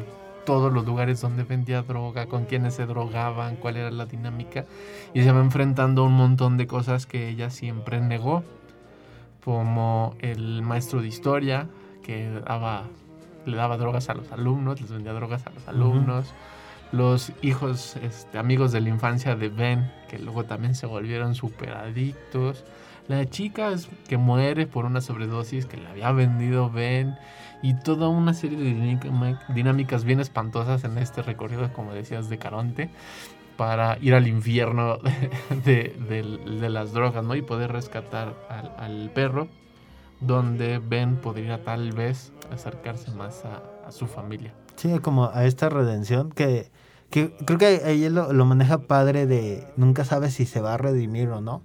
todos 0.46 0.72
los 0.72 0.86
lugares 0.86 1.20
donde 1.20 1.42
vendía 1.42 1.82
droga, 1.82 2.26
con 2.26 2.46
quienes 2.46 2.74
se 2.74 2.86
drogaban, 2.86 3.56
cuál 3.56 3.76
era 3.76 3.90
la 3.90 4.06
dinámica. 4.06 4.64
Y 5.12 5.22
se 5.22 5.32
va 5.32 5.40
enfrentando 5.40 6.02
a 6.02 6.06
un 6.06 6.14
montón 6.14 6.56
de 6.56 6.66
cosas 6.66 7.04
que 7.04 7.28
ella 7.28 7.50
siempre 7.50 8.00
negó, 8.00 8.42
como 9.46 10.16
el 10.18 10.60
maestro 10.62 11.00
de 11.00 11.06
historia, 11.06 11.68
que 12.02 12.28
daba, 12.44 12.82
le 13.46 13.56
daba 13.56 13.76
drogas 13.76 14.10
a 14.10 14.14
los 14.14 14.32
alumnos, 14.32 14.80
les 14.80 14.90
vendía 14.90 15.12
drogas 15.12 15.46
a 15.46 15.50
los 15.50 15.68
alumnos. 15.68 16.34
Los 16.90 17.30
hijos, 17.42 17.94
este, 18.02 18.38
amigos 18.38 18.72
de 18.72 18.80
la 18.80 18.88
infancia 18.88 19.36
de 19.36 19.48
Ben, 19.48 19.88
que 20.08 20.18
luego 20.18 20.42
también 20.46 20.74
se 20.74 20.86
volvieron 20.86 21.36
súper 21.36 21.74
adictos. 21.74 22.64
La 23.06 23.24
chica 23.26 23.68
es- 23.70 23.88
que 24.08 24.16
muere 24.16 24.66
por 24.66 24.84
una 24.84 25.00
sobredosis 25.00 25.64
que 25.66 25.76
le 25.76 25.86
había 25.86 26.10
vendido 26.10 26.68
Ben. 26.68 27.14
Y 27.62 27.74
toda 27.74 28.08
una 28.08 28.34
serie 28.34 28.58
de 28.58 28.64
dinámica- 28.64 29.44
dinámicas 29.54 30.02
bien 30.04 30.18
espantosas 30.18 30.82
en 30.82 30.98
este 30.98 31.22
recorrido, 31.22 31.72
como 31.72 31.92
decías, 31.94 32.28
de 32.28 32.38
Caronte, 32.38 32.90
para 33.56 33.98
ir 34.00 34.14
al 34.14 34.26
infierno 34.26 34.98
de, 35.64 36.68
las 36.68 36.92
drogas, 36.92 37.24
¿no? 37.24 37.34
Y 37.34 37.42
poder 37.42 37.72
rescatar 37.72 38.34
al, 38.78 39.10
perro, 39.14 39.48
donde 40.20 40.78
Ben 40.78 41.16
podría 41.16 41.62
tal 41.62 41.92
vez 41.92 42.32
acercarse 42.52 43.10
más 43.12 43.44
a, 43.44 43.90
su 43.90 44.06
familia. 44.06 44.52
Sí, 44.74 44.98
como 44.98 45.30
a 45.32 45.44
esta 45.44 45.68
redención 45.68 46.30
que, 46.30 46.70
creo 47.10 47.58
que 47.58 48.04
él 48.04 48.14
lo, 48.14 48.32
lo 48.32 48.44
maneja 48.44 48.78
padre 48.78 49.26
de 49.26 49.66
nunca 49.76 50.04
sabe 50.04 50.30
si 50.30 50.44
se 50.44 50.60
va 50.60 50.74
a 50.74 50.76
redimir 50.76 51.28
o 51.28 51.40
no. 51.40 51.62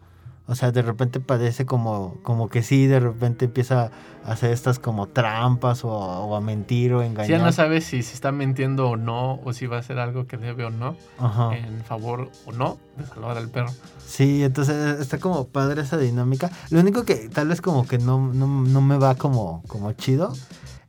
O 0.51 0.55
sea, 0.55 0.73
de 0.73 0.81
repente 0.81 1.21
parece 1.21 1.65
como, 1.65 2.17
como 2.23 2.49
que 2.49 2.61
sí, 2.61 2.85
de 2.85 2.99
repente 2.99 3.45
empieza 3.45 3.89
a 4.25 4.31
hacer 4.33 4.51
estas 4.51 4.79
como 4.79 5.07
trampas 5.07 5.85
o, 5.85 5.89
o 5.91 6.35
a 6.35 6.41
mentir 6.41 6.93
o 6.93 6.99
Si 6.99 7.05
ya 7.05 7.09
engañar. 7.09 7.41
no 7.41 7.51
sabe 7.53 7.79
si 7.79 8.03
se 8.03 8.13
está 8.13 8.33
mintiendo 8.33 8.89
o 8.89 8.97
no, 8.97 9.39
o 9.45 9.53
si 9.53 9.65
va 9.65 9.77
a 9.77 9.79
hacer 9.79 9.97
algo 9.97 10.27
que 10.27 10.35
debe 10.35 10.65
o 10.65 10.69
no, 10.69 10.97
Ajá. 11.19 11.55
en 11.55 11.81
favor 11.85 12.29
o 12.45 12.51
no 12.51 12.77
de 12.97 13.05
salvar 13.05 13.37
al 13.37 13.47
perro. 13.49 13.71
Sí, 14.05 14.43
entonces 14.43 14.99
está 14.99 15.19
como 15.19 15.47
padre 15.47 15.83
esa 15.83 15.97
dinámica. 15.97 16.51
Lo 16.69 16.81
único 16.81 17.05
que 17.05 17.29
tal 17.29 17.47
vez 17.47 17.61
como 17.61 17.87
que 17.87 17.97
no, 17.97 18.19
no, 18.33 18.45
no 18.47 18.81
me 18.81 18.97
va 18.97 19.15
como, 19.15 19.63
como 19.69 19.93
chido 19.93 20.33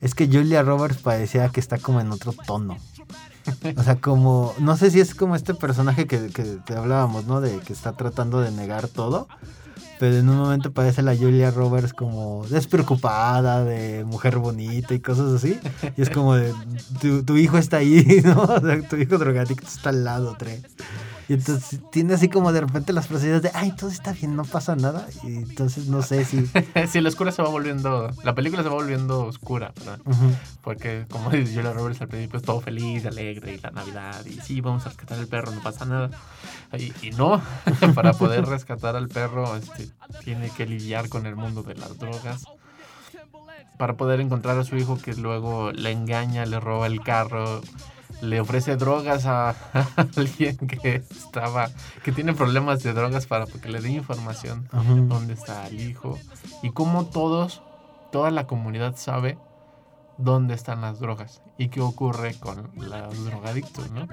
es 0.00 0.16
que 0.16 0.26
Julia 0.26 0.62
Roberts 0.64 0.98
parecía 1.00 1.48
que 1.50 1.60
está 1.60 1.78
como 1.78 2.00
en 2.00 2.10
otro 2.10 2.32
tono. 2.46 2.76
O 3.76 3.82
sea, 3.82 3.96
como, 3.96 4.54
no 4.58 4.76
sé 4.76 4.90
si 4.90 5.00
es 5.00 5.14
como 5.14 5.36
este 5.36 5.54
personaje 5.54 6.06
que, 6.06 6.28
que 6.28 6.42
te 6.42 6.76
hablábamos, 6.76 7.26
¿no? 7.26 7.40
De 7.40 7.58
que 7.58 7.72
está 7.72 7.92
tratando 7.92 8.40
de 8.40 8.50
negar 8.50 8.88
todo. 8.88 9.28
Pero 9.98 10.16
en 10.16 10.28
un 10.28 10.36
momento 10.36 10.72
parece 10.72 11.00
la 11.02 11.16
Julia 11.16 11.52
Roberts 11.52 11.92
como 11.92 12.44
despreocupada, 12.48 13.64
de 13.64 14.04
mujer 14.04 14.38
bonita 14.38 14.94
y 14.94 15.00
cosas 15.00 15.32
así. 15.32 15.60
Y 15.96 16.02
es 16.02 16.10
como 16.10 16.34
de, 16.34 16.52
tu, 17.00 17.22
tu 17.22 17.36
hijo 17.36 17.56
está 17.56 17.76
ahí, 17.76 18.20
¿no? 18.24 18.42
O 18.42 18.60
sea, 18.60 18.82
tu 18.88 18.96
hijo 18.96 19.18
drogadicto 19.18 19.68
está 19.68 19.90
al 19.90 20.02
lado, 20.02 20.34
tres. 20.36 20.64
Y 21.28 21.34
entonces 21.34 21.80
tiene 21.90 22.14
así 22.14 22.28
como 22.28 22.52
de 22.52 22.60
repente 22.60 22.92
las 22.92 23.06
frases 23.06 23.42
de, 23.42 23.50
ay, 23.54 23.72
todo 23.72 23.90
está 23.90 24.12
bien, 24.12 24.36
no 24.36 24.44
pasa 24.44 24.76
nada. 24.76 25.06
Y 25.22 25.36
entonces 25.36 25.86
no 25.86 26.02
sé 26.02 26.24
si... 26.24 26.46
sí, 26.88 27.00
la 27.00 27.08
oscura 27.08 27.32
se 27.32 27.42
va 27.42 27.48
volviendo, 27.48 28.10
la 28.24 28.34
película 28.34 28.62
se 28.62 28.68
va 28.68 28.74
volviendo 28.74 29.26
oscura, 29.26 29.72
¿verdad? 29.76 30.00
Ujú. 30.04 30.32
Porque 30.62 31.06
como 31.08 31.30
dice 31.30 31.54
Julia 31.54 31.72
Roberts 31.72 32.00
al 32.00 32.08
principio 32.08 32.38
es 32.38 32.44
todo 32.44 32.60
feliz, 32.60 33.06
alegre 33.06 33.54
y 33.54 33.60
la 33.60 33.70
Navidad 33.70 34.24
y 34.26 34.40
sí, 34.40 34.60
vamos 34.60 34.84
a 34.86 34.90
rescatar 34.90 35.18
al 35.18 35.26
perro, 35.26 35.52
no 35.52 35.62
pasa 35.62 35.84
nada. 35.84 36.10
Y, 36.76 36.92
y 37.06 37.10
no, 37.10 37.40
para 37.94 38.12
poder 38.12 38.46
rescatar 38.46 38.96
al 38.96 39.08
perro 39.08 39.56
este, 39.56 39.88
tiene 40.24 40.50
que 40.50 40.66
lidiar 40.66 41.08
con 41.08 41.26
el 41.26 41.36
mundo 41.36 41.62
de 41.62 41.74
las 41.74 41.98
drogas. 41.98 42.44
Para 43.78 43.94
poder 43.94 44.20
encontrar 44.20 44.58
a 44.58 44.64
su 44.64 44.76
hijo 44.76 44.98
que 44.98 45.14
luego 45.14 45.72
le 45.72 45.90
engaña, 45.90 46.46
le 46.46 46.60
roba 46.60 46.86
el 46.86 47.00
carro, 47.00 47.62
le 48.20 48.40
ofrece 48.40 48.76
drogas 48.76 49.26
a, 49.26 49.50
a 49.50 49.56
alguien 50.16 50.56
que 50.56 51.02
estaba, 51.10 51.70
que 52.04 52.12
tiene 52.12 52.34
problemas 52.34 52.82
de 52.82 52.92
drogas 52.92 53.26
para 53.26 53.46
que 53.46 53.68
le 53.68 53.80
dé 53.80 53.90
información 53.90 54.68
Ajá. 54.72 54.92
dónde 54.94 55.34
está 55.34 55.66
el 55.68 55.80
hijo 55.80 56.18
y 56.62 56.70
cómo 56.70 57.06
todos, 57.06 57.62
toda 58.12 58.30
la 58.30 58.46
comunidad 58.46 58.96
sabe 58.96 59.38
dónde 60.18 60.54
están 60.54 60.82
las 60.82 61.00
drogas 61.00 61.40
y 61.58 61.68
qué 61.68 61.80
ocurre 61.80 62.34
con 62.34 62.70
los 62.76 63.24
drogadictos, 63.24 63.90
¿no? 63.90 64.06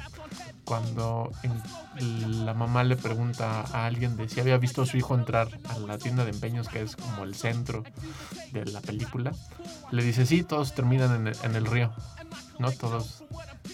Cuando 0.63 1.31
en- 1.43 2.45
la 2.45 2.53
mamá 2.53 2.83
le 2.83 2.95
pregunta 2.95 3.61
a 3.61 3.85
alguien 3.85 4.15
de 4.15 4.29
si 4.29 4.39
había 4.39 4.57
visto 4.57 4.83
a 4.83 4.85
su 4.85 4.97
hijo 4.97 5.13
entrar 5.15 5.49
a 5.69 5.77
la 5.79 5.97
tienda 5.97 6.23
de 6.25 6.31
empeños, 6.31 6.67
que 6.69 6.81
es 6.81 6.95
como 6.95 7.23
el 7.23 7.35
centro 7.35 7.83
de 8.53 8.65
la 8.65 8.81
película, 8.81 9.33
le 9.91 10.03
dice, 10.03 10.25
sí, 10.25 10.43
todos 10.43 10.73
terminan 10.73 11.13
en 11.15 11.27
el, 11.27 11.37
en 11.43 11.55
el 11.55 11.65
río, 11.65 11.91
¿no? 12.59 12.71
Todos, 12.71 13.23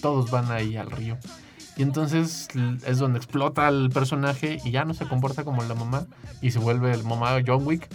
todos 0.01 0.31
van 0.31 0.51
ahí 0.51 0.77
al 0.77 0.91
río. 0.91 1.17
Y 1.77 1.81
entonces 1.83 2.47
es 2.85 2.99
donde 2.99 3.17
explota 3.17 3.67
el 3.67 3.89
personaje 3.89 4.59
y 4.63 4.71
ya 4.71 4.85
no 4.85 4.93
se 4.93 5.05
comporta 5.09 5.43
como 5.43 5.61
la 5.63 5.75
mamá 5.75 6.05
y 6.41 6.51
se 6.51 6.59
vuelve 6.59 6.93
el 6.93 7.03
mamá 7.03 7.31
John 7.45 7.67
Wick. 7.67 7.89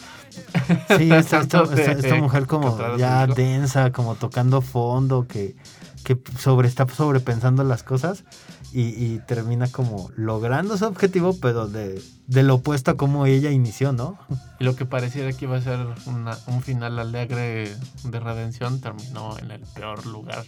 Sí, 0.99 1.11
esta, 1.11 1.19
esta- 1.19 1.39
Tratando 1.41 1.71
de 1.71 1.81
esta- 1.83 1.93
esta 1.93 2.15
mujer 2.17 2.47
como 2.47 2.77
ya 2.99 3.27
densa, 3.27 3.91
como 3.91 4.17
tocando 4.17 4.61
fondo, 4.61 5.27
que, 5.27 5.57
que 6.05 6.19
sobre, 6.39 6.69
está 6.69 6.87
sobrepensando 6.89 7.65
las 7.65 7.83
cosas 7.83 8.25
y, 8.73 8.83
y 8.83 9.19
termina 9.27 9.67
como 9.69 10.11
logrando 10.17 10.77
su 10.79 10.85
objetivo, 10.85 11.37
pero 11.41 11.67
de, 11.67 12.01
de 12.29 12.43
lo 12.43 12.57
opuesto 12.57 12.93
a 12.93 12.97
como 12.97 13.27
ella 13.27 13.51
inició, 13.51 13.93
¿no? 13.93 14.17
Y 14.61 14.65
lo 14.65 14.77
que 14.77 14.87
pareciera 14.87 15.33
que 15.33 15.45
iba 15.47 15.57
a 15.57 15.61
ser 15.61 15.79
una- 16.07 16.39
un 16.47 16.63
final 16.63 16.99
alegre 16.99 17.75
de 18.05 18.21
redención 18.21 18.81
terminó 18.81 19.37
en 19.39 19.51
el 19.51 19.61
peor 19.75 20.07
lugar 20.07 20.45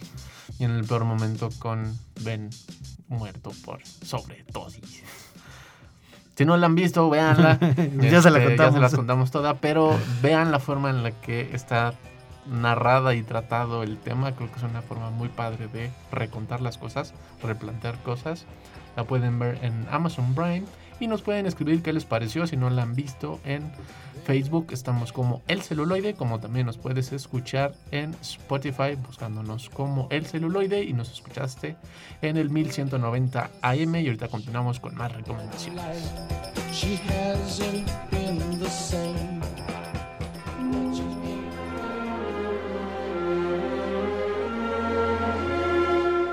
y 0.59 0.63
en 0.63 0.71
el 0.71 0.85
peor 0.85 1.03
momento 1.03 1.49
con 1.59 1.97
Ben 2.21 2.49
muerto 3.09 3.51
por 3.65 3.79
sobredosis. 3.85 5.03
Si 6.35 6.45
no 6.45 6.57
la 6.57 6.65
han 6.65 6.75
visto, 6.75 7.09
véanla. 7.09 7.59
Ya 8.01 8.21
se 8.21 8.31
la 8.31 8.39
Este, 8.39 8.55
contamos. 8.55 8.79
las 8.81 8.95
contamos 8.95 9.31
toda, 9.31 9.55
pero 9.55 9.95
vean 10.21 10.51
la 10.51 10.59
forma 10.59 10.89
en 10.89 11.03
la 11.03 11.11
que 11.11 11.49
está 11.53 11.93
narrada 12.47 13.15
y 13.15 13.23
tratado 13.23 13.83
el 13.83 13.97
tema. 13.97 14.35
Creo 14.35 14.51
que 14.51 14.57
es 14.57 14.63
una 14.63 14.81
forma 14.81 15.09
muy 15.09 15.29
padre 15.29 15.67
de 15.67 15.91
recontar 16.11 16.61
las 16.61 16.77
cosas, 16.77 17.13
replantear 17.41 17.97
cosas. 18.03 18.45
La 18.95 19.05
pueden 19.05 19.39
ver 19.39 19.59
en 19.61 19.87
Amazon 19.91 20.33
Prime. 20.35 20.63
y 20.99 21.07
nos 21.07 21.21
pueden 21.21 21.47
escribir 21.47 21.81
qué 21.81 21.91
les 21.91 22.05
pareció 22.05 22.47
si 22.47 22.55
no 22.55 22.69
la 22.69 22.83
han 22.83 22.95
visto 22.95 23.39
en 23.43 23.71
Facebook. 24.23 24.67
Estamos 24.71 25.11
como 25.11 25.41
El 25.47 25.61
Celuloide, 25.61 26.13
como 26.13 26.39
también 26.39 26.65
nos 26.65 26.77
puedes 26.77 27.11
escuchar 27.11 27.73
en 27.91 28.15
Spotify 28.21 28.95
buscándonos 28.95 29.69
como 29.69 30.07
El 30.11 30.25
Celuloide 30.25 30.83
y 30.83 30.93
nos 30.93 31.11
escuchaste 31.11 31.75
en 32.21 32.37
el 32.37 32.49
1190 32.49 33.49
AM 33.61 33.95
y 33.95 34.05
ahorita 34.05 34.27
continuamos 34.29 34.79
con 34.79 34.95
más 34.95 35.11
recomendaciones. 35.11 36.13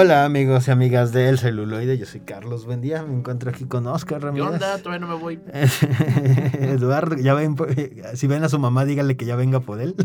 Hola 0.00 0.24
amigos 0.24 0.68
y 0.68 0.70
amigas 0.70 1.10
de 1.10 1.28
El 1.28 1.40
Celuloide, 1.40 1.98
yo 1.98 2.06
soy 2.06 2.20
Carlos, 2.20 2.66
buen 2.66 2.80
día, 2.80 3.02
me 3.02 3.16
encuentro 3.16 3.50
aquí 3.50 3.64
con 3.64 3.84
Oscar 3.88 4.20
¿Qué 4.20 4.26
Ramírez. 4.26 4.48
onda? 4.48 4.78
Todavía 4.78 5.00
no 5.04 5.08
me 5.08 5.20
voy. 5.20 5.40
Eduardo, 6.60 7.16
ya 7.16 7.34
ven, 7.34 7.56
por- 7.56 7.74
si 8.14 8.28
ven 8.28 8.44
a 8.44 8.48
su 8.48 8.60
mamá, 8.60 8.84
díganle 8.84 9.16
que 9.16 9.24
ya 9.24 9.34
venga 9.34 9.58
por 9.58 9.80
él. 9.80 9.96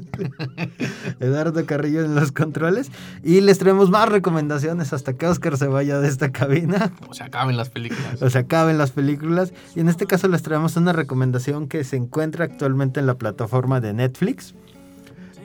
Eduardo 1.20 1.64
Carrillo 1.68 2.04
en 2.04 2.16
los 2.16 2.32
controles. 2.32 2.89
Y 3.22 3.41
les 3.41 3.60
traemos 3.60 3.91
más 3.91 4.10
recomendaciones 4.10 4.94
hasta 4.94 5.14
que 5.14 5.28
Oscar 5.28 5.58
se 5.58 5.68
vaya 5.68 6.00
de 6.00 6.08
esta 6.08 6.32
cabina. 6.32 6.91
O 7.08 7.14
se 7.14 7.24
acaben 7.24 7.56
las 7.56 7.70
películas. 7.70 8.20
O 8.20 8.32
se 8.32 8.39
acaben 8.39 8.80
las 8.80 8.89
películas. 8.89 9.54
Y 9.76 9.82
en 9.82 9.89
este 9.89 10.08
caso 10.08 10.28
les 10.28 10.41
traemos 10.41 10.76
una 10.76 10.94
recomendación 10.94 11.68
que 11.68 11.84
se 11.84 11.98
encuentra 11.98 12.46
actualmente 12.46 13.00
en 13.00 13.06
la 13.06 13.20
plataforma 13.20 13.80
de 13.80 13.94
Netflix. 13.94 14.56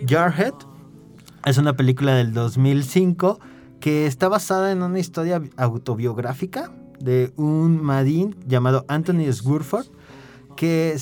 Jarhead. 0.09 0.55
Es 1.44 1.59
una 1.59 1.74
película 1.74 2.14
del 2.14 2.32
2005 2.32 3.40
que 3.81 4.07
está 4.07 4.29
basada 4.29 4.70
en 4.72 4.83
una 4.83 4.99
historia 4.99 5.43
autobiográfica 5.57 6.72
de 7.01 7.33
un 7.37 7.83
marine 7.83 8.35
llamado 8.47 8.85
Anthony 8.89 9.33
Swurford 9.33 9.87
que 10.57 10.97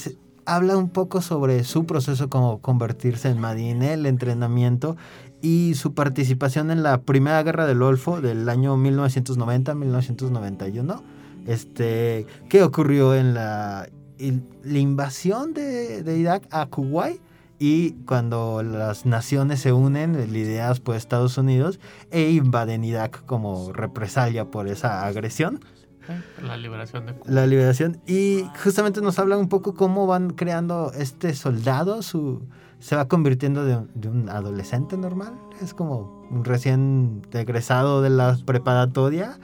habla 0.44 0.76
un 0.76 0.90
poco 0.90 1.22
sobre 1.22 1.64
su 1.64 1.86
proceso 1.86 2.28
como 2.28 2.60
convertirse 2.60 3.28
en 3.28 3.40
marine, 3.40 3.94
el 3.94 4.06
entrenamiento 4.06 4.96
y 5.42 5.74
su 5.74 5.94
participación 5.94 6.70
en 6.70 6.82
la 6.82 7.02
Primera 7.02 7.42
Guerra 7.42 7.66
del 7.66 7.80
Golfo 7.80 8.20
del 8.20 8.48
año 8.48 8.76
1990-1991, 8.76 11.02
este, 11.46 12.26
que 12.48 12.62
ocurrió 12.62 13.14
en 13.14 13.34
la, 13.34 13.88
la 14.18 14.78
invasión 14.78 15.52
de, 15.54 16.02
de 16.02 16.18
Irak 16.18 16.46
a 16.50 16.66
Kuwait 16.66 17.20
y 17.58 17.92
cuando 18.04 18.62
las 18.62 19.06
naciones 19.06 19.60
se 19.60 19.72
unen, 19.72 20.32
lideradas 20.32 20.80
por 20.80 20.96
Estados 20.96 21.38
Unidos, 21.38 21.80
e 22.10 22.30
invaden 22.30 22.84
Irak 22.84 23.24
como 23.26 23.72
represalia 23.72 24.50
por 24.50 24.68
esa 24.68 25.06
agresión 25.06 25.60
La 26.42 26.56
liberación 26.56 27.06
de 27.06 27.14
Cuba. 27.14 27.24
la 27.28 27.46
liberación 27.46 28.00
y 28.06 28.44
justamente 28.62 29.00
nos 29.00 29.18
habla 29.18 29.36
un 29.36 29.48
poco 29.48 29.74
cómo 29.74 30.06
van 30.06 30.30
creando 30.30 30.92
este 30.92 31.34
soldado 31.34 32.02
su 32.02 32.46
se 32.78 32.94
va 32.94 33.08
convirtiendo 33.08 33.64
de, 33.64 33.80
de 33.94 34.08
un 34.08 34.28
adolescente 34.28 34.96
normal 34.96 35.34
es 35.62 35.74
como 35.74 36.26
un 36.30 36.44
recién 36.44 37.22
egresado 37.32 38.02
de 38.02 38.10
la 38.10 38.38
preparatoria 38.44 39.38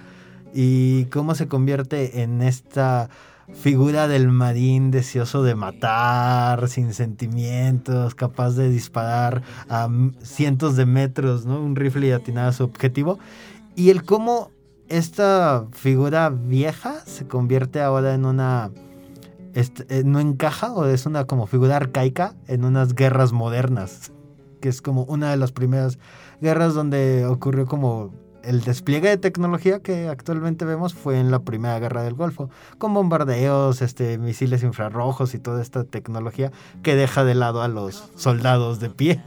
y 0.55 1.07
cómo 1.07 1.35
se 1.35 1.49
convierte 1.49 2.23
en 2.23 2.43
esta 2.43 3.09
figura 3.53 4.09
del 4.09 4.29
marín 4.29 4.91
deseoso 4.91 5.43
de 5.43 5.55
matar 5.55 6.69
sin 6.69 6.95
sentimientos 6.95 8.15
capaz 8.15 8.53
de 8.53 8.69
disparar 8.69 9.43
a 9.69 9.89
cientos 10.23 10.77
de 10.77 10.87
metros 10.87 11.47
no 11.47 11.61
un 11.61 11.77
rifle 11.77 12.09
y 12.09 12.13
atinar 12.13 12.49
a 12.49 12.53
su 12.53 12.65
objetivo. 12.65 13.19
Y 13.75 13.91
el 13.91 14.05
cómo 14.05 14.51
esta 14.89 15.67
figura 15.73 16.31
vieja 16.31 17.01
se 17.07 17.27
convierte 17.27 17.81
ahora 17.81 18.15
en 18.15 18.25
una 18.27 18.71
eh, 19.55 20.03
no 20.05 20.21
encaja 20.21 20.73
o 20.73 20.87
es 20.87 21.07
una 21.07 21.27
como 21.27 21.47
figura 21.47 21.77
arcaica 21.77 22.35
en 22.47 22.65
unas 22.65 22.95
guerras 22.95 23.33
modernas 23.33 24.13
que 24.63 24.71
es 24.71 24.81
como 24.81 25.03
una 25.05 25.31
de 25.31 25.37
las 25.37 25.53
primeras 25.53 25.99
guerras 26.41 26.73
donde 26.73 27.27
ocurrió 27.27 27.67
como 27.67 28.15
el 28.45 28.63
despliegue 28.63 29.09
de 29.09 29.17
tecnología 29.17 29.81
que 29.81 30.09
actualmente 30.09 30.65
vemos 30.65 30.95
fue 30.95 31.19
en 31.19 31.31
la 31.31 31.41
primera 31.41 31.79
guerra 31.79 32.03
del 32.03 32.15
Golfo, 32.15 32.51
con 32.79 32.95
bombardeos, 32.95 33.83
este, 33.83 34.19
misiles 34.19 34.63
infrarrojos 34.63 35.35
y 35.35 35.39
toda 35.39 35.63
esta 35.63 35.85
tecnología 35.85 36.51
que 36.83 36.95
deja 36.97 37.25
de 37.25 37.35
lado 37.35 37.63
a 37.63 37.69
los 37.69 38.11
soldados 38.17 38.81
de 38.81 38.91
pie. 38.91 39.23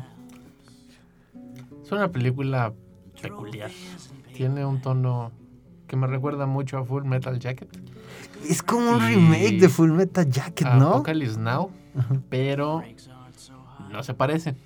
Es 1.84 1.92
una 1.92 2.10
película 2.10 2.74
peculiar. 3.22 3.72
Tiene 4.34 4.66
un 4.66 4.82
tono 4.82 5.32
que 5.88 5.96
me 5.96 6.08
recuerda 6.08 6.46
mucho 6.46 6.78
a 6.78 6.86
Full 6.86 7.04
Metal 7.04 7.40
Jacket. 7.40 7.70
Es 8.50 8.62
como 8.64 8.92
un 8.92 9.08
remake 9.08 9.60
de 9.60 9.70
Full 9.70 9.92
Metal 9.92 10.30
Jacket, 10.30 10.68
¿no? 10.74 10.90
Apocalypse 10.90 11.40
Now, 11.40 11.72
pero 12.30 12.84
no 13.92 14.04
se 14.04 14.14
parecen. 14.14 14.58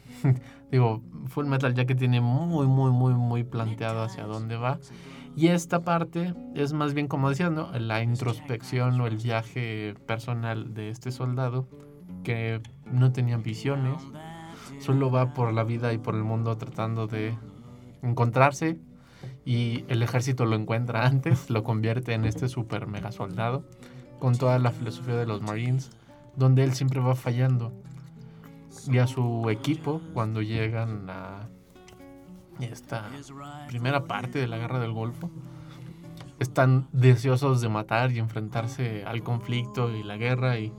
Digo, 0.71 1.01
Full 1.27 1.45
Metal 1.45 1.73
Jacket 1.73 1.97
tiene 1.97 2.21
muy, 2.21 2.67
muy, 2.67 2.91
muy, 2.91 3.13
muy 3.13 3.43
planteado 3.43 4.03
hacia 4.03 4.25
dónde 4.25 4.55
va. 4.55 4.79
Y 5.35 5.47
esta 5.47 5.81
parte 5.81 6.33
es 6.55 6.73
más 6.73 6.93
bien, 6.93 7.07
como 7.07 7.29
decías, 7.29 7.51
¿no? 7.51 7.71
La 7.79 8.03
introspección 8.03 8.99
o 8.99 9.07
el 9.07 9.17
viaje 9.17 9.95
personal 10.05 10.73
de 10.73 10.89
este 10.89 11.11
soldado 11.11 11.67
que 12.23 12.61
no 12.85 13.11
tenía 13.11 13.35
ambiciones, 13.35 14.01
solo 14.79 15.11
va 15.11 15.33
por 15.33 15.53
la 15.53 15.63
vida 15.63 15.93
y 15.93 15.97
por 15.97 16.15
el 16.15 16.23
mundo 16.23 16.57
tratando 16.57 17.07
de 17.07 17.37
encontrarse 18.01 18.79
y 19.45 19.85
el 19.87 20.03
ejército 20.03 20.45
lo 20.45 20.55
encuentra 20.55 21.05
antes, 21.07 21.49
lo 21.49 21.63
convierte 21.63 22.13
en 22.13 22.25
este 22.25 22.47
super 22.47 22.87
mega 22.87 23.11
soldado 23.11 23.63
con 24.19 24.37
toda 24.37 24.59
la 24.59 24.71
filosofía 24.71 25.15
de 25.15 25.25
los 25.25 25.41
Marines, 25.41 25.91
donde 26.35 26.63
él 26.63 26.73
siempre 26.73 26.99
va 26.99 27.15
fallando. 27.15 27.71
Y 28.87 28.97
a 28.99 29.07
su 29.07 29.49
equipo, 29.49 30.01
cuando 30.13 30.41
llegan 30.41 31.09
a 31.09 31.47
esta 32.59 33.07
primera 33.67 34.05
parte 34.05 34.39
de 34.39 34.47
la 34.47 34.57
guerra 34.57 34.79
del 34.79 34.91
Golfo, 34.93 35.29
están 36.39 36.87
deseosos 36.91 37.61
de 37.61 37.69
matar 37.69 38.11
y 38.11 38.19
enfrentarse 38.19 39.03
al 39.05 39.23
conflicto 39.23 39.95
y 39.95 40.03
la 40.03 40.17
guerra 40.17 40.57
y 40.59 40.71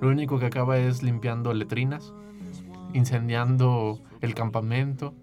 lo 0.00 0.08
único 0.08 0.38
que 0.38 0.46
acaba 0.46 0.78
es 0.78 1.02
limpiando 1.02 1.52
letrinas, 1.52 2.12
incendiando 2.94 4.00
el 4.20 4.34
campamento, 4.34 5.14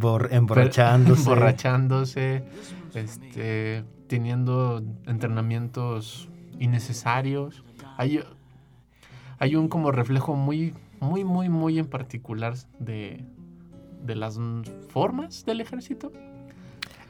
Bor- 0.00 0.28
emborrachándose. 0.30 1.20
emborrachándose, 1.30 2.44
este, 2.94 3.84
teniendo 4.08 4.82
entrenamientos 5.06 6.28
innecesarios. 6.60 7.64
Hay, 7.96 8.20
hay 9.38 9.56
un 9.56 9.68
como 9.68 9.90
reflejo 9.90 10.34
muy, 10.36 10.74
muy, 11.04 11.24
muy, 11.24 11.48
muy 11.48 11.78
en 11.78 11.86
particular 11.86 12.54
de, 12.78 13.24
de 14.04 14.14
las 14.16 14.38
formas 14.88 15.44
del 15.44 15.60
ejército. 15.60 16.12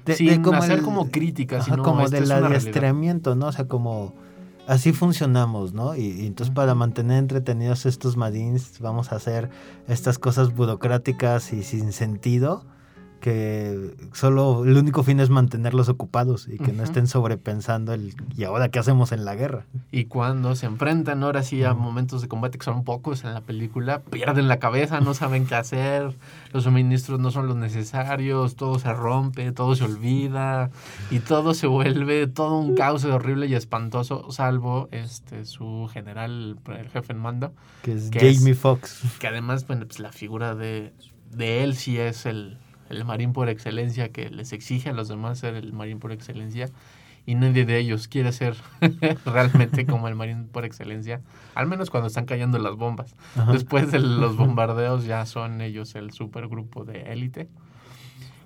De- 0.05 0.17
sin 0.17 0.29
de 0.29 0.43
como 0.43 0.59
hacer 0.59 0.79
el- 0.81 0.85
como 0.85 1.11
críticas, 1.11 1.63
Ajá, 1.63 1.71
sino 1.73 1.83
como 1.83 2.09
del 2.09 2.29
realidad. 2.29 2.51
adiestramiento, 2.51 3.35
¿no? 3.35 3.47
O 3.47 3.53
sea, 3.53 3.67
como 3.69 4.13
así 4.67 4.93
funcionamos, 4.93 5.73
¿no? 5.73 5.95
Y, 5.97 6.03
y 6.23 6.27
entonces 6.27 6.55
para 6.55 6.75
mantener 6.75 7.19
entretenidos 7.19 7.87
estos 7.87 8.17
marines 8.17 8.79
vamos 8.81 9.13
a 9.13 9.17
hacer 9.17 9.49
estas 9.89 10.19
cosas 10.19 10.55
burocráticas 10.55 11.53
y 11.53 11.63
sin 11.63 11.93
sentido 11.93 12.65
que 13.25 13.95
solo 14.13 14.67
el 14.67 14.77
único 14.77 15.03
fin 15.03 15.19
es 15.19 15.31
mantenerlos 15.31 15.89
ocupados 15.89 16.47
y 16.47 16.59
que 16.59 16.73
no 16.75 16.83
estén 16.83 17.07
sobrepensando 17.07 17.95
el 17.95 18.13
y 18.37 18.45
ahora 18.45 18.69
qué 18.69 18.79
hacemos 18.79 19.13
en 19.13 19.25
la 19.25 19.35
guerra. 19.35 19.65
Y 19.91 20.05
cuando 20.05 20.55
se 20.57 20.67
enfrentan 20.67 21.23
ahora 21.23 21.43
sí 21.43 21.65
a 21.65 21.73
momentos 21.73 22.21
de 22.21 22.29
combate 22.29 22.59
que 22.59 22.67
son 22.67 22.85
pocos 22.85 23.25
en 23.25 23.33
la 23.33 23.41
película, 23.41 24.01
pierden 24.03 24.47
la 24.47 24.59
cabeza, 24.59 25.01
no 25.01 25.15
saben 25.15 25.47
qué 25.47 25.55
hacer, 25.55 26.15
los 26.53 26.65
suministros 26.65 27.19
no 27.19 27.31
son 27.31 27.47
los 27.47 27.57
necesarios, 27.57 28.57
todo 28.57 28.79
se 28.79 28.93
rompe, 28.93 29.53
todo 29.53 29.75
se 29.75 29.85
olvida 29.85 30.71
y 31.11 31.21
todo 31.21 31.55
se 31.55 31.67
vuelve 31.67 32.27
todo 32.27 32.59
un 32.59 32.75
caos 32.75 33.07
horrible 33.07 33.47
y 33.47 33.55
espantoso, 33.55 34.31
salvo 34.33 34.91
este 34.93 35.47
su 35.47 35.89
general, 35.91 36.59
el 36.79 36.89
jefe 36.91 37.15
en 37.15 37.21
mando, 37.21 37.55
Que 37.83 37.93
es 37.95 38.11
Que 38.11 38.29
es- 38.29 38.39
Jamie 38.39 38.53
Foxx. 38.55 39.17
que 39.19 39.29
además 39.29 39.67
bueno, 39.67 39.87
pues, 39.87 39.99
la 39.99 40.13
figura 40.13 40.55
de, 40.55 40.93
de 41.35 41.65
él 41.65 41.75
sí 41.75 41.97
es 41.99 42.27
el, 42.27 42.59
el 42.91 43.05
marín 43.05 43.33
por 43.33 43.49
excelencia 43.49 44.11
que 44.11 44.31
les 44.31 44.53
exige 44.53 44.91
a 44.91 44.93
los 44.93 45.09
demás 45.09 45.39
ser 45.39 45.55
el 45.55 45.73
marín 45.73 45.99
por 45.99 46.13
excelencia 46.13 46.71
y 47.27 47.35
nadie 47.35 47.65
de 47.65 47.79
ellos 47.79 48.09
quiere 48.09 48.33
ser 48.33 48.57
realmente 49.25 49.87
como 49.87 50.09
el 50.09 50.15
marín 50.15 50.47
por 50.47 50.65
excelencia, 50.65 51.21
al 51.55 51.67
menos 51.67 51.91
cuando 51.91 52.09
están 52.09 52.27
cayendo 52.27 52.59
las 52.59 52.77
bombas. 52.77 53.15
Ajá. 53.37 53.53
Después 53.53 53.91
de 53.91 53.99
los 53.99 54.37
bombardeos 54.39 55.05
ya 55.05 55.25
son 55.27 55.61
ellos 55.61 55.95
el 55.95 56.13
supergrupo 56.13 56.85
de 56.85 57.13
élite. 57.13 57.49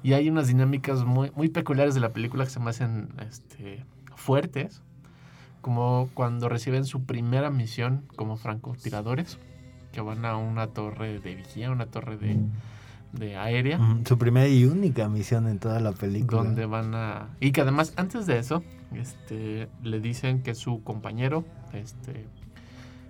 Y 0.02 0.12
hay 0.12 0.28
unas 0.28 0.46
dinámicas 0.46 1.04
muy, 1.04 1.32
muy 1.34 1.48
peculiares 1.48 1.94
de 1.94 2.00
la 2.00 2.10
película 2.10 2.44
que 2.44 2.50
se 2.50 2.60
me 2.60 2.70
hacen 2.70 3.08
este, 3.28 3.84
fuertes, 4.14 4.80
como 5.60 6.08
cuando 6.14 6.48
reciben 6.48 6.84
su 6.84 7.04
primera 7.04 7.50
misión 7.50 8.04
como 8.14 8.36
francotiradores, 8.36 9.38
que 9.90 10.00
van 10.00 10.24
a 10.24 10.36
una 10.36 10.68
torre 10.68 11.18
de 11.18 11.34
vigía, 11.34 11.72
una 11.72 11.86
torre 11.86 12.16
de, 12.16 12.36
de 13.12 13.36
aérea. 13.36 13.80
Su 14.04 14.18
primera 14.18 14.48
y 14.48 14.64
única 14.64 15.08
misión 15.08 15.48
en 15.48 15.58
toda 15.58 15.80
la 15.80 15.92
película. 15.92 16.42
donde 16.42 16.66
van 16.66 16.94
a 16.94 17.28
y 17.40 17.52
que 17.52 17.62
además 17.62 17.92
antes 17.96 18.26
de 18.26 18.38
eso 18.38 18.62
este 18.94 19.68
le 19.82 20.00
dicen 20.00 20.42
que 20.42 20.54
su 20.54 20.82
compañero 20.82 21.44
este 21.72 22.26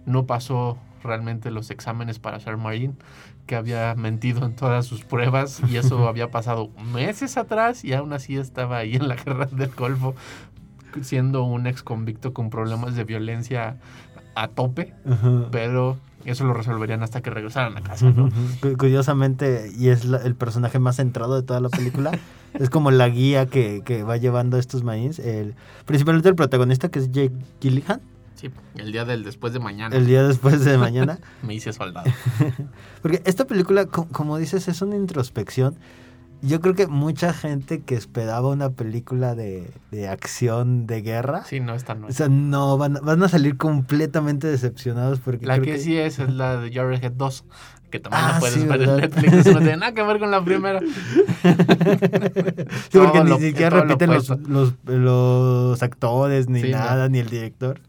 no 0.06 0.26
pasó 0.26 0.78
realmente 1.02 1.50
los 1.50 1.70
exámenes 1.70 2.18
para 2.18 2.40
ser 2.40 2.56
marine 2.56 2.94
que 3.46 3.56
había 3.56 3.94
mentido 3.94 4.44
en 4.44 4.54
todas 4.54 4.86
sus 4.86 5.04
pruebas 5.04 5.62
y 5.68 5.76
eso 5.76 6.08
había 6.08 6.30
pasado 6.30 6.70
meses 6.92 7.36
atrás 7.36 7.84
y 7.84 7.92
aún 7.92 8.12
así 8.12 8.36
estaba 8.36 8.78
ahí 8.78 8.96
en 8.96 9.08
la 9.08 9.16
guerra 9.16 9.46
del 9.46 9.70
Golfo 9.70 10.14
siendo 11.02 11.44
un 11.44 11.66
ex 11.66 11.82
convicto 11.82 12.32
con 12.32 12.50
problemas 12.50 12.94
de 12.94 13.04
violencia 13.04 13.76
a 14.34 14.48
tope 14.48 14.94
pero 15.50 15.98
eso 16.32 16.44
lo 16.44 16.54
resolverían 16.54 17.02
hasta 17.02 17.20
que 17.20 17.30
regresaran 17.30 17.76
a 17.76 17.80
casa 17.82 18.10
¿no? 18.10 18.28
Cu- 18.60 18.76
Curiosamente, 18.76 19.70
y 19.76 19.88
es 19.88 20.04
la- 20.04 20.18
el 20.18 20.34
personaje 20.34 20.78
más 20.78 20.96
centrado 20.96 21.34
de 21.36 21.42
toda 21.42 21.60
la 21.60 21.68
película, 21.68 22.10
es 22.54 22.70
como 22.70 22.90
la 22.90 23.08
guía 23.08 23.46
que, 23.46 23.82
que 23.84 24.02
va 24.02 24.16
llevando 24.16 24.56
a 24.56 24.60
estos 24.60 24.82
marines. 24.84 25.18
El, 25.18 25.54
principalmente 25.86 26.28
el 26.28 26.34
protagonista, 26.34 26.88
que 26.88 26.98
es 27.00 27.10
Jake 27.12 27.32
Gillihan, 27.60 28.00
sí 28.34 28.50
el 28.76 28.92
día 28.92 29.04
del 29.04 29.24
después 29.24 29.52
de 29.52 29.58
mañana 29.58 29.96
el 29.96 30.06
día 30.06 30.22
después 30.22 30.64
de 30.64 30.78
mañana. 30.78 31.18
me 31.42 31.54
hice 31.54 31.72
soldado 31.72 32.08
Porque 33.02 33.20
esta 33.24 33.44
película, 33.46 33.86
co- 33.86 34.06
como 34.12 34.38
dices, 34.38 34.68
es 34.68 34.80
una 34.82 34.96
introspección. 34.96 35.76
Yo 36.40 36.60
creo 36.60 36.74
que 36.74 36.86
mucha 36.86 37.32
gente 37.32 37.80
que 37.82 37.96
esperaba 37.96 38.48
una 38.48 38.70
película 38.70 39.34
de, 39.34 39.68
de 39.90 40.08
acción, 40.08 40.86
de 40.86 41.02
guerra, 41.02 41.42
sí 41.44 41.58
no 41.58 41.74
esta 41.74 41.96
no 41.96 42.06
o 42.06 42.12
sea, 42.12 42.28
no, 42.28 42.78
van, 42.78 42.98
van 43.02 43.20
a 43.24 43.28
salir 43.28 43.56
completamente 43.56 44.46
decepcionados 44.46 45.18
porque 45.18 45.46
La 45.46 45.54
creo 45.58 45.74
que, 45.74 45.80
sí 45.80 45.96
es 45.96 46.20
es 46.20 46.32
la 46.32 46.58
de 46.60 46.72
Jarhead 46.72 47.10
2, 47.12 47.44
que 47.90 47.98
también 47.98 48.22
Ah, 48.24 48.32
la 48.34 48.38
puedes 48.38 48.54
sí, 48.54 48.64
ver 48.66 48.82
en. 48.82 48.96
Netflix. 48.98 49.46
No 49.46 49.58
tiene 49.58 49.76
nada 49.78 49.92
que 49.94 50.02
ver 50.04 50.18
con 50.20 50.30
la 50.30 50.44
primera. 50.44 50.78
Sí, 50.80 52.98
porque 52.98 53.24
ni 53.24 53.30
lo- 53.30 53.38
siquiera 53.38 53.76
lo 53.78 53.82
repiten 53.82 54.10
los, 54.14 54.28
los, 54.48 54.74
los 54.84 55.82
actores, 55.82 56.48
ni 56.48 56.60
Sí, 56.62 56.70
no. 56.70 56.78
nada, 56.78 57.08
ni 57.08 57.18
el 57.18 57.28
director. 57.30 57.80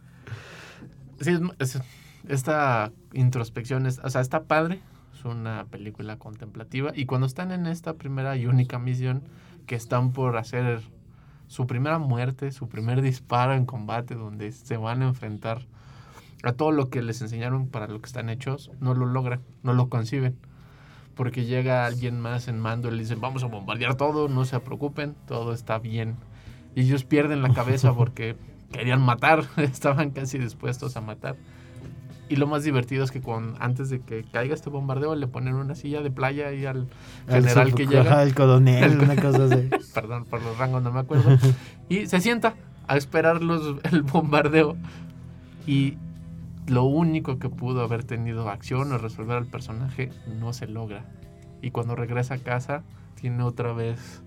Sí, 1.21 1.37
es- 1.59 1.75
es- 1.75 1.81
esta 2.27 2.91
introspección, 3.13 3.85
es, 3.85 3.99
o 4.03 4.09
sea, 4.09 4.21
está 4.21 4.43
padre. 4.43 4.79
Es 5.19 5.25
una 5.25 5.65
película 5.65 6.17
contemplativa. 6.17 6.93
Y 6.95 7.05
cuando 7.05 7.27
están 7.27 7.51
en 7.51 7.65
esta 7.65 7.95
primera 7.95 8.37
y 8.37 8.45
única 8.45 8.79
misión, 8.79 9.21
que 9.67 9.75
están 9.75 10.13
por 10.13 10.37
hacer 10.37 10.79
su 11.47 11.67
primera 11.67 11.99
muerte, 11.99 12.53
su 12.53 12.69
primer 12.69 13.01
disparo 13.01 13.53
en 13.53 13.65
combate, 13.65 14.15
donde 14.15 14.53
se 14.53 14.77
van 14.77 15.01
a 15.01 15.09
enfrentar 15.09 15.67
a 16.41 16.53
todo 16.53 16.71
lo 16.71 16.89
que 16.89 17.01
les 17.01 17.21
enseñaron 17.21 17.67
para 17.67 17.87
lo 17.87 17.99
que 17.99 18.07
están 18.07 18.29
hechos, 18.29 18.71
no 18.79 18.93
lo 18.93 19.05
logran, 19.05 19.41
no 19.61 19.73
lo 19.73 19.89
conciben. 19.89 20.37
Porque 21.15 21.43
llega 21.43 21.85
alguien 21.85 22.17
más 22.21 22.47
en 22.47 22.57
mando 22.57 22.87
y 22.87 22.91
le 22.91 22.99
dicen, 22.99 23.19
vamos 23.19 23.43
a 23.43 23.47
bombardear 23.47 23.95
todo, 23.95 24.29
no 24.29 24.45
se 24.45 24.57
preocupen, 24.61 25.15
todo 25.27 25.51
está 25.51 25.79
bien. 25.79 26.15
Y 26.75 26.83
ellos 26.83 27.03
pierden 27.03 27.41
la 27.41 27.53
cabeza 27.53 27.93
porque 27.97 28.37
querían 28.71 29.01
matar, 29.01 29.43
estaban 29.57 30.11
casi 30.11 30.37
dispuestos 30.37 30.95
a 30.95 31.01
matar. 31.01 31.35
Y 32.29 32.35
lo 32.35 32.45
más 32.45 32.63
divertido 32.63 33.03
es 33.03 33.09
que 33.11 33.21
con, 33.21 33.55
antes 33.59 33.89
de 33.89 34.01
que 34.01 34.23
caiga 34.23 34.53
este 34.53 34.69
bombardeo 34.69 35.15
le 35.15 35.27
ponen 35.27 35.55
una 35.55 35.73
silla 35.73 36.01
de 36.01 36.11
playa 36.11 36.47
ahí 36.49 36.63
al 36.65 36.87
Al 37.27 37.41
general 37.43 37.73
que 37.73 37.87
llega. 37.87 38.21
el 38.21 38.35
coronel, 38.35 38.83
El- 38.83 38.99
una 38.99 39.15
cosa 39.15 39.45
así. 39.45 39.67
Perdón 39.95 40.25
por 40.25 40.41
los 40.43 40.57
rangos, 40.57 40.83
no 40.83 40.91
me 40.91 40.99
acuerdo. 40.99 41.37
Y 41.89 42.05
se 42.05 42.19
sienta 42.21 42.53
a 42.87 42.97
esperar 42.97 43.41
los, 43.41 43.77
el 43.91 44.03
bombardeo. 44.03 44.77
Y 45.65 45.97
lo 46.67 46.83
único 46.83 47.39
que 47.39 47.49
pudo 47.49 47.81
haber 47.81 48.03
tenido 48.03 48.47
acción 48.49 48.91
o 48.91 48.99
resolver 48.99 49.37
al 49.37 49.47
personaje 49.47 50.11
no 50.39 50.53
se 50.53 50.67
logra. 50.67 51.03
Y 51.63 51.71
cuando 51.71 51.95
regresa 51.95 52.35
a 52.35 52.37
casa, 52.37 52.83
tiene 53.19 53.41
otra 53.41 53.73
vez 53.73 54.21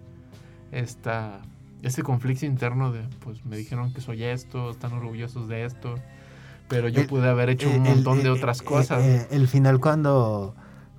esta, 0.73 1.39
este 1.83 2.03
conflicto 2.03 2.47
interno 2.47 2.91
de, 2.93 3.03
pues 3.21 3.45
me 3.45 3.57
dijeron 3.57 3.93
que 3.93 4.01
soy 4.01 4.25
esto, 4.25 4.71
están 4.71 4.93
orgullosos 4.93 5.47
de 5.49 5.65
esto, 5.65 5.95
pero 6.69 6.89
yo 6.89 7.03
El- 7.03 7.07
pude 7.07 7.29
haber 7.29 7.51
hecho 7.51 7.69
un 7.69 7.87
El- 7.87 7.95
montón 7.97 8.23
de 8.23 8.31
otras 8.31 8.63
cosas. 8.63 9.03
el 9.31 9.49
final 9.49 9.81
cuando 9.81 10.55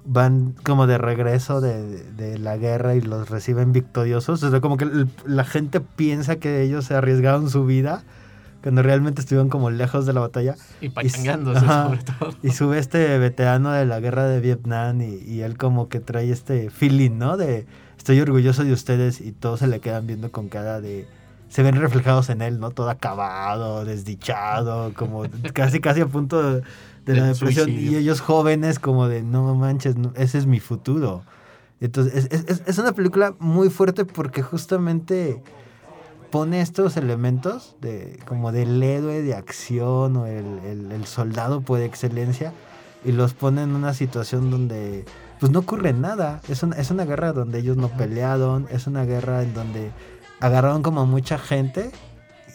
van 0.05 0.53
como 0.64 0.86
de 0.86 0.97
regreso 0.97 1.61
de, 1.61 2.03
de 2.14 2.38
la 2.38 2.57
guerra 2.57 2.95
y 2.95 3.01
los 3.01 3.30
reciben 3.30 3.72
victoriosos, 3.72 4.43
o 4.43 4.51
sea, 4.51 4.59
como 4.61 4.76
que 4.78 4.88
la 5.26 5.45
gente 5.45 5.80
piensa 5.80 6.36
que 6.38 6.61
ellos 6.61 6.86
se 6.86 6.93
arriesgaron 6.95 7.49
su 7.49 7.66
vida 7.66 8.03
cuando 8.61 8.82
realmente 8.82 9.22
estuvieron 9.22 9.49
como 9.49 9.70
lejos 9.72 10.05
de 10.05 10.14
la 10.14 10.20
batalla. 10.22 10.55
y 10.82 10.86
y 10.88 10.89
pachangándose 10.89 11.59
ajá. 11.66 11.84
sobre 11.86 11.99
todo. 12.03 12.34
Y 12.43 12.51
sube 12.51 12.80
este 12.80 13.18
veterano 13.18 13.72
de 13.72 13.86
la 13.86 13.99
guerra 13.99 14.26
de 14.26 14.39
Vietnam 14.41 15.01
y, 15.01 15.16
y 15.26 15.41
él 15.41 15.57
como 15.57 15.89
que 15.89 15.99
trae 15.99 16.32
este 16.32 16.70
feeling, 16.70 17.18
¿no? 17.18 17.36
De 17.38 17.66
estoy 17.97 18.20
orgulloso 18.22 18.64
de 18.64 18.72
ustedes 18.74 19.20
y 19.22 19.32
todos 19.32 19.59
se 19.61 19.68
le 19.68 19.80
quedan 19.80 20.05
viendo 20.07 20.32
con 20.32 20.47
cara 20.49 20.80
de... 20.82 21.07
Se 21.54 21.62
ven 21.62 21.76
reflejados 21.76 22.30
en 22.30 22.41
él, 22.41 22.60
¿no? 22.60 22.72
Todo 22.72 22.89
acabado, 22.89 23.86
desdichado, 23.86 24.91
como 24.95 25.24
casi 25.54 25.80
casi 25.80 26.01
a 26.01 26.08
punto 26.08 26.41
de, 26.41 26.62
de 27.06 27.16
la 27.16 27.28
depresión. 27.28 27.66
suicidio. 27.68 27.91
Y 27.91 27.95
ellos 27.97 28.22
jóvenes 28.22 28.80
como 28.80 29.08
de, 29.08 29.22
no 29.22 29.54
manches, 29.54 29.95
no, 29.95 30.12
ese 30.16 30.39
es 30.39 30.47
mi 30.47 30.60
futuro. 30.60 31.22
Entonces, 31.80 32.26
es, 32.32 32.32
es- 32.32 32.45
es- 32.49 32.64
es 32.66 32.78
una 32.80 32.93
película 32.93 33.36
muy 33.38 33.70
fuerte 33.70 34.04
porque 34.04 34.41
justamente 34.41 35.43
pone 36.32 36.60
estos 36.62 36.97
elementos 36.97 37.76
de 37.82 38.20
como 38.26 38.51
del 38.51 38.82
héroe 38.82 39.22
de 39.22 39.36
acción 39.36 40.16
o 40.18 40.26
el, 40.26 40.60
el- 40.66 40.91
el 40.91 41.06
soldado 41.06 41.62
por 41.62 41.80
excelencia 41.82 42.51
y 43.06 43.12
los 43.12 43.34
pone 43.36 43.62
en 43.62 43.76
una 43.76 43.93
situación 43.93 44.49
donde 44.49 45.06
pues 45.39 45.51
no 45.51 45.60
ocurre 45.60 45.93
nada. 45.93 46.41
Es 46.47 46.64
una, 46.64 46.78
es 46.78 46.89
una 46.89 47.06
guerra 47.06 47.32
donde 47.34 47.60
ellos 47.60 47.78
no 47.78 47.89
pelearon, 47.89 48.66
es 48.72 48.88
una 48.88 49.04
guerra 49.06 49.43
en 49.43 49.54
donde 49.54 49.91
agarraron 50.44 50.84
como 50.84 51.06
mucha 51.06 51.38
gente 51.38 51.89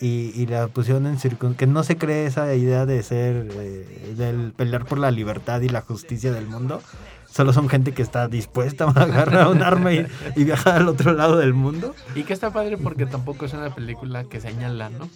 y, 0.01 0.31
y 0.35 0.47
la 0.47 0.69
pusieron 0.69 1.07
en 1.07 1.19
circun... 1.19 1.55
que 1.55 1.67
no 1.67 1.83
se 1.83 1.97
cree 1.97 2.27
esa 2.27 2.55
idea 2.55 2.85
de 2.85 3.03
ser, 3.03 3.49
eh, 3.55 4.15
del 4.15 4.53
pelear 4.53 4.85
por 4.85 4.99
la 4.99 5.11
libertad 5.11 5.63
y 5.63 5.71
la 5.71 5.81
justicia 5.81 6.31
del 6.31 6.47
mundo. 6.47 6.83
Solo 7.27 7.55
son 7.55 7.69
gente 7.71 7.93
que 7.93 8.03
está 8.03 8.29
dispuesta 8.29 8.85
a 8.85 8.91
agarrar 8.91 9.49
un 9.49 9.63
arma 9.63 9.93
y, 9.95 10.07
y 10.37 10.45
viajar 10.45 10.77
al 10.77 10.89
otro 10.89 11.15
lado 11.15 11.39
del 11.39 11.55
mundo. 11.55 11.95
Y 12.15 12.25
que 12.25 12.35
está 12.35 12.53
padre 12.53 12.77
porque 12.77 13.07
tampoco 13.07 13.47
es 13.47 13.55
una 13.55 13.75
película 13.75 14.25
que 14.25 14.41
señala, 14.41 14.91
¿no? 14.91 15.09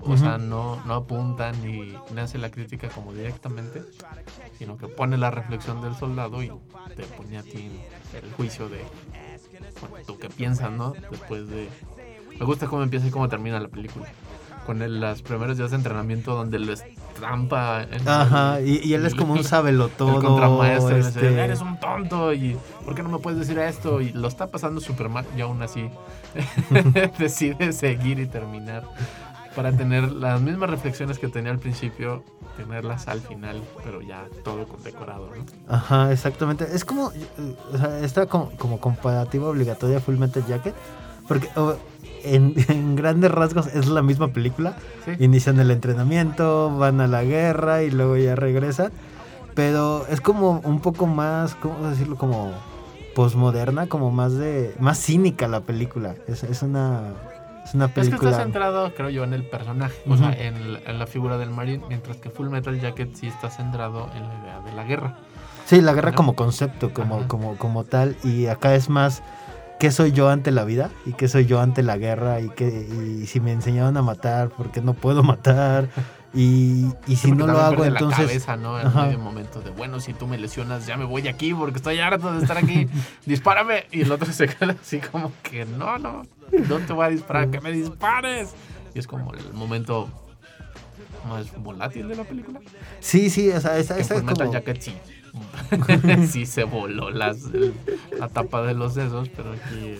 O 0.00 0.16
sea, 0.16 0.38
no, 0.38 0.82
no 0.86 0.94
apunta 0.94 1.52
ni, 1.52 1.96
ni 2.14 2.20
hace 2.20 2.38
la 2.38 2.50
crítica 2.50 2.88
como 2.88 3.12
directamente, 3.12 3.82
sino 4.58 4.76
que 4.76 4.88
pone 4.88 5.18
la 5.18 5.30
reflexión 5.30 5.80
del 5.82 5.94
soldado 5.96 6.42
y 6.42 6.52
te 6.96 7.02
pone 7.04 7.38
a 7.38 7.42
ti 7.42 7.70
el 8.22 8.32
juicio 8.32 8.68
de 8.68 8.84
bueno, 9.80 9.96
tú 10.06 10.18
qué 10.18 10.28
piensas, 10.28 10.70
¿no? 10.70 10.94
Después 11.10 11.48
de... 11.48 11.68
Me 12.38 12.46
gusta 12.46 12.66
cómo 12.66 12.82
empieza 12.82 13.06
y 13.06 13.10
cómo 13.10 13.28
termina 13.28 13.58
la 13.60 13.68
película. 13.68 14.06
Con 14.66 14.82
el, 14.82 15.00
las 15.00 15.22
primeros 15.22 15.56
días 15.56 15.70
de 15.70 15.76
entrenamiento 15.76 16.34
donde 16.34 16.58
les 16.58 16.84
trampa. 17.18 17.86
Ajá, 18.04 18.58
el- 18.58 18.68
y, 18.68 18.80
y 18.84 18.94
él 18.94 19.06
es 19.06 19.14
como 19.14 19.32
un 19.32 19.42
sábelo 19.54 19.88
todo. 19.88 20.18
el 20.18 20.24
contramaestre 20.24 20.98
le 20.98 21.06
dice, 21.06 21.08
este, 21.26 21.40
eres 21.44 21.60
un 21.62 21.80
tonto 21.80 22.34
y 22.34 22.56
¿por 22.84 22.94
qué 22.94 23.02
no 23.02 23.08
me 23.08 23.18
puedes 23.18 23.38
decir 23.40 23.58
esto? 23.58 24.00
Y 24.02 24.12
lo 24.12 24.28
está 24.28 24.48
pasando 24.48 24.80
súper 24.82 25.08
mal 25.08 25.24
y 25.36 25.40
aún 25.40 25.62
así 25.62 25.88
decide 27.18 27.72
seguir 27.72 28.18
y 28.18 28.26
terminar 28.26 28.84
para 29.56 29.72
tener 29.72 30.12
las 30.12 30.40
mismas 30.40 30.70
reflexiones 30.70 31.18
que 31.18 31.28
tenía 31.28 31.50
al 31.50 31.58
principio, 31.58 32.22
tenerlas 32.56 33.08
al 33.08 33.20
final, 33.20 33.60
pero 33.82 34.00
ya 34.02 34.26
todo 34.44 34.68
condecorado, 34.68 35.30
¿no? 35.34 35.74
Ajá, 35.74 36.12
exactamente. 36.12 36.66
Es 36.72 36.84
como, 36.84 37.10
eh, 37.12 37.56
o 37.72 37.78
sea, 37.78 37.98
esta 38.00 38.26
como, 38.26 38.50
como 38.52 38.78
comparativa 38.78 39.48
obligatoria 39.48 39.98
Full 40.00 40.16
Metal 40.16 40.44
Jacket, 40.46 40.74
porque 41.26 41.48
en, 42.24 42.54
en 42.68 42.96
grandes 42.96 43.30
rasgos 43.30 43.66
es 43.68 43.86
la 43.88 44.02
misma 44.02 44.28
película. 44.28 44.76
Sí. 45.04 45.12
Inician 45.24 45.58
el 45.60 45.70
entrenamiento, 45.70 46.76
van 46.76 47.00
a 47.00 47.06
la 47.06 47.22
guerra 47.24 47.82
y 47.82 47.90
luego 47.90 48.16
ya 48.16 48.34
regresan. 48.36 48.92
Pero 49.54 50.06
es 50.08 50.20
como 50.20 50.60
un 50.64 50.80
poco 50.80 51.06
más, 51.06 51.54
¿cómo 51.56 51.88
decirlo? 51.88 52.16
Como 52.16 52.52
posmoderna, 53.14 53.88
como 53.88 54.10
más 54.10 54.34
de, 54.34 54.74
más 54.78 54.98
cínica 54.98 55.48
la 55.48 55.60
película. 55.62 56.14
Es, 56.28 56.44
es 56.44 56.62
una, 56.62 57.00
es 57.64 57.74
una 57.74 57.86
Es 57.86 57.90
que 57.92 58.00
película. 58.02 58.30
está 58.30 58.42
centrado, 58.44 58.94
creo 58.94 59.10
yo, 59.10 59.24
en 59.24 59.32
el 59.34 59.42
personaje, 59.44 59.96
o 60.08 60.16
sea, 60.16 60.32
en, 60.32 60.74
la- 60.74 60.80
en 60.86 60.98
la 60.98 61.06
figura 61.06 61.38
del 61.38 61.50
Marine, 61.50 61.82
mientras 61.88 62.18
que 62.18 62.30
Full 62.30 62.48
Metal 62.48 62.78
Jacket 62.80 63.14
sí 63.16 63.26
está 63.26 63.50
centrado 63.50 64.08
en 64.14 64.22
la 64.28 64.34
idea 64.40 64.60
de 64.64 64.72
la 64.74 64.84
guerra. 64.84 65.16
Sí, 65.66 65.80
la 65.80 65.92
guerra 65.92 66.10
¿no? 66.10 66.16
como 66.16 66.34
concepto, 66.36 66.92
como, 66.94 67.26
como, 67.26 67.56
como 67.56 67.84
tal. 67.84 68.16
Y 68.22 68.46
acá 68.46 68.74
es 68.74 68.88
más 68.88 69.22
qué 69.78 69.90
soy 69.90 70.12
yo 70.12 70.28
ante 70.28 70.50
la 70.50 70.64
vida 70.64 70.90
y 71.06 71.12
qué 71.12 71.28
soy 71.28 71.46
yo 71.46 71.60
ante 71.60 71.82
la 71.82 71.96
guerra 71.96 72.40
y, 72.40 72.48
que, 72.50 72.66
y 72.66 73.26
si 73.26 73.40
me 73.40 73.52
enseñaron 73.52 73.96
a 73.96 74.02
matar, 74.02 74.50
¿por 74.50 74.70
qué 74.70 74.80
no 74.80 74.94
puedo 74.94 75.22
matar? 75.22 75.88
Y, 76.34 76.86
y 77.06 77.16
si 77.16 77.28
Sí, 77.28 77.32
no 77.32 77.46
lo 77.46 77.58
hago, 77.58 77.76
pierde 77.76 77.92
la 77.92 77.98
entonces... 78.00 78.26
cabeza, 78.26 78.56
¿no? 78.56 78.78
En 78.78 78.88
Ajá. 78.88 79.06
medio 79.06 79.18
momento 79.18 79.60
de, 79.60 79.70
bueno, 79.70 79.98
si 80.00 80.12
tú 80.12 80.26
me 80.26 80.36
lesionas, 80.36 80.86
ya 80.86 80.96
me 80.96 81.04
voy 81.04 81.22
de 81.22 81.30
aquí 81.30 81.54
porque 81.54 81.76
estoy 81.76 81.98
harto 82.00 82.32
de 82.32 82.42
estar 82.42 82.58
aquí. 82.58 82.86
Dispárame. 83.24 83.86
Y 83.90 84.02
el 84.02 84.12
otro 84.12 84.30
se 84.32 84.46
queda 84.46 84.76
así 84.80 84.98
como 85.00 85.32
que, 85.42 85.64
no, 85.64 85.98
no, 85.98 86.24
no 86.68 86.78
te 86.80 86.92
voy 86.92 87.06
a 87.06 87.08
disparar, 87.08 87.50
que 87.50 87.60
me 87.60 87.72
dispares. 87.72 88.54
Y 88.94 88.98
es 88.98 89.06
como 89.06 89.32
el 89.32 89.52
momento 89.54 90.08
más 91.28 91.46
volátil 91.56 92.08
de 92.08 92.16
la 92.16 92.24
película. 92.24 92.60
Sí, 93.00 93.30
sí, 93.30 93.50
o 93.50 93.60
sea, 93.60 93.78
esa, 93.78 93.94
en 93.94 94.00
esa 94.02 94.16
es 94.16 94.22
como... 94.22 94.52
Jacket 94.52 94.80
sí. 94.80 94.94
Sí 96.28 96.46
se 96.46 96.64
voló 96.64 97.10
la 97.10 97.34
tapa 98.32 98.62
de 98.62 98.74
los 98.74 98.94
dedos, 98.94 99.28
pero 99.34 99.52
aquí 99.52 99.76
eh, 99.80 99.98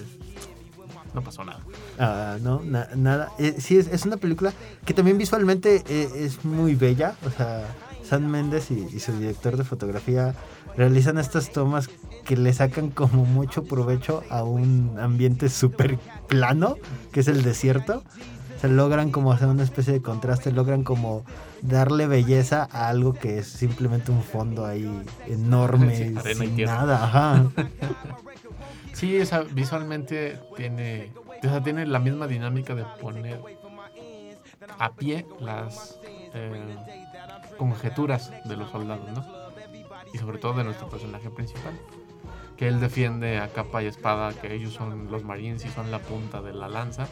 no 1.15 1.23
pasó 1.23 1.45
nada. 1.45 1.61
Ah, 1.99 2.37
no, 2.41 2.63
na- 2.65 2.89
nada. 2.97 3.31
Eh, 3.39 3.57
sí, 3.59 3.77
es, 3.77 4.05
una 4.05 4.17
película 4.17 4.53
que 4.85 4.95
también 4.95 5.19
visualmente 5.19 5.83
eh, 5.89 6.09
es 6.17 6.45
muy 6.45 6.75
bella. 6.75 7.17
O 7.27 7.31
sea, 7.31 7.67
Sam 8.05 8.27
Méndez 8.27 8.71
y, 8.71 8.87
y 8.95 9.01
su 9.01 9.13
director 9.13 9.57
de 9.57 9.65
fotografía 9.65 10.35
realizan 10.77 11.19
estas 11.19 11.51
tomas 11.53 11.89
que 12.25 12.37
le 12.37 12.53
sacan 12.53 12.91
como 12.91 13.25
mucho 13.25 13.65
provecho 13.65 14.23
a 14.31 14.45
un 14.45 14.97
ambiente 15.01 15.49
súper 15.49 15.99
plano, 16.29 16.77
que 17.13 17.21
es 17.21 17.29
el 17.29 17.43
desierto. 17.43 18.03
O 18.59 18.61
sea, 18.61 18.71
logran 18.71 19.13
como 19.13 19.33
hacer 19.33 19.47
una 19.47 19.63
especie 19.63 19.93
de 19.93 20.03
contraste, 20.03 20.51
logran 20.51 20.83
como 20.83 21.25
darle 21.63 22.09
belleza 22.09 22.69
a 22.73 22.89
algo 22.89 23.15
que 23.15 23.39
es 23.39 23.47
simplemente 23.47 24.11
un 24.11 24.25
fondo 24.25 24.67
ahí 24.67 25.01
enorme, 25.29 25.97
Sí, 26.25 26.35
sin 26.35 26.65
nada, 26.65 27.05
ajá. 27.05 27.45
Sí, 28.95 29.17
visualmente 29.53 30.41
tiene, 30.57 31.13
o 31.41 31.49
sea, 31.49 31.63
tiene 31.63 31.87
la 31.87 32.01
misma 32.01 32.27
dinámica 32.27 32.75
de 32.75 32.85
poner 33.01 33.41
a 34.77 34.93
pie 34.93 35.25
las 35.39 36.01
eh, 36.35 36.77
conjeturas 37.59 38.33
de 38.45 38.57
los 38.57 38.73
soldados, 38.73 39.09
¿no? 39.13 39.25
Y 40.13 40.19
sobre 40.19 40.39
todo 40.39 40.55
de 40.55 40.65
nuestro 40.65 40.89
personaje 40.89 41.31
principal. 41.31 41.79
Que 42.57 42.67
él 42.67 42.81
defiende 42.81 43.39
a 43.39 43.53
capa 43.53 43.85
y 43.85 43.87
espada, 43.87 44.33
que 44.33 44.53
ellos 44.53 44.73
son 44.73 45.13
los 45.13 45.23
marines 45.23 45.65
y 45.65 45.69
son 45.69 45.93
la 45.93 46.01
punta 46.01 46.43
de 46.43 46.53
la 46.53 46.69
lanza. 46.69 47.07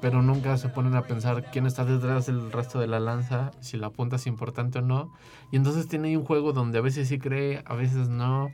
Pero 0.00 0.22
nunca 0.22 0.56
se 0.56 0.68
ponen 0.68 0.96
a 0.96 1.02
pensar 1.02 1.50
quién 1.50 1.66
está 1.66 1.84
detrás 1.84 2.26
del 2.26 2.50
resto 2.52 2.80
de 2.80 2.86
la 2.86 3.00
lanza, 3.00 3.50
si 3.60 3.76
la 3.76 3.90
punta 3.90 4.16
es 4.16 4.26
importante 4.26 4.78
o 4.78 4.82
no. 4.82 5.12
Y 5.52 5.56
entonces 5.56 5.88
tiene 5.88 6.16
un 6.16 6.24
juego 6.24 6.52
donde 6.52 6.78
a 6.78 6.82
veces 6.82 7.08
sí 7.08 7.18
cree, 7.18 7.62
a 7.66 7.74
veces 7.74 8.08
no 8.08 8.50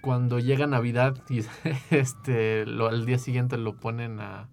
cuando 0.00 0.38
llega 0.38 0.66
Navidad 0.66 1.16
y 1.28 1.44
este 1.90 2.66
lo, 2.66 2.88
al 2.88 3.06
día 3.06 3.18
siguiente 3.18 3.56
lo 3.56 3.76
ponen 3.76 4.20
a 4.20 4.48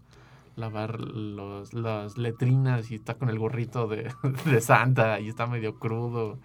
lavar 0.56 1.00
los, 1.00 1.74
las 1.74 2.18
letrinas 2.18 2.90
y 2.90 2.96
está 2.96 3.16
con 3.16 3.30
el 3.30 3.38
gorrito 3.38 3.88
de, 3.88 4.12
de 4.46 4.62
Santa 4.62 5.20
y 5.20 5.28
está 5.28 5.48
medio 5.48 5.78
crudo. 5.78 6.40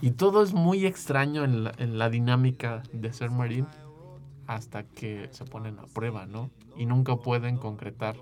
Y 0.00 0.12
todo 0.12 0.42
es 0.42 0.54
muy 0.54 0.86
extraño 0.86 1.44
en 1.44 1.64
la, 1.64 1.72
en 1.76 1.98
la 1.98 2.08
dinámica 2.08 2.82
de 2.92 3.12
ser 3.12 3.30
marín 3.30 3.66
hasta 4.46 4.82
que 4.82 5.28
se 5.30 5.44
ponen 5.44 5.78
a 5.78 5.86
prueba, 5.86 6.26
¿no? 6.26 6.50
Y 6.76 6.86
nunca 6.86 7.16
pueden 7.16 7.56
concretar 7.56 8.16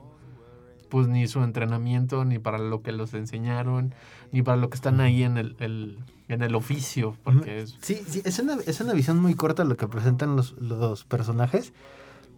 pues 0.89 1.07
ni 1.09 1.27
su 1.29 1.43
entrenamiento, 1.43 2.25
ni 2.25 2.39
para 2.39 2.59
lo 2.59 2.83
que 2.83 2.93
los 2.93 3.15
enseñaron, 3.15 3.95
ni 4.33 4.43
para 4.43 4.57
lo 4.57 4.71
que 4.71 4.77
están 4.77 5.01
ahí 5.01 5.23
en 5.23 5.37
el, 5.39 5.57
el- 5.61 5.99
en 6.29 6.43
el 6.43 6.55
oficio, 6.55 7.17
porque 7.25 7.61
es 7.63 7.77
Sí, 7.81 8.03
sí, 8.07 8.21
es 8.25 8.39
una, 8.39 8.57
es 8.67 8.81
una 8.81 8.93
visión 8.93 9.21
muy 9.21 9.35
corta 9.35 9.65
lo 9.65 9.77
que 9.77 9.89
presentan 9.89 10.37
los, 10.37 10.53
los 10.61 11.05
personajes. 11.05 11.73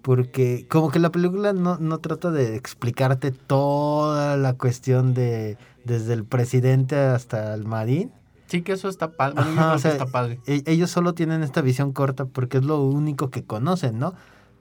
Porque 0.03 0.66
como 0.70 0.90
que 0.90 0.98
la 0.98 1.11
película 1.11 1.53
no, 1.53 1.76
no 1.76 1.98
trata 1.98 2.30
de 2.30 2.57
explicarte 2.57 3.32
toda 3.32 4.36
la 4.38 4.55
cuestión 4.55 5.12
de 5.12 5.59
desde 5.84 6.14
el 6.14 6.24
presidente 6.24 6.96
hasta 6.96 7.53
el 7.53 7.64
marín. 7.66 8.11
Sí, 8.46 8.62
que 8.62 8.72
eso 8.72 8.88
está 8.88 9.12
padre. 9.12 9.34
Bueno, 9.36 9.51
yo 9.51 9.57
Ajá, 9.61 9.66
creo 9.66 9.72
o 9.74 9.76
que 9.76 9.82
sea, 9.82 9.92
está 9.92 10.07
padre. 10.07 10.40
e- 10.46 10.62
ellos 10.66 10.90
solo 10.90 11.12
tienen 11.14 11.42
esta 11.42 11.61
visión 11.61 11.92
corta 11.92 12.24
porque 12.24 12.59
es 12.59 12.64
lo 12.64 12.80
único 12.82 13.28
que 13.30 13.44
conocen, 13.44 13.98
¿no? 13.98 14.14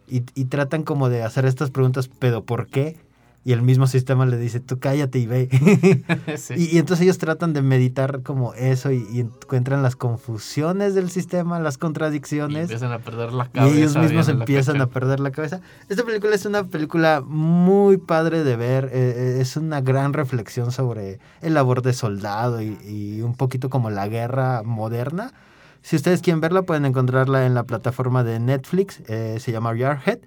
Y, 0.08 0.24
y 0.36 0.46
tratan 0.46 0.84
como 0.84 1.08
de 1.08 1.24
hacer 1.24 1.46
estas 1.46 1.72
preguntas, 1.72 2.10
pero 2.20 2.44
¿por 2.44 2.68
qué? 2.68 2.98
Y 3.46 3.54
el 3.54 3.62
mismo 3.62 3.88
sistema 3.88 4.26
le 4.26 4.38
dice, 4.38 4.60
tú 4.60 4.80
cállate 4.80 5.18
y 5.20 5.26
ve. 5.26 5.50
Sí. 6.38 6.56
y, 6.58 6.76
y 6.76 6.78
entonces 6.78 7.04
ellos 7.06 7.18
tratan 7.18 7.54
de 7.54 7.62
meditar 7.62 8.22
como 8.22 8.54
eso 8.54 8.92
y, 8.92 9.06
y 9.12 9.22
encuentran 9.22 9.82
las 9.82 9.96
confusiones 9.96 10.94
del 10.94 11.10
sistema, 11.10 11.60
las 11.60 11.76
Y 11.76 11.80
contradicciones. 11.80 12.64
empiezan 12.64 12.92
a 12.92 13.00
perder 13.00 13.32
la 13.34 13.46
Y 13.46 13.50
cabeza. 13.58 13.76
ellos 13.78 13.98
mismos 13.98 14.28
empiezan 14.28 14.82
a 14.82 14.88
perder 14.88 15.20
la 15.20 15.32
cabeza. 15.32 15.62
Esta 15.88 16.04
película 16.04 16.36
es 16.36 16.46
una 16.46 16.66
película 16.66 17.22
muy 17.26 17.98
padre 17.98 18.44
de 18.44 18.56
ver. 18.56 18.86
eh, 18.86 18.90
eh, 18.94 19.38
es 19.42 19.56
una 19.58 19.82
gran 19.82 20.14
reflexión 20.14 20.72
sobre 20.72 21.20
el 21.42 21.54
labor 21.54 21.82
de 21.82 21.94
soldado 21.94 22.62
y, 22.62 22.78
y 22.86 23.22
un 23.22 23.36
poquito 23.36 23.70
como 23.70 23.90
la 23.90 24.08
guerra 24.08 24.64
moderna. 24.64 25.34
Si 25.82 25.96
ustedes 25.96 26.22
quieren 26.22 26.42
verla, 26.42 26.64
pueden 26.64 26.86
encontrarla 26.86 27.46
en 27.46 27.54
la 27.56 27.64
plataforma 27.64 28.24
de 28.26 28.40
Netflix. 28.40 29.02
eh, 29.08 29.38
se 29.40 29.52
llama 29.54 29.74
Yarhead, 29.76 30.20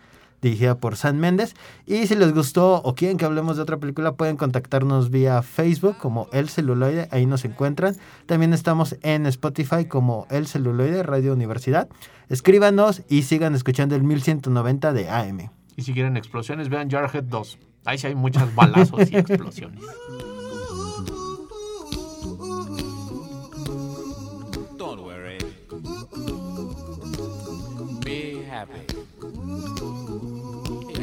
dirigida 0.43 0.77
por 0.77 0.97
Sam 0.97 1.17
Méndez. 1.17 1.55
Y 1.87 2.07
si 2.07 2.17
les 2.17 2.35
gustó 2.35 2.83
o 2.83 2.95
quieren 2.95 3.17
que 3.17 3.25
hablemos 3.25 3.57
de 3.57 3.63
otra 3.63 3.79
película, 3.79 4.13
pueden 4.13 4.37
contactarnos 4.37 5.11
vía 5.11 5.41
Facebook 5.43 5.97
como 5.97 6.29
El 6.33 6.49
Celuloide. 6.49 7.09
Ahí 7.11 7.25
nos 7.25 7.45
encuentran. 7.45 7.97
También 8.27 8.53
estamos 8.53 8.97
en 9.03 9.27
Spotify 9.27 9.87
como 9.87 10.27
El 10.29 10.47
Celuloide 10.47 11.03
Radio 11.03 11.33
Universidad. 11.33 11.89
Escríbanos 12.29 13.03
y 13.09 13.23
sigan 13.23 13.55
escuchando 13.55 13.95
el 13.95 14.03
1190 14.03 14.93
de 14.93 15.09
AM. 15.09 15.51
Y 15.77 15.83
si 15.83 15.95
quieren 15.95 16.17
explosiones, 16.17 16.69
vean 16.69 16.91
Jarhead 16.91 17.25
2. 17.25 17.59
Ahí 17.85 17.99
sí 17.99 18.09
hay 18.09 18.15
muchas 18.15 18.55
balazos 18.55 19.11
y 19.11 19.17
explosiones. 19.17 19.81
Don't 24.77 25.01
worry. 25.01 25.39
Be 28.05 28.45
happy. 28.51 28.92